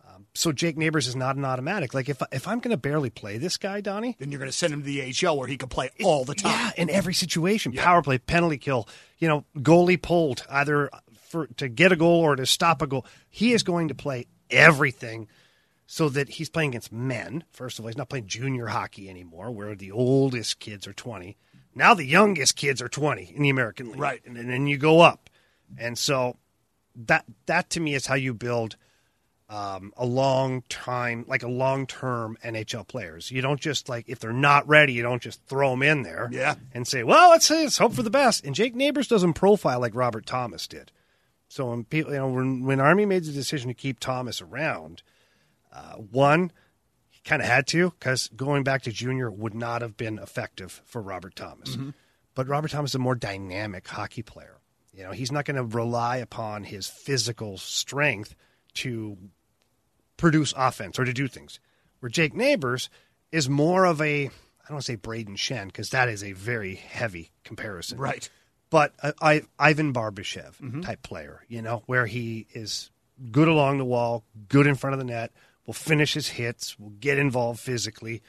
Um, 0.08 0.26
so 0.34 0.52
Jake 0.52 0.76
Neighbours 0.76 1.06
is 1.06 1.16
not 1.16 1.36
an 1.36 1.44
automatic. 1.44 1.94
Like 1.94 2.08
if 2.08 2.20
if 2.32 2.46
I'm 2.48 2.58
going 2.58 2.72
to 2.72 2.76
barely 2.76 3.10
play 3.10 3.38
this 3.38 3.56
guy, 3.56 3.80
Donnie, 3.80 4.16
Then 4.18 4.30
you're 4.30 4.40
going 4.40 4.50
to 4.50 4.56
send 4.56 4.72
him 4.72 4.80
to 4.82 4.86
the 4.86 5.14
AHL 5.26 5.38
where 5.38 5.46
he 5.48 5.56
can 5.56 5.68
play 5.68 5.90
all 6.02 6.24
the 6.24 6.34
time. 6.34 6.52
yeah, 6.52 6.70
in 6.76 6.90
every 6.90 7.14
situation, 7.14 7.72
power 7.72 8.02
play, 8.02 8.18
penalty 8.18 8.58
kill, 8.58 8.88
you 9.18 9.28
know, 9.28 9.44
goalie 9.58 10.00
pulled 10.00 10.44
either 10.50 10.90
for 11.28 11.46
to 11.46 11.68
get 11.68 11.92
a 11.92 11.96
goal 11.96 12.20
or 12.20 12.36
to 12.36 12.44
stop 12.44 12.82
a 12.82 12.86
goal. 12.86 13.06
He 13.30 13.52
is 13.52 13.62
going 13.62 13.88
to 13.88 13.94
play 13.94 14.26
everything 14.50 15.28
so 15.94 16.08
that 16.08 16.26
he's 16.30 16.48
playing 16.48 16.70
against 16.70 16.90
men. 16.90 17.44
First 17.52 17.78
of 17.78 17.84
all, 17.84 17.88
he's 17.90 17.98
not 17.98 18.08
playing 18.08 18.26
junior 18.26 18.68
hockey 18.68 19.10
anymore, 19.10 19.50
where 19.50 19.74
the 19.74 19.90
oldest 19.92 20.58
kids 20.58 20.86
are 20.86 20.94
twenty. 20.94 21.36
Now 21.74 21.92
the 21.92 22.06
youngest 22.06 22.56
kids 22.56 22.80
are 22.80 22.88
twenty 22.88 23.30
in 23.36 23.42
the 23.42 23.50
American 23.50 23.90
League, 23.90 24.00
Right. 24.00 24.22
And, 24.24 24.38
and 24.38 24.48
then 24.48 24.66
you 24.66 24.78
go 24.78 25.00
up, 25.00 25.28
and 25.76 25.98
so 25.98 26.38
that 26.96 27.26
that 27.44 27.68
to 27.70 27.80
me 27.80 27.94
is 27.94 28.06
how 28.06 28.14
you 28.14 28.32
build 28.32 28.76
um, 29.50 29.92
a 29.98 30.06
long 30.06 30.62
time, 30.70 31.26
like 31.28 31.42
a 31.42 31.48
long 31.48 31.86
term 31.86 32.38
NHL 32.42 32.88
players. 32.88 33.30
You 33.30 33.42
don't 33.42 33.60
just 33.60 33.90
like 33.90 34.06
if 34.08 34.18
they're 34.18 34.32
not 34.32 34.66
ready, 34.66 34.94
you 34.94 35.02
don't 35.02 35.20
just 35.20 35.44
throw 35.44 35.72
them 35.72 35.82
in 35.82 36.04
there, 36.04 36.30
Yeah. 36.32 36.54
and 36.72 36.88
say, 36.88 37.02
well, 37.02 37.28
let's 37.28 37.44
say 37.44 37.64
let's 37.64 37.76
hope 37.76 37.92
for 37.92 38.02
the 38.02 38.08
best. 38.08 38.46
And 38.46 38.54
Jake 38.54 38.74
Neighbours 38.74 39.08
doesn't 39.08 39.34
profile 39.34 39.78
like 39.78 39.94
Robert 39.94 40.24
Thomas 40.24 40.66
did. 40.66 40.90
So 41.48 41.68
when 41.68 41.84
people, 41.84 42.12
you 42.12 42.18
know, 42.18 42.28
when 42.30 42.64
when 42.64 42.80
Army 42.80 43.04
made 43.04 43.24
the 43.24 43.32
decision 43.32 43.68
to 43.68 43.74
keep 43.74 44.00
Thomas 44.00 44.40
around, 44.40 45.02
uh, 45.72 45.94
one, 45.94 46.52
he 47.10 47.20
kind 47.24 47.40
of 47.42 47.48
had 47.48 47.66
to 47.68 47.90
because 47.90 48.28
going 48.36 48.62
back 48.62 48.82
to 48.82 48.92
junior 48.92 49.30
would 49.30 49.54
not 49.54 49.82
have 49.82 49.96
been 49.96 50.18
effective 50.18 50.82
for 50.84 51.00
Robert 51.02 51.34
Thomas. 51.34 51.76
But 52.34 52.48
Robert 52.48 52.70
Thomas 52.70 52.92
is 52.92 52.94
a 52.96 52.98
more 52.98 53.14
dynamic 53.14 53.86
hockey 53.88 54.22
player. 54.22 54.58
You 54.94 55.04
know, 55.04 55.12
he's 55.12 55.32
not 55.32 55.44
going 55.44 55.56
to 55.56 55.64
rely 55.64 56.18
upon 56.18 56.64
his 56.64 56.86
physical 56.86 57.56
strength 57.58 58.34
to 58.74 59.16
produce 60.16 60.52
offense 60.56 60.98
or 60.98 61.04
to 61.04 61.12
do 61.12 61.28
things. 61.28 61.60
Where 62.00 62.10
Jake 62.10 62.34
Neighbours 62.34 62.90
is 63.30 63.48
more 63.48 63.84
of 63.86 64.00
a, 64.00 64.26
I 64.26 64.30
don't 64.68 64.74
want 64.76 64.84
to 64.84 64.92
say 64.92 64.96
Brayden 64.96 65.36
Schenn 65.36 65.66
because 65.66 65.90
that 65.90 66.08
is 66.08 66.22
a 66.22 66.32
very 66.32 66.74
heavy 66.74 67.32
comparison. 67.44 67.98
Right. 67.98 68.28
But 68.70 68.92
a, 69.02 69.14
I, 69.20 69.42
Ivan 69.58 69.92
Barbashev 69.92 70.84
type 70.84 71.02
player, 71.02 71.42
you 71.48 71.62
know, 71.62 71.82
where 71.86 72.06
he 72.06 72.46
is 72.54 72.90
good 73.30 73.48
along 73.48 73.78
the 73.78 73.84
wall, 73.84 74.24
good 74.48 74.66
in 74.66 74.74
front 74.74 74.94
of 74.94 74.98
the 74.98 75.04
net, 75.04 75.32
will 75.66 75.74
finish 75.74 76.14
his 76.14 76.28
hits, 76.28 76.78
will 76.78 76.90
get 76.90 77.18
involved 77.18 77.60
physically. 77.60 78.22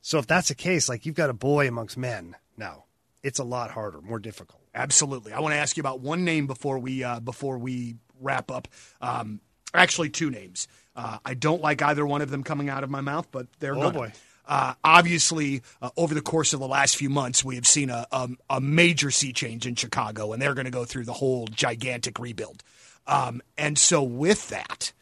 So 0.00 0.18
if 0.18 0.26
that's 0.26 0.48
the 0.48 0.54
case, 0.54 0.88
like 0.88 1.06
you've 1.06 1.14
got 1.14 1.30
a 1.30 1.34
boy 1.34 1.68
amongst 1.68 1.96
men 1.96 2.36
now, 2.56 2.84
it's 3.22 3.38
a 3.38 3.44
lot 3.44 3.70
harder, 3.70 4.00
more 4.00 4.18
difficult. 4.18 4.62
Absolutely. 4.74 5.32
I 5.32 5.40
want 5.40 5.54
to 5.54 5.58
ask 5.58 5.76
you 5.76 5.80
about 5.80 6.00
one 6.00 6.24
name 6.24 6.46
before 6.46 6.78
we 6.78 7.02
uh, 7.02 7.20
before 7.20 7.58
we 7.58 7.96
wrap 8.20 8.50
up. 8.50 8.68
Um, 9.00 9.40
actually, 9.74 10.10
two 10.10 10.30
names. 10.30 10.68
Uh, 10.94 11.18
I 11.24 11.34
don't 11.34 11.62
like 11.62 11.82
either 11.82 12.06
one 12.06 12.22
of 12.22 12.30
them 12.30 12.42
coming 12.42 12.68
out 12.68 12.84
of 12.84 12.90
my 12.90 13.00
mouth, 13.00 13.28
but 13.30 13.46
they're 13.58 13.76
Oh, 13.76 13.90
boy. 13.90 14.12
Uh, 14.46 14.72
obviously, 14.82 15.62
uh, 15.82 15.90
over 15.96 16.14
the 16.14 16.22
course 16.22 16.54
of 16.54 16.60
the 16.60 16.66
last 16.66 16.96
few 16.96 17.10
months, 17.10 17.44
we 17.44 17.56
have 17.56 17.66
seen 17.66 17.90
a, 17.90 18.06
a, 18.10 18.28
a 18.48 18.60
major 18.60 19.10
sea 19.10 19.32
change 19.32 19.66
in 19.66 19.74
Chicago, 19.74 20.32
and 20.32 20.40
they're 20.40 20.54
going 20.54 20.64
to 20.64 20.70
go 20.70 20.86
through 20.86 21.04
the 21.04 21.12
whole 21.12 21.46
gigantic 21.48 22.18
rebuild. 22.18 22.62
Um, 23.06 23.42
and 23.58 23.78
so, 23.78 24.02
with 24.02 24.48
that, 24.48 24.92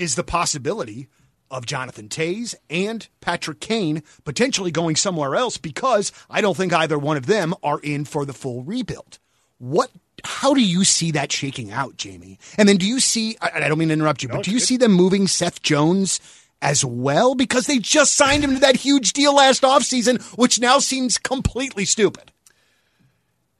is 0.00 0.14
the 0.14 0.24
possibility 0.24 1.08
of 1.50 1.66
Jonathan 1.66 2.08
Toews 2.08 2.54
and 2.68 3.06
Patrick 3.20 3.60
Kane 3.60 4.02
potentially 4.24 4.70
going 4.70 4.96
somewhere 4.96 5.34
else 5.34 5.56
because 5.56 6.12
I 6.30 6.40
don't 6.40 6.56
think 6.56 6.72
either 6.72 6.98
one 6.98 7.16
of 7.16 7.26
them 7.26 7.54
are 7.62 7.80
in 7.80 8.04
for 8.04 8.24
the 8.24 8.32
full 8.32 8.62
rebuild. 8.62 9.18
What? 9.58 9.90
How 10.22 10.54
do 10.54 10.62
you 10.62 10.84
see 10.84 11.10
that 11.12 11.32
shaking 11.32 11.70
out, 11.70 11.96
Jamie? 11.96 12.38
And 12.56 12.68
then 12.68 12.76
do 12.76 12.86
you 12.86 13.00
see? 13.00 13.36
I, 13.40 13.50
I 13.54 13.68
don't 13.68 13.78
mean 13.78 13.88
to 13.88 13.94
interrupt 13.94 14.22
you, 14.22 14.28
but 14.28 14.44
do 14.44 14.50
you 14.50 14.60
see 14.60 14.76
them 14.76 14.92
moving 14.92 15.26
Seth 15.26 15.62
Jones 15.62 16.20
as 16.62 16.84
well 16.84 17.34
because 17.34 17.66
they 17.66 17.78
just 17.78 18.14
signed 18.14 18.44
him 18.44 18.54
to 18.54 18.60
that 18.60 18.76
huge 18.76 19.12
deal 19.12 19.34
last 19.34 19.62
offseason, 19.62 20.20
which 20.36 20.60
now 20.60 20.78
seems 20.78 21.18
completely 21.18 21.84
stupid. 21.84 22.32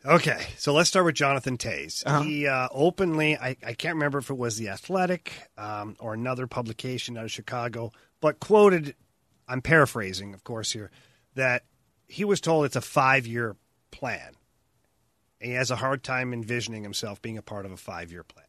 Okay, 0.04 0.46
so 0.56 0.72
let's 0.72 0.88
start 0.88 1.04
with 1.04 1.14
Jonathan 1.14 1.58
Toews. 1.58 2.24
He 2.24 2.46
uh, 2.46 2.68
openly, 2.72 3.36
I, 3.36 3.56
I 3.64 3.74
can't 3.74 3.96
remember 3.96 4.18
if 4.18 4.30
it 4.30 4.38
was 4.38 4.56
The 4.56 4.70
Athletic 4.70 5.32
um, 5.58 5.96
or 6.00 6.14
another 6.14 6.46
publication 6.46 7.18
out 7.18 7.24
of 7.24 7.30
Chicago, 7.30 7.92
but 8.20 8.40
quoted, 8.40 8.94
I'm 9.46 9.60
paraphrasing, 9.60 10.32
of 10.32 10.42
course, 10.42 10.72
here, 10.72 10.90
that 11.34 11.64
he 12.06 12.24
was 12.24 12.40
told 12.40 12.64
it's 12.64 12.76
a 12.76 12.80
five 12.80 13.26
year 13.26 13.56
plan. 13.90 14.32
He 15.38 15.52
has 15.52 15.70
a 15.70 15.76
hard 15.76 16.02
time 16.02 16.32
envisioning 16.32 16.82
himself 16.82 17.20
being 17.20 17.38
a 17.38 17.42
part 17.42 17.66
of 17.66 17.72
a 17.72 17.76
five 17.76 18.10
year 18.10 18.24
plan. 18.24 18.46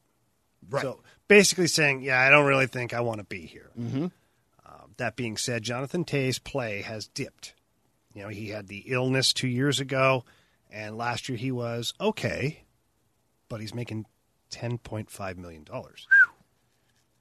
Right. 0.70 0.84
So 0.84 1.02
basically 1.28 1.68
saying, 1.68 2.02
yeah, 2.02 2.22
I 2.22 2.30
don't 2.30 2.46
really 2.46 2.68
think 2.68 2.94
I 2.94 3.02
want 3.02 3.20
to 3.20 3.26
be 3.26 3.46
here. 3.46 3.72
Mm-hmm. 3.80 4.04
Um, 4.66 4.94
that 4.98 5.16
being 5.16 5.36
said, 5.36 5.64
Jonathan 5.64 6.06
Toews' 6.06 6.42
play 6.42 6.82
has 6.82 7.08
dipped. 7.08 7.56
You 8.14 8.24
know, 8.24 8.30
he 8.30 8.50
had 8.50 8.68
the 8.68 8.84
illness 8.88 9.34
two 9.34 9.48
years 9.48 9.80
ago, 9.80 10.24
and 10.72 10.98
last 10.98 11.30
year 11.30 11.38
he 11.38 11.52
was 11.52 11.94
okay, 12.00 12.64
but 13.50 13.62
he's 13.62 13.74
making 13.74 14.06
$10.5 14.52 15.38
million. 15.38 15.66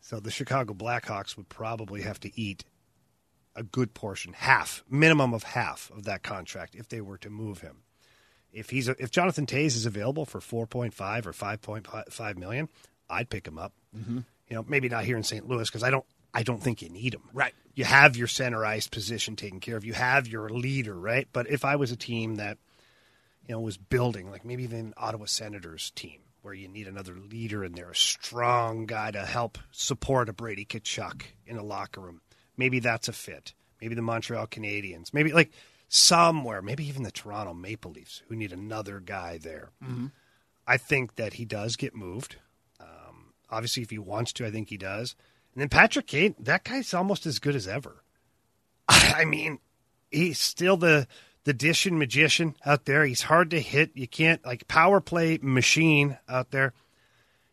So 0.01 0.21
the 0.21 0.31
Chicago 0.31 0.75
Blackhawks 0.75 1.37
would 1.37 1.49
probably 1.49 2.03
have 2.03 2.21
to 2.21 2.41
eat 2.41 2.65
a 3.55 3.63
good 3.63 3.95
portion, 3.95 4.33
half, 4.33 4.85
minimum 4.89 5.35
of 5.35 5.43
half 5.43 5.91
of 5.95 6.05
that 6.05 6.23
contract 6.23 6.75
if 6.75 6.89
they 6.89 7.01
were 7.01 7.19
to 7.19 7.31
move 7.31 7.61
him. 7.61 7.83
If 8.53 8.71
he's 8.71 8.89
if 8.89 9.11
Jonathan 9.11 9.47
Toews 9.47 9.77
is 9.77 9.87
available 9.87 10.25
for 10.25 10.41
4.5 10.41 11.27
or 11.27 11.33
5.5 11.33 12.37
million, 12.37 12.69
I'd 13.09 13.31
pick 13.31 13.47
him 13.47 13.59
up. 13.59 13.73
Mm-hmm. 13.97 14.19
You 14.49 14.57
know, 14.57 14.65
maybe 14.67 14.89
not 14.89 15.05
here 15.05 15.17
in 15.17 15.23
St. 15.23 15.49
Louis 15.49 15.69
because 15.69 15.85
I 15.85 15.91
don't 15.91 16.05
I 16.33 16.43
don't 16.43 16.63
think 16.63 16.83
you 16.83 16.89
need 16.89 17.15
him. 17.15 17.23
Right. 17.33 17.55
You 17.75 17.85
have 17.85 18.17
your 18.17 18.27
center 18.27 18.65
ice 18.65 18.89
position 18.89 19.37
taken 19.37 19.61
care 19.61 19.77
of. 19.77 19.85
You 19.85 19.93
have 19.93 20.27
your 20.27 20.49
leader, 20.49 20.95
right? 20.95 21.29
But 21.33 21.49
if 21.49 21.65
I 21.65 21.77
was 21.77 21.93
a 21.93 21.97
team 21.97 22.37
that, 22.37 22.59
you 23.47 23.55
know, 23.55 23.61
was 23.61 23.77
building, 23.77 24.31
like 24.31 24.45
maybe 24.45 24.63
even 24.63 24.95
Ottawa 24.97 25.27
Senators 25.27 25.91
team, 25.91 26.21
where 26.43 26.55
you 26.55 26.69
need 26.69 26.87
another 26.87 27.17
leader 27.17 27.65
in 27.65 27.73
there, 27.73 27.91
a 27.91 27.97
strong 27.97 28.87
guy 28.87 29.11
to 29.11 29.25
help 29.25 29.59
support 29.73 30.29
a 30.29 30.33
Brady 30.33 30.65
Tkachuk 30.65 31.23
in 31.47 31.57
a 31.57 31.63
locker 31.65 32.01
room. 32.01 32.21
Maybe 32.57 32.79
that's 32.79 33.09
a 33.09 33.13
fit. 33.13 33.55
Maybe 33.81 33.95
the 33.95 34.03
Montreal 34.03 34.47
Canadiens. 34.47 35.13
Maybe 35.13 35.33
like 35.33 35.51
somewhere, 35.89 36.63
maybe 36.63 36.87
even 36.87 37.03
the 37.03 37.11
Toronto 37.11 37.55
Maple 37.55 37.91
Leafs, 37.91 38.23
who 38.29 38.37
need 38.37 38.53
another 38.53 39.01
guy 39.01 39.39
there. 39.39 39.71
Mm-hmm. 39.83 40.07
I 40.67 40.77
think 40.77 41.17
that 41.17 41.35
he 41.35 41.45
does 41.45 41.77
get 41.77 41.97
moved. 41.97 42.37
Um, 42.79 43.33
obviously, 43.51 43.83
if 43.83 43.91
he 43.91 43.99
wants 43.99 44.33
to, 44.35 44.47
I 44.47 44.51
think 44.51 44.69
he 44.69 44.77
does. 44.77 45.17
And 45.55 45.61
then 45.61 45.69
Patrick 45.69 46.07
Kane, 46.07 46.37
that 46.39 46.65
guy's 46.65 46.95
almost 46.95 47.27
as 47.27 47.41
good 47.41 47.57
as 47.57 47.67
ever. 47.67 48.05
I 48.89 49.25
mean, 49.25 49.59
he's 50.11 50.39
still 50.39 50.77
the 50.77 51.09
the 51.45 51.53
dishing 51.53 51.99
magician 51.99 52.55
out 52.65 52.85
there. 52.85 53.05
He's 53.05 53.23
hard 53.23 53.51
to 53.51 53.61
hit. 53.61 53.91
You 53.95 54.07
can't 54.09 54.45
like 54.45 54.69
power 54.69 55.01
play 55.01 55.39
machine 55.43 56.19
out 56.29 56.51
there. 56.51 56.73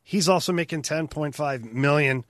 He's 0.03 0.29
also 0.29 0.53
making 0.53 0.83
ten 0.83 1.07
point 1.07 1.35
five 1.35 1.63
million. 1.63 2.25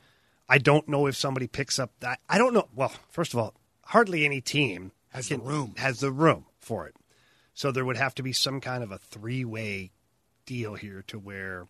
I 0.49 0.57
don't 0.59 0.87
know 0.87 1.07
if 1.07 1.15
somebody 1.15 1.47
picks 1.47 1.77
up 1.77 1.91
that. 1.99 2.19
I 2.29 2.37
don't 2.37 2.53
know. 2.53 2.67
Well, 2.75 2.93
first 3.09 3.33
of 3.33 3.39
all, 3.39 3.53
hardly 3.83 4.25
any 4.25 4.41
team 4.41 4.91
has 5.09 5.27
can, 5.27 5.39
the 5.39 5.45
room 5.45 5.75
has 5.77 5.99
the 5.99 6.11
room 6.11 6.45
for 6.59 6.87
it. 6.87 6.95
So 7.53 7.71
there 7.71 7.85
would 7.85 7.97
have 7.97 8.15
to 8.15 8.23
be 8.23 8.33
some 8.33 8.61
kind 8.61 8.83
of 8.83 8.91
a 8.91 8.97
three 8.97 9.43
way 9.43 9.91
deal 10.45 10.75
here 10.75 11.03
to 11.07 11.19
where 11.19 11.67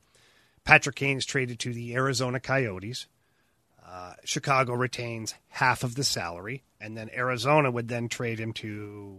Patrick 0.63 0.97
Kane 0.97 1.17
is 1.17 1.25
traded 1.25 1.59
to 1.59 1.73
the 1.73 1.95
Arizona 1.95 2.39
Coyotes. 2.39 3.07
Uh, 3.89 4.13
Chicago 4.25 4.73
retains 4.73 5.33
half 5.47 5.83
of 5.83 5.95
the 5.95 6.03
salary, 6.03 6.61
and 6.81 6.97
then 6.97 7.09
Arizona 7.15 7.71
would 7.71 7.87
then 7.87 8.09
trade 8.09 8.37
him 8.37 8.51
to, 8.51 9.17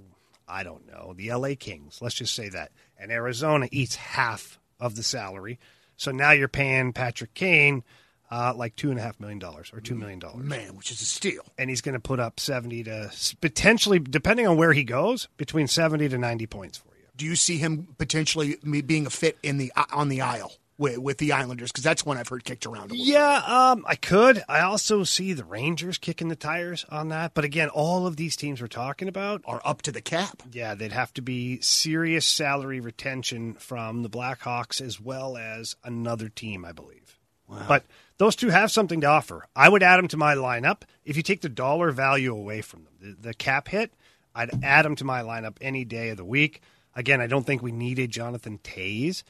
I 0.48 0.62
don't 0.62 0.86
know, 0.86 1.14
the 1.16 1.32
LA 1.32 1.50
Kings. 1.58 1.98
Let's 2.00 2.14
just 2.14 2.34
say 2.34 2.48
that. 2.48 2.72
And 2.98 3.12
Arizona 3.12 3.68
eats 3.70 3.96
half 3.96 4.58
of 4.80 4.96
the 4.96 5.02
salary. 5.02 5.58
So 5.96 6.10
now 6.10 6.30
you're 6.30 6.48
paying 6.48 6.92
Patrick 6.92 7.34
Kane 7.34 7.82
uh, 8.30 8.52
like 8.54 8.76
two 8.76 8.90
and 8.90 8.98
a 8.98 9.02
half 9.02 9.18
million 9.20 9.38
dollars 9.38 9.70
or 9.72 9.80
two 9.80 9.94
million 9.94 10.18
dollars. 10.18 10.44
Man, 10.44 10.76
which 10.76 10.90
is 10.90 11.00
a 11.00 11.04
steal. 11.04 11.42
And 11.56 11.70
he's 11.70 11.80
going 11.80 11.94
to 11.94 12.00
put 12.00 12.20
up 12.20 12.40
seventy 12.40 12.84
to 12.84 13.10
potentially, 13.40 13.98
depending 13.98 14.46
on 14.46 14.56
where 14.56 14.72
he 14.72 14.84
goes, 14.84 15.28
between 15.36 15.66
seventy 15.66 16.08
to 16.08 16.18
ninety 16.18 16.46
points 16.46 16.78
for 16.78 16.88
you. 16.96 17.04
Do 17.16 17.24
you 17.24 17.36
see 17.36 17.58
him 17.58 17.88
potentially 17.98 18.56
being 18.82 19.06
a 19.06 19.10
fit 19.10 19.38
in 19.42 19.58
the 19.58 19.72
on 19.92 20.08
the 20.08 20.20
aisle? 20.20 20.52
With, 20.78 20.98
with 20.98 21.18
the 21.18 21.32
Islanders 21.32 21.70
because 21.70 21.84
that's 21.84 22.06
one 22.06 22.16
I've 22.16 22.28
heard 22.28 22.44
kicked 22.44 22.64
around. 22.64 22.92
yeah, 22.92 23.42
um, 23.46 23.84
I 23.86 23.96
could. 23.96 24.42
I 24.48 24.60
also 24.60 25.04
see 25.04 25.32
the 25.32 25.44
Rangers 25.44 25.98
kicking 25.98 26.28
the 26.28 26.36
tires 26.36 26.86
on 26.90 27.08
that. 27.08 27.34
But 27.34 27.44
again, 27.44 27.68
all 27.68 28.06
of 28.06 28.16
these 28.16 28.36
teams 28.36 28.60
we're 28.60 28.68
talking 28.68 29.08
about 29.08 29.42
are 29.44 29.60
up 29.64 29.82
to 29.82 29.92
the 29.92 30.00
cap. 30.00 30.42
Yeah, 30.52 30.74
they'd 30.74 30.92
have 30.92 31.12
to 31.14 31.22
be 31.22 31.60
serious 31.60 32.24
salary 32.24 32.80
retention 32.80 33.54
from 33.54 34.02
the 34.02 34.10
Blackhawks 34.10 34.80
as 34.80 35.00
well 35.00 35.36
as 35.36 35.76
another 35.84 36.28
team, 36.28 36.64
I 36.64 36.72
believe. 36.72 37.18
Wow. 37.48 37.64
But 37.66 37.84
those 38.18 38.36
two 38.36 38.50
have 38.50 38.70
something 38.70 39.00
to 39.00 39.06
offer. 39.06 39.46
I 39.56 39.68
would 39.68 39.82
add 39.82 39.98
them 39.98 40.08
to 40.08 40.16
my 40.16 40.34
lineup. 40.34 40.82
If 41.04 41.16
you 41.16 41.22
take 41.22 41.40
the 41.40 41.48
dollar 41.48 41.90
value 41.90 42.32
away 42.32 42.60
from 42.60 42.84
them, 42.84 42.92
the, 43.00 43.28
the 43.28 43.34
cap 43.34 43.68
hit, 43.68 43.92
I'd 44.34 44.62
add 44.62 44.84
them 44.84 44.96
to 44.96 45.04
my 45.04 45.22
lineup 45.22 45.56
any 45.60 45.84
day 45.84 46.10
of 46.10 46.16
the 46.16 46.24
week. 46.24 46.62
Again, 46.94 47.20
I 47.20 47.26
don't 47.26 47.46
think 47.46 47.62
we 47.62 47.72
needed 47.72 48.10
Jonathan 48.10 48.58
Toews 48.62 49.22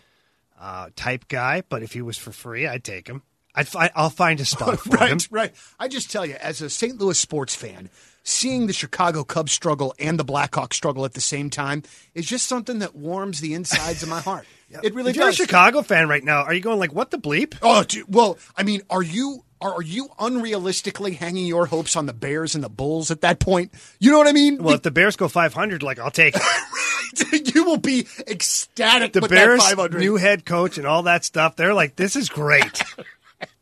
uh, 0.60 0.90
type 0.96 1.28
guy, 1.28 1.62
but 1.68 1.82
if 1.82 1.92
he 1.92 2.02
was 2.02 2.18
for 2.18 2.32
free, 2.32 2.66
I'd 2.66 2.84
take 2.84 3.08
him. 3.08 3.22
I'd 3.54 3.68
fi- 3.68 3.90
I'll 3.94 4.10
find 4.10 4.40
a 4.40 4.44
spot 4.44 4.78
for 4.80 4.90
right, 4.90 5.10
him. 5.10 5.18
Right, 5.30 5.54
I 5.78 5.88
just 5.88 6.10
tell 6.10 6.24
you, 6.24 6.34
as 6.34 6.60
a 6.60 6.70
St. 6.70 6.98
Louis 6.98 7.18
sports 7.18 7.54
fan, 7.54 7.90
seeing 8.22 8.66
the 8.66 8.72
Chicago 8.72 9.24
Cubs 9.24 9.52
struggle 9.52 9.94
and 9.98 10.18
the 10.18 10.24
Blackhawks 10.24 10.74
struggle 10.74 11.04
at 11.04 11.14
the 11.14 11.20
same 11.20 11.50
time 11.50 11.82
is 12.14 12.26
just 12.26 12.46
something 12.46 12.80
that 12.80 12.94
warms 12.94 13.40
the 13.40 13.54
insides 13.54 14.02
of 14.02 14.08
my 14.08 14.20
heart. 14.20 14.46
yep. 14.70 14.84
It 14.84 14.94
really 14.94 15.10
if 15.10 15.16
does. 15.16 15.38
You're 15.38 15.44
a 15.44 15.46
Chicago 15.48 15.82
fan 15.82 16.08
right 16.08 16.22
now. 16.22 16.42
Are 16.42 16.52
you 16.54 16.60
going 16.60 16.78
like, 16.78 16.92
what 16.92 17.10
the 17.10 17.18
bleep? 17.18 17.56
Oh, 17.62 17.82
dude, 17.84 18.12
well, 18.12 18.38
I 18.56 18.62
mean, 18.62 18.82
are 18.90 19.02
you 19.02 19.44
are 19.60 19.82
you 19.82 20.08
unrealistically 20.20 21.16
hanging 21.16 21.46
your 21.46 21.66
hopes 21.66 21.96
on 21.96 22.06
the 22.06 22.12
Bears 22.12 22.54
and 22.54 22.62
the 22.62 22.68
Bulls 22.68 23.10
at 23.10 23.22
that 23.22 23.40
point? 23.40 23.72
You 23.98 24.12
know 24.12 24.18
what 24.18 24.28
I 24.28 24.32
mean? 24.32 24.62
Well, 24.62 24.76
if 24.76 24.82
the 24.82 24.92
Bears 24.92 25.16
go 25.16 25.26
500, 25.26 25.82
like 25.82 25.98
I'll 25.98 26.12
take 26.12 26.36
it. 26.36 26.42
you 27.54 27.64
will 27.64 27.76
be 27.78 28.06
ecstatic. 28.26 29.12
The 29.12 29.22
Bears, 29.22 29.62
new 29.92 30.16
head 30.16 30.44
coach, 30.44 30.78
and 30.78 30.86
all 30.86 31.04
that 31.04 31.24
stuff. 31.24 31.56
They're 31.56 31.74
like, 31.74 31.96
this 31.96 32.16
is 32.16 32.28
great. 32.28 32.82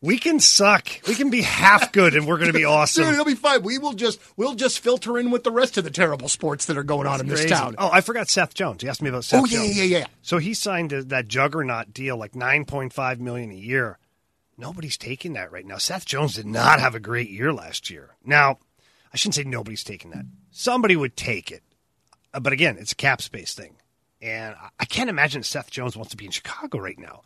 we 0.00 0.18
can 0.18 0.40
suck. 0.40 0.88
We 1.06 1.14
can 1.14 1.30
be 1.30 1.42
half 1.42 1.92
good, 1.92 2.14
and 2.16 2.26
we're 2.26 2.38
going 2.38 2.52
to 2.52 2.58
be 2.58 2.64
awesome. 2.66 3.04
Dude, 3.04 3.12
it'll 3.14 3.24
be 3.24 3.34
fine. 3.34 3.62
We 3.62 3.78
will 3.78 3.92
just 3.92 4.20
we'll 4.36 4.54
just 4.54 4.80
filter 4.80 5.18
in 5.18 5.30
with 5.30 5.44
the 5.44 5.50
rest 5.50 5.76
of 5.76 5.84
the 5.84 5.90
terrible 5.90 6.28
sports 6.28 6.66
that 6.66 6.76
are 6.76 6.82
going 6.82 7.04
That's 7.04 7.20
on 7.20 7.26
in 7.26 7.28
crazy. 7.28 7.48
this 7.48 7.58
town. 7.58 7.74
Oh, 7.78 7.90
I 7.92 8.00
forgot 8.00 8.28
Seth 8.28 8.54
Jones. 8.54 8.82
You 8.82 8.88
asked 8.88 9.02
me 9.02 9.08
about 9.08 9.24
Seth. 9.24 9.42
Oh 9.42 9.46
yeah, 9.46 9.58
Jones. 9.58 9.76
yeah, 9.76 9.84
yeah, 9.84 9.98
yeah. 9.98 10.06
So 10.22 10.38
he 10.38 10.54
signed 10.54 10.90
that 10.90 11.28
juggernaut 11.28 11.92
deal, 11.92 12.16
like 12.16 12.34
nine 12.34 12.64
point 12.64 12.92
five 12.92 13.20
million 13.20 13.50
a 13.50 13.54
year. 13.54 13.98
Nobody's 14.58 14.96
taking 14.96 15.34
that 15.34 15.52
right 15.52 15.66
now. 15.66 15.76
Seth 15.76 16.06
Jones 16.06 16.34
did 16.34 16.46
not 16.46 16.80
have 16.80 16.94
a 16.94 17.00
great 17.00 17.28
year 17.28 17.52
last 17.52 17.90
year. 17.90 18.16
Now, 18.24 18.58
I 19.12 19.18
shouldn't 19.18 19.34
say 19.34 19.44
nobody's 19.44 19.84
taking 19.84 20.12
that. 20.12 20.24
Somebody 20.50 20.96
would 20.96 21.14
take 21.14 21.50
it. 21.52 21.62
Uh, 22.36 22.40
but 22.40 22.52
again, 22.52 22.76
it's 22.78 22.92
a 22.92 22.96
cap 22.96 23.22
space 23.22 23.54
thing. 23.54 23.76
And 24.20 24.54
I 24.78 24.84
can't 24.84 25.10
imagine 25.10 25.42
Seth 25.42 25.70
Jones 25.70 25.96
wants 25.96 26.10
to 26.10 26.16
be 26.16 26.26
in 26.26 26.30
Chicago 26.30 26.78
right 26.78 26.98
now. 26.98 27.22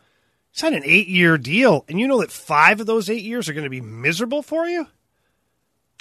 He 0.52 0.58
signed 0.58 0.76
an 0.76 0.82
eight 0.84 1.08
year 1.08 1.36
deal, 1.36 1.84
and 1.88 1.98
you 1.98 2.06
know 2.06 2.20
that 2.20 2.30
five 2.30 2.80
of 2.80 2.86
those 2.86 3.10
eight 3.10 3.24
years 3.24 3.48
are 3.48 3.52
going 3.52 3.64
to 3.64 3.70
be 3.70 3.80
miserable 3.80 4.42
for 4.42 4.66
you? 4.66 4.86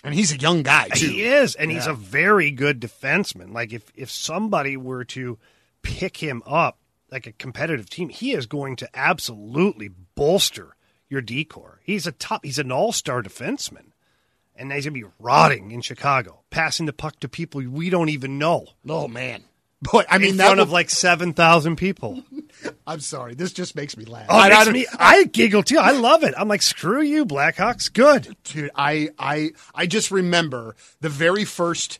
And 0.03 0.13
he's 0.13 0.31
a 0.31 0.37
young 0.37 0.63
guy, 0.63 0.87
too. 0.89 1.07
He 1.07 1.23
is, 1.23 1.55
and 1.55 1.71
yeah. 1.71 1.77
he's 1.77 1.87
a 1.87 1.93
very 1.93 2.51
good 2.51 2.79
defenseman. 2.79 3.51
Like, 3.51 3.73
if, 3.73 3.91
if 3.95 4.09
somebody 4.09 4.77
were 4.77 5.03
to 5.05 5.37
pick 5.81 6.17
him 6.17 6.41
up, 6.45 6.79
like 7.11 7.27
a 7.27 7.33
competitive 7.33 7.89
team, 7.89 8.09
he 8.09 8.33
is 8.33 8.45
going 8.45 8.75
to 8.77 8.89
absolutely 8.93 9.89
bolster 10.15 10.75
your 11.09 11.21
D-corps. 11.21 11.81
He's 11.83 12.07
a 12.07 12.11
top, 12.11 12.45
he's 12.45 12.59
an 12.59 12.71
all 12.71 12.91
star 12.91 13.21
defenseman 13.21 13.88
and 14.59 14.71
he's 14.71 14.85
going 14.85 14.93
to 14.93 15.07
be 15.07 15.13
rotting 15.19 15.71
in 15.71 15.81
Chicago, 15.81 16.41
passing 16.49 16.85
the 16.85 16.93
puck 16.93 17.19
to 17.21 17.29
people 17.29 17.61
we 17.61 17.89
don't 17.89 18.09
even 18.09 18.37
know. 18.37 18.67
Oh 18.87 19.07
man, 19.07 19.43
boy! 19.81 20.03
I 20.09 20.17
mean, 20.17 20.31
in 20.31 20.37
front 20.37 20.57
will... 20.57 20.63
of 20.63 20.71
like 20.71 20.89
seven 20.89 21.33
thousand 21.33 21.77
people. 21.77 22.23
I'm 22.85 22.99
sorry, 22.99 23.35
this 23.35 23.53
just 23.53 23.75
makes 23.75 23.95
me 23.95 24.05
laugh. 24.05 24.25
Oh, 24.29 24.37
I, 24.37 24.49
I, 24.49 24.71
me, 24.71 24.85
I 24.99 25.23
giggle 25.23 25.63
too. 25.63 25.77
I 25.77 25.91
love 25.91 26.23
it. 26.23 26.33
I'm 26.37 26.47
like, 26.47 26.61
screw 26.61 27.01
you, 27.01 27.25
Blackhawks. 27.25 27.91
Good, 27.91 28.35
dude. 28.43 28.71
I 28.75 29.09
I 29.17 29.51
I 29.73 29.85
just 29.85 30.11
remember 30.11 30.75
the 30.99 31.09
very 31.09 31.45
first 31.45 31.99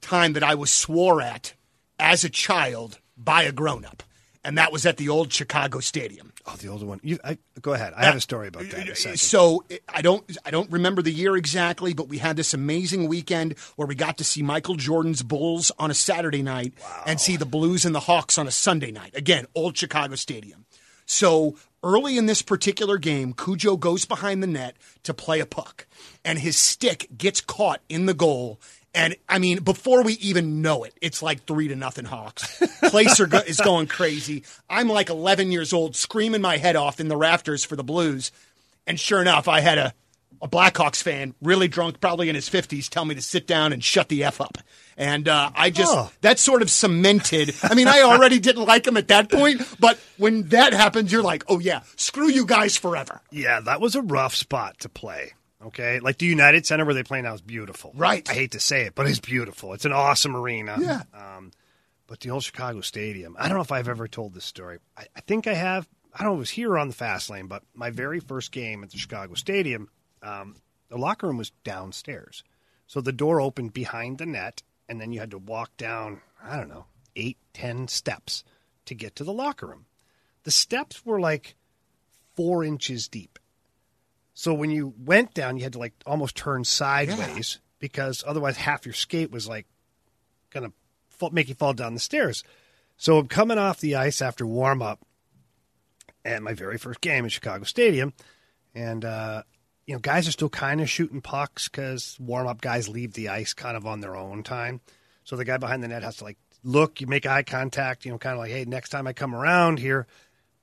time 0.00 0.34
that 0.34 0.42
I 0.42 0.54
was 0.54 0.70
swore 0.70 1.22
at 1.22 1.54
as 1.98 2.24
a 2.24 2.28
child 2.28 2.98
by 3.16 3.44
a 3.44 3.52
grown 3.52 3.84
up 3.84 4.02
and 4.44 4.58
that 4.58 4.72
was 4.72 4.84
at 4.84 4.98
the 4.98 5.08
old 5.08 5.32
Chicago 5.32 5.80
Stadium. 5.80 6.32
Oh, 6.46 6.56
the 6.56 6.68
older 6.68 6.84
one. 6.84 7.00
You, 7.02 7.18
I, 7.24 7.38
go 7.62 7.72
ahead. 7.72 7.94
I 7.96 8.04
have 8.04 8.16
a 8.16 8.20
story 8.20 8.48
about 8.48 8.64
that. 8.70 9.18
So 9.18 9.64
I 9.88 10.02
don't, 10.02 10.24
I 10.44 10.50
don't 10.50 10.70
remember 10.70 11.00
the 11.00 11.12
year 11.12 11.36
exactly, 11.36 11.94
but 11.94 12.08
we 12.08 12.18
had 12.18 12.36
this 12.36 12.52
amazing 12.52 13.08
weekend 13.08 13.58
where 13.76 13.88
we 13.88 13.94
got 13.94 14.18
to 14.18 14.24
see 14.24 14.42
Michael 14.42 14.76
Jordan's 14.76 15.22
Bulls 15.22 15.72
on 15.78 15.90
a 15.90 15.94
Saturday 15.94 16.42
night 16.42 16.74
wow. 16.82 17.04
and 17.06 17.20
see 17.20 17.36
the 17.36 17.46
Blues 17.46 17.84
and 17.84 17.94
the 17.94 18.00
Hawks 18.00 18.36
on 18.36 18.46
a 18.46 18.50
Sunday 18.50 18.90
night. 18.90 19.16
Again, 19.16 19.46
old 19.54 19.76
Chicago 19.76 20.16
Stadium. 20.16 20.66
So 21.06 21.56
early 21.82 22.18
in 22.18 22.26
this 22.26 22.42
particular 22.42 22.98
game, 22.98 23.32
Cujo 23.32 23.76
goes 23.76 24.04
behind 24.04 24.42
the 24.42 24.46
net 24.46 24.76
to 25.04 25.14
play 25.14 25.40
a 25.40 25.46
puck, 25.46 25.86
and 26.24 26.38
his 26.38 26.56
stick 26.56 27.08
gets 27.16 27.40
caught 27.40 27.80
in 27.88 28.06
the 28.06 28.14
goal, 28.14 28.60
and 28.94 29.16
I 29.28 29.38
mean, 29.38 29.62
before 29.62 30.04
we 30.04 30.14
even 30.14 30.62
know 30.62 30.84
it, 30.84 30.94
it's 31.02 31.22
like 31.22 31.44
three 31.44 31.68
to 31.68 31.76
nothing 31.76 32.04
Hawks. 32.04 32.62
Place 32.90 33.18
go- 33.18 33.38
is 33.38 33.60
going 33.60 33.88
crazy. 33.88 34.44
I'm 34.70 34.88
like 34.88 35.10
11 35.10 35.50
years 35.50 35.72
old, 35.72 35.96
screaming 35.96 36.40
my 36.40 36.58
head 36.58 36.76
off 36.76 37.00
in 37.00 37.08
the 37.08 37.16
rafters 37.16 37.64
for 37.64 37.74
the 37.74 37.82
Blues. 37.82 38.30
And 38.86 38.98
sure 39.00 39.20
enough, 39.20 39.48
I 39.48 39.60
had 39.60 39.78
a, 39.78 39.94
a 40.40 40.48
Blackhawks 40.48 41.02
fan, 41.02 41.34
really 41.42 41.66
drunk, 41.66 42.00
probably 42.00 42.28
in 42.28 42.36
his 42.36 42.48
50s, 42.48 42.88
tell 42.88 43.04
me 43.04 43.16
to 43.16 43.22
sit 43.22 43.46
down 43.46 43.72
and 43.72 43.82
shut 43.82 44.08
the 44.08 44.22
F 44.24 44.40
up. 44.40 44.58
And 44.96 45.26
uh, 45.26 45.50
I 45.56 45.70
just, 45.70 45.92
oh. 45.92 46.12
that 46.20 46.38
sort 46.38 46.62
of 46.62 46.70
cemented. 46.70 47.52
I 47.64 47.74
mean, 47.74 47.88
I 47.88 48.02
already 48.02 48.38
didn't 48.38 48.64
like 48.64 48.86
him 48.86 48.96
at 48.96 49.08
that 49.08 49.28
point, 49.28 49.60
but 49.80 49.98
when 50.18 50.48
that 50.50 50.72
happens, 50.72 51.10
you're 51.10 51.22
like, 51.22 51.42
oh, 51.48 51.58
yeah, 51.58 51.80
screw 51.96 52.28
you 52.28 52.46
guys 52.46 52.76
forever. 52.76 53.20
Yeah, 53.32 53.60
that 53.60 53.80
was 53.80 53.96
a 53.96 54.02
rough 54.02 54.36
spot 54.36 54.78
to 54.80 54.88
play. 54.88 55.32
Okay, 55.66 56.00
like 56.00 56.18
the 56.18 56.26
United 56.26 56.66
Center 56.66 56.84
where 56.84 56.94
they 56.94 57.02
play 57.02 57.22
now 57.22 57.34
is 57.34 57.40
beautiful. 57.40 57.92
Right. 57.96 58.28
I 58.28 58.34
hate 58.34 58.52
to 58.52 58.60
say 58.60 58.82
it, 58.82 58.94
but 58.94 59.06
it's 59.06 59.20
beautiful. 59.20 59.72
It's 59.72 59.86
an 59.86 59.92
awesome 59.92 60.36
arena. 60.36 60.76
Yeah. 60.78 61.02
Um, 61.14 61.52
but 62.06 62.20
the 62.20 62.30
old 62.30 62.44
Chicago 62.44 62.82
Stadium. 62.82 63.34
I 63.38 63.48
don't 63.48 63.56
know 63.56 63.62
if 63.62 63.72
I've 63.72 63.88
ever 63.88 64.06
told 64.06 64.34
this 64.34 64.44
story. 64.44 64.78
I, 64.96 65.06
I 65.16 65.20
think 65.20 65.46
I 65.46 65.54
have. 65.54 65.88
I 66.12 66.22
don't 66.22 66.32
know. 66.32 66.34
If 66.34 66.38
it 66.38 66.40
was 66.40 66.50
here 66.50 66.78
on 66.78 66.88
the 66.88 66.94
fast 66.94 67.30
lane, 67.30 67.46
but 67.46 67.62
my 67.74 67.90
very 67.90 68.20
first 68.20 68.52
game 68.52 68.84
at 68.84 68.90
the 68.90 68.98
Chicago 68.98 69.34
Stadium, 69.34 69.88
um, 70.22 70.56
the 70.90 70.98
locker 70.98 71.26
room 71.26 71.38
was 71.38 71.50
downstairs. 71.64 72.44
So 72.86 73.00
the 73.00 73.12
door 73.12 73.40
opened 73.40 73.72
behind 73.72 74.18
the 74.18 74.26
net, 74.26 74.62
and 74.88 75.00
then 75.00 75.12
you 75.12 75.20
had 75.20 75.30
to 75.30 75.38
walk 75.38 75.76
down. 75.78 76.20
I 76.42 76.56
don't 76.56 76.68
know, 76.68 76.84
eight, 77.16 77.38
ten 77.54 77.88
steps 77.88 78.44
to 78.84 78.94
get 78.94 79.16
to 79.16 79.24
the 79.24 79.32
locker 79.32 79.66
room. 79.66 79.86
The 80.42 80.50
steps 80.50 81.06
were 81.06 81.18
like 81.18 81.56
four 82.36 82.64
inches 82.64 83.08
deep 83.08 83.38
So 84.34 84.52
when 84.52 84.70
you 84.70 84.92
went 84.98 85.32
down, 85.32 85.56
you 85.56 85.62
had 85.62 85.72
to 85.74 85.78
like 85.78 85.94
almost 86.04 86.36
turn 86.36 86.64
sideways 86.64 87.60
because 87.78 88.24
otherwise 88.26 88.56
half 88.56 88.84
your 88.84 88.92
skate 88.92 89.30
was 89.30 89.48
like 89.48 89.66
gonna 90.50 90.72
make 91.32 91.48
you 91.48 91.54
fall 91.54 91.72
down 91.72 91.94
the 91.94 92.00
stairs. 92.00 92.42
So 92.96 93.18
I'm 93.18 93.28
coming 93.28 93.58
off 93.58 93.80
the 93.80 93.96
ice 93.96 94.20
after 94.20 94.46
warm 94.46 94.82
up, 94.82 95.00
and 96.24 96.44
my 96.44 96.52
very 96.52 96.78
first 96.78 97.00
game 97.00 97.24
at 97.24 97.32
Chicago 97.32 97.64
Stadium, 97.64 98.12
and 98.74 99.04
uh, 99.04 99.42
you 99.86 99.94
know 99.94 100.00
guys 100.00 100.26
are 100.28 100.32
still 100.32 100.48
kind 100.48 100.80
of 100.80 100.90
shooting 100.90 101.20
pucks 101.20 101.68
because 101.68 102.16
warm 102.20 102.46
up 102.46 102.60
guys 102.60 102.88
leave 102.88 103.14
the 103.14 103.28
ice 103.28 103.52
kind 103.52 103.76
of 103.76 103.86
on 103.86 104.00
their 104.00 104.16
own 104.16 104.42
time. 104.42 104.80
So 105.22 105.36
the 105.36 105.44
guy 105.44 105.56
behind 105.56 105.82
the 105.82 105.88
net 105.88 106.02
has 106.02 106.16
to 106.16 106.24
like 106.24 106.38
look, 106.64 107.00
you 107.00 107.06
make 107.06 107.26
eye 107.26 107.42
contact, 107.42 108.04
you 108.04 108.10
know, 108.10 108.18
kind 108.18 108.32
of 108.32 108.38
like, 108.40 108.50
hey, 108.50 108.64
next 108.64 108.88
time 108.88 109.06
I 109.06 109.12
come 109.12 109.34
around 109.34 109.78
here, 109.78 110.06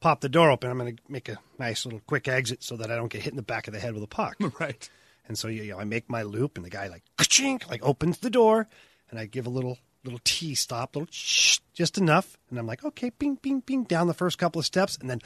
pop 0.01 0.19
the 0.19 0.27
door 0.27 0.51
open. 0.51 0.69
I'm 0.69 0.77
going 0.77 0.97
to 0.97 1.03
make 1.07 1.29
a 1.29 1.37
nice 1.57 1.85
little 1.85 2.01
quick 2.05 2.27
exit 2.27 2.63
so 2.63 2.75
that 2.77 2.91
I 2.91 2.95
don't 2.95 3.11
get 3.11 3.21
hit 3.21 3.31
in 3.31 3.37
the 3.37 3.43
back 3.43 3.67
of 3.67 3.73
the 3.73 3.79
head 3.79 3.93
with 3.93 4.03
a 4.03 4.07
puck. 4.07 4.35
Right. 4.59 4.89
And 5.27 5.37
so 5.37 5.47
you 5.47 5.63
know, 5.71 5.79
I 5.79 5.85
make 5.85 6.09
my 6.09 6.23
loop, 6.23 6.57
and 6.57 6.65
the 6.65 6.69
guy 6.69 6.87
like 6.87 7.03
chink 7.19 7.69
like 7.69 7.81
opens 7.83 8.17
the 8.17 8.29
door, 8.29 8.67
and 9.09 9.19
I 9.19 9.27
give 9.27 9.45
a 9.45 9.49
little 9.49 9.77
little 10.03 10.19
T 10.23 10.55
stop, 10.55 10.95
little 10.95 11.07
shh, 11.11 11.59
just 11.73 11.97
enough, 11.97 12.37
and 12.49 12.59
I'm 12.59 12.67
like, 12.67 12.83
okay, 12.83 13.11
bing, 13.17 13.35
bing, 13.35 13.61
bing, 13.61 13.83
down 13.83 14.07
the 14.07 14.13
first 14.13 14.39
couple 14.39 14.59
of 14.59 14.65
steps, 14.65 14.97
and 14.97 15.09
then 15.09 15.21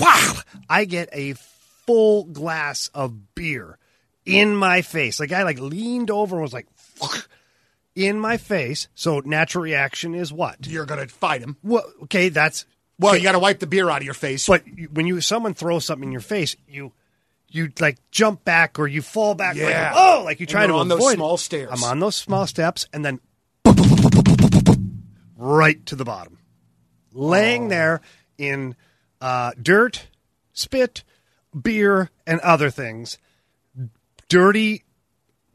wow, 0.00 0.34
I 0.70 0.84
get 0.84 1.10
a 1.12 1.34
full 1.86 2.24
glass 2.24 2.88
of 2.94 3.34
beer 3.34 3.78
in 4.24 4.56
my 4.56 4.80
face. 4.80 5.18
The 5.18 5.26
guy 5.26 5.42
like 5.42 5.58
leaned 5.60 6.10
over 6.10 6.36
and 6.36 6.42
was 6.42 6.54
like. 6.54 6.68
In 7.94 8.18
my 8.18 8.38
face. 8.38 8.88
So 8.94 9.20
natural 9.20 9.64
reaction 9.64 10.14
is 10.14 10.32
what? 10.32 10.66
You're 10.66 10.86
going 10.86 11.06
to 11.06 11.14
fight 11.14 11.42
him. 11.42 11.58
Well, 11.62 11.84
okay, 12.04 12.30
that's 12.30 12.64
Well, 12.98 13.16
you 13.16 13.22
got 13.22 13.32
to 13.32 13.38
wipe 13.38 13.58
the 13.58 13.66
beer 13.66 13.90
out 13.90 13.98
of 13.98 14.04
your 14.04 14.14
face. 14.14 14.46
but 14.46 14.62
when 14.92 15.06
you 15.06 15.20
someone 15.20 15.54
throws 15.54 15.84
something 15.84 16.08
in 16.08 16.12
your 16.12 16.20
face, 16.20 16.56
you 16.68 16.92
you 17.48 17.70
like 17.80 17.98
jump 18.10 18.44
back 18.44 18.78
or 18.78 18.86
you 18.86 19.02
fall 19.02 19.34
back. 19.34 19.56
Yeah. 19.56 19.92
Like, 19.92 19.92
oh, 19.96 20.22
like 20.24 20.40
you 20.40 20.46
try 20.46 20.66
to 20.66 20.74
on 20.74 20.88
those 20.88 20.98
avoid 20.98 21.12
it. 21.12 21.16
small 21.16 21.36
stairs. 21.36 21.70
I'm 21.72 21.84
on 21.84 21.98
those 22.00 22.16
small 22.16 22.46
steps, 22.46 22.86
and 22.92 23.04
then 23.04 23.20
right 25.36 25.84
to 25.86 25.96
the 25.96 26.04
bottom, 26.04 26.38
laying 27.12 27.68
there 27.68 28.00
in 28.38 28.76
uh, 29.20 29.52
dirt, 29.60 30.08
spit, 30.52 31.04
beer, 31.60 32.10
and 32.26 32.40
other 32.40 32.70
things. 32.70 33.18
Dirty 34.28 34.84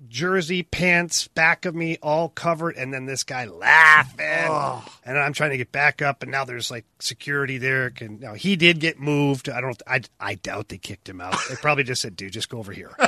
jersey, 0.10 0.64
pants, 0.64 1.28
back 1.30 1.66
of 1.66 1.76
me, 1.76 1.97
all 2.01 2.30
covered, 2.30 2.76
and 2.76 2.93
then 2.93 3.05
this 3.05 3.24
guy 3.24 3.45
laughing, 3.45 4.91
and 5.05 5.18
I'm 5.18 5.34
trying 5.34 5.51
to 5.51 5.58
get 5.58 5.72
back 5.72 6.01
up, 6.01 6.24
and 6.24 6.32
now 6.32 6.45
there's 6.45 6.72
like 6.72 6.86
security 6.99 7.58
there. 7.58 7.89
Can 7.89 8.20
now 8.20 8.34
he 8.34 8.55
did 8.55 8.80
get 8.80 8.99
moved. 8.99 9.49
I 9.49 9.62
don't. 9.62 9.82
I 9.88 10.01
I 10.20 10.36
doubt 10.36 10.70
they 10.70 10.78
kicked 10.78 11.08
him 11.08 11.22
out. 11.22 11.36
They 11.49 11.55
probably 11.55 11.84
just 11.84 12.01
said, 12.01 12.16
"Dude, 12.16 12.34
just 12.34 12.49
go 12.49 12.60
over 12.60 12.72
here." 12.74 12.95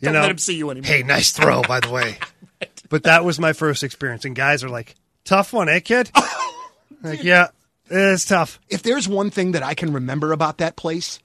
You 0.00 0.12
Don't 0.12 0.20
let 0.20 0.30
him 0.32 0.38
see 0.38 0.56
you 0.56 0.68
anymore. 0.68 0.86
Hey, 0.86 1.02
nice 1.02 1.30
throw, 1.32 1.62
by 1.62 1.80
the 1.80 1.90
way. 1.90 2.18
But 2.90 3.04
that 3.04 3.24
was 3.24 3.40
my 3.40 3.54
first 3.54 3.82
experience, 3.82 4.24
and 4.24 4.36
guys 4.36 4.62
are 4.62 4.68
like, 4.68 4.94
"Tough 5.24 5.52
one, 5.52 5.68
eh, 5.68 5.80
kid?" 5.80 6.10
like, 7.02 7.24
yeah, 7.24 7.48
it's 7.88 8.26
tough. 8.26 8.60
if 8.68 8.82
there's 8.82 9.08
one 9.08 9.30
thing 9.30 9.52
that 9.52 9.62
I 9.62 9.74
can 9.74 9.92
remember 9.92 10.32
about 10.32 10.58
that 10.58 10.76
place, 10.76 11.18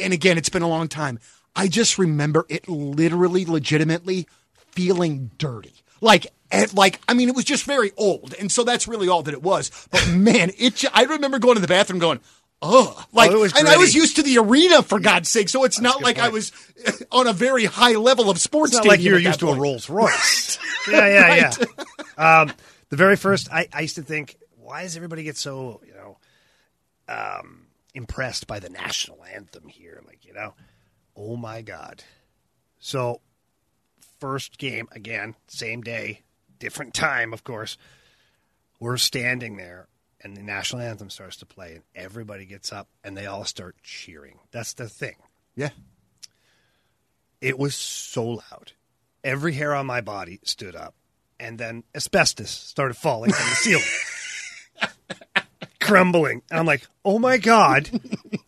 and 0.00 0.12
again, 0.12 0.38
it's 0.38 0.48
been 0.48 0.62
a 0.62 0.68
long 0.68 0.88
time, 0.88 1.20
I 1.54 1.68
just 1.68 1.98
remember 1.98 2.46
it 2.48 2.68
literally, 2.68 3.44
legitimately 3.44 4.26
feeling 4.74 5.30
dirty. 5.38 5.74
Like, 6.00 6.26
eh, 6.50 6.66
like 6.74 7.00
I 7.08 7.14
mean, 7.14 7.28
it 7.28 7.34
was 7.34 7.44
just 7.44 7.64
very 7.64 7.92
old, 7.96 8.34
and 8.38 8.50
so 8.50 8.64
that's 8.64 8.86
really 8.86 9.08
all 9.08 9.22
that 9.22 9.34
it 9.34 9.42
was. 9.42 9.70
But 9.90 10.08
man, 10.12 10.50
it. 10.58 10.84
I 10.92 11.04
remember 11.04 11.38
going 11.38 11.54
to 11.54 11.60
the 11.60 11.68
bathroom, 11.68 11.98
going. 11.98 12.20
Ugh. 12.62 13.04
Like, 13.12 13.30
it 13.30 13.36
was 13.36 13.52
and 13.54 13.68
I 13.68 13.76
was 13.76 13.94
used 13.94 14.16
to 14.16 14.22
the 14.22 14.38
arena 14.38 14.82
for 14.82 14.98
God's 14.98 15.28
sake, 15.28 15.50
so 15.50 15.64
it's 15.64 15.80
not 15.80 15.96
good 15.96 16.04
like 16.04 16.18
I 16.18 16.30
was 16.30 16.50
on 17.12 17.26
a 17.26 17.32
very 17.34 17.66
high 17.66 17.92
level 17.92 18.30
of 18.30 18.38
sports. 18.40 18.72
It's 18.72 18.78
not 18.78 18.86
like 18.86 19.02
you're 19.02 19.18
used 19.18 19.40
to 19.40 19.50
a. 19.50 19.54
Rolls 19.54 19.90
Royce. 19.90 20.58
yeah, 20.90 21.06
yeah, 21.36 21.52
yeah. 22.16 22.40
Um, 22.40 22.52
the 22.88 22.96
very 22.96 23.16
first, 23.16 23.52
I, 23.52 23.68
I 23.72 23.80
used 23.80 23.96
to 23.96 24.02
think, 24.02 24.36
why 24.56 24.82
does 24.82 24.96
everybody 24.96 25.24
get 25.24 25.36
so, 25.36 25.82
you 25.86 25.92
know, 25.92 26.18
um, 27.06 27.66
impressed 27.94 28.46
by 28.46 28.60
the 28.60 28.70
national 28.70 29.22
anthem 29.24 29.68
here? 29.68 30.00
Like, 30.06 30.24
you 30.24 30.32
know, 30.32 30.54
oh 31.16 31.36
my 31.36 31.60
God. 31.60 32.02
So, 32.78 33.20
first 34.24 34.56
game, 34.56 34.88
again, 34.92 35.34
same 35.48 35.82
day, 35.82 36.22
different 36.58 36.94
time, 36.94 37.34
of 37.34 37.44
course. 37.44 37.76
We're 38.80 38.96
standing 38.96 39.58
there, 39.58 39.86
and 40.18 40.34
the 40.34 40.42
national 40.42 40.80
anthem 40.80 41.10
starts 41.10 41.36
to 41.36 41.46
play, 41.46 41.74
and 41.74 41.82
everybody 41.94 42.46
gets 42.46 42.72
up, 42.72 42.88
and 43.04 43.14
they 43.14 43.26
all 43.26 43.44
start 43.44 43.76
cheering. 43.82 44.38
That's 44.50 44.72
the 44.72 44.88
thing. 44.88 45.16
Yeah. 45.54 45.68
It 47.42 47.58
was 47.58 47.74
so 47.74 48.24
loud. 48.24 48.72
Every 49.22 49.52
hair 49.52 49.74
on 49.74 49.84
my 49.84 50.00
body 50.00 50.40
stood 50.42 50.74
up, 50.74 50.94
and 51.38 51.58
then 51.58 51.84
asbestos 51.94 52.50
started 52.50 52.94
falling 52.94 53.30
from 53.30 53.46
the 53.46 53.56
ceiling, 53.56 53.84
crumbling. 55.82 56.40
And 56.50 56.60
I'm 56.60 56.66
like, 56.66 56.86
oh 57.04 57.18
my 57.18 57.36
God, 57.36 57.90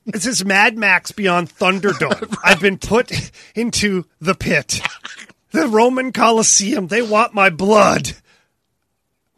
this 0.07 0.25
is 0.27 0.43
Mad 0.43 0.79
Max 0.79 1.13
Beyond 1.13 1.51
Thunderdome. 1.51 2.35
I've 2.43 2.63
been 2.63 2.79
put 2.79 3.13
into 3.55 4.07
the 4.23 4.35
pit, 4.35 4.81
the 5.53 5.67
Roman 5.69 6.13
Colosseum. 6.13 6.89
They 6.89 7.03
want 7.03 7.35
my 7.35 7.51
blood. 7.51 8.13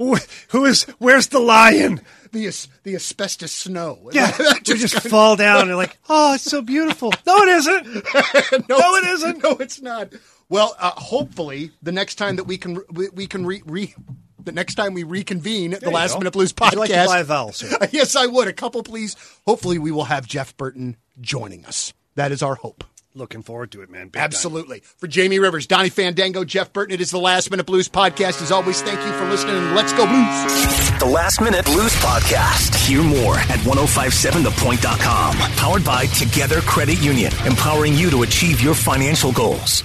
Wh- 0.01 0.23
Who 0.51 0.65
is, 0.65 0.85
where's 0.99 1.29
the 1.29 1.41
lion? 1.41 2.01
The 2.31 2.47
as- 2.47 2.69
the 2.85 2.95
asbestos 2.95 3.53
snow. 3.53 4.11
Yeah, 4.13 4.31
we 4.67 4.75
just 4.75 5.01
fall 5.09 5.35
down 5.37 5.69
and 5.69 5.77
like, 5.77 5.97
oh, 6.09 6.35
it's 6.35 6.45
so 6.45 6.63
beautiful. 6.63 7.13
No, 7.27 7.37
it 7.43 7.49
isn't. 7.49 7.87
No, 8.69 8.77
it 8.97 9.05
isn't. 9.09 9.43
No, 9.43 9.51
it's 9.53 9.81
not. 9.81 10.13
Well, 10.51 10.77
uh, 10.79 10.91
hopefully 10.93 11.71
the 11.83 11.93
next 11.93 12.15
time 12.17 12.37
that 12.37 12.45
we 12.45 12.59
can 12.59 12.79
we, 12.91 13.09
we 13.11 13.27
can 13.27 13.45
re, 13.47 13.63
re 13.67 13.95
the 14.43 14.53
next 14.53 14.77
time 14.77 14.95
we 14.95 15.03
reconvene 15.03 15.73
the 15.73 15.91
Last 15.91 16.13
go. 16.15 16.19
Minute 16.21 16.33
Blues 16.33 16.55
Would 16.61 16.73
you 16.73 16.79
like 16.79 16.91
to 16.91 16.97
podcast. 16.97 17.07
buy 17.07 17.19
a 17.21 17.25
vowel, 17.25 17.53
sir? 17.53 17.77
yes, 17.91 18.15
I 18.17 18.27
would. 18.27 18.49
A 18.49 18.53
couple, 18.53 18.83
please. 18.83 19.17
Hopefully, 19.47 19.79
we 19.79 19.91
will 19.91 20.05
have 20.05 20.27
Jeff 20.27 20.57
Burton 20.57 20.97
joining 21.21 21.65
us. 21.67 21.93
That 22.15 22.33
is 22.33 22.43
our 22.43 22.55
hope. 22.55 22.85
Looking 23.19 23.43
forward 23.43 23.73
to 23.73 23.83
it, 23.83 23.91
man. 23.91 24.07
Big 24.07 24.13
time. 24.13 24.23
Absolutely. 24.23 24.81
For 24.99 25.09
Jamie 25.09 25.41
Rivers, 25.41 25.67
Donnie 25.67 25.89
Fandango, 25.89 26.45
Jeff 26.45 26.73
Burton, 26.73 26.95
it 26.95 27.01
is 27.01 27.11
the 27.11 27.19
Last 27.19 27.51
Minute 27.51 27.67
Blues 27.67 27.89
podcast. 27.89 28.41
As 28.41 28.53
always, 28.53 28.81
thank 28.81 29.05
you 29.05 29.13
for 29.15 29.25
listening. 29.29 29.75
Let's 29.75 29.93
go 29.93 30.07
Blues. 30.07 30.99
The 31.01 31.11
Last 31.13 31.41
Minute 31.41 31.65
Blues 31.65 31.93
Podcast. 31.97 32.77
Hear 32.87 33.03
more 33.03 33.35
at 33.35 33.59
1057thepoint.com. 33.67 35.37
Powered 35.57 35.85
by 35.85 36.07
Together 36.07 36.61
Credit 36.61 37.01
Union, 37.03 37.33
empowering 37.45 37.95
you 37.95 38.09
to 38.11 38.23
achieve 38.23 38.61
your 38.61 38.75
financial 38.75 39.33
goals. 39.33 39.83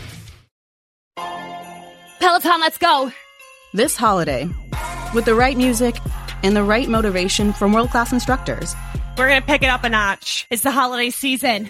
Peloton, 2.20 2.62
let's 2.62 2.78
go! 2.78 3.12
This 3.74 3.98
holiday, 3.98 4.48
with 5.16 5.26
the 5.26 5.34
right 5.36 5.58
music 5.58 5.96
and 6.44 6.56
the 6.56 6.64
right 6.64 6.88
motivation 6.88 7.52
from 7.52 7.74
world 7.74 7.90
class 7.90 8.14
instructors, 8.14 8.76
We're 9.18 9.28
gonna 9.28 9.42
pick 9.42 9.62
it 9.64 9.70
up 9.70 9.84
a 9.84 9.90
notch. 9.90 10.48
It's 10.50 10.64
the 10.64 10.72
holiday 10.72 11.10
season. 11.10 11.70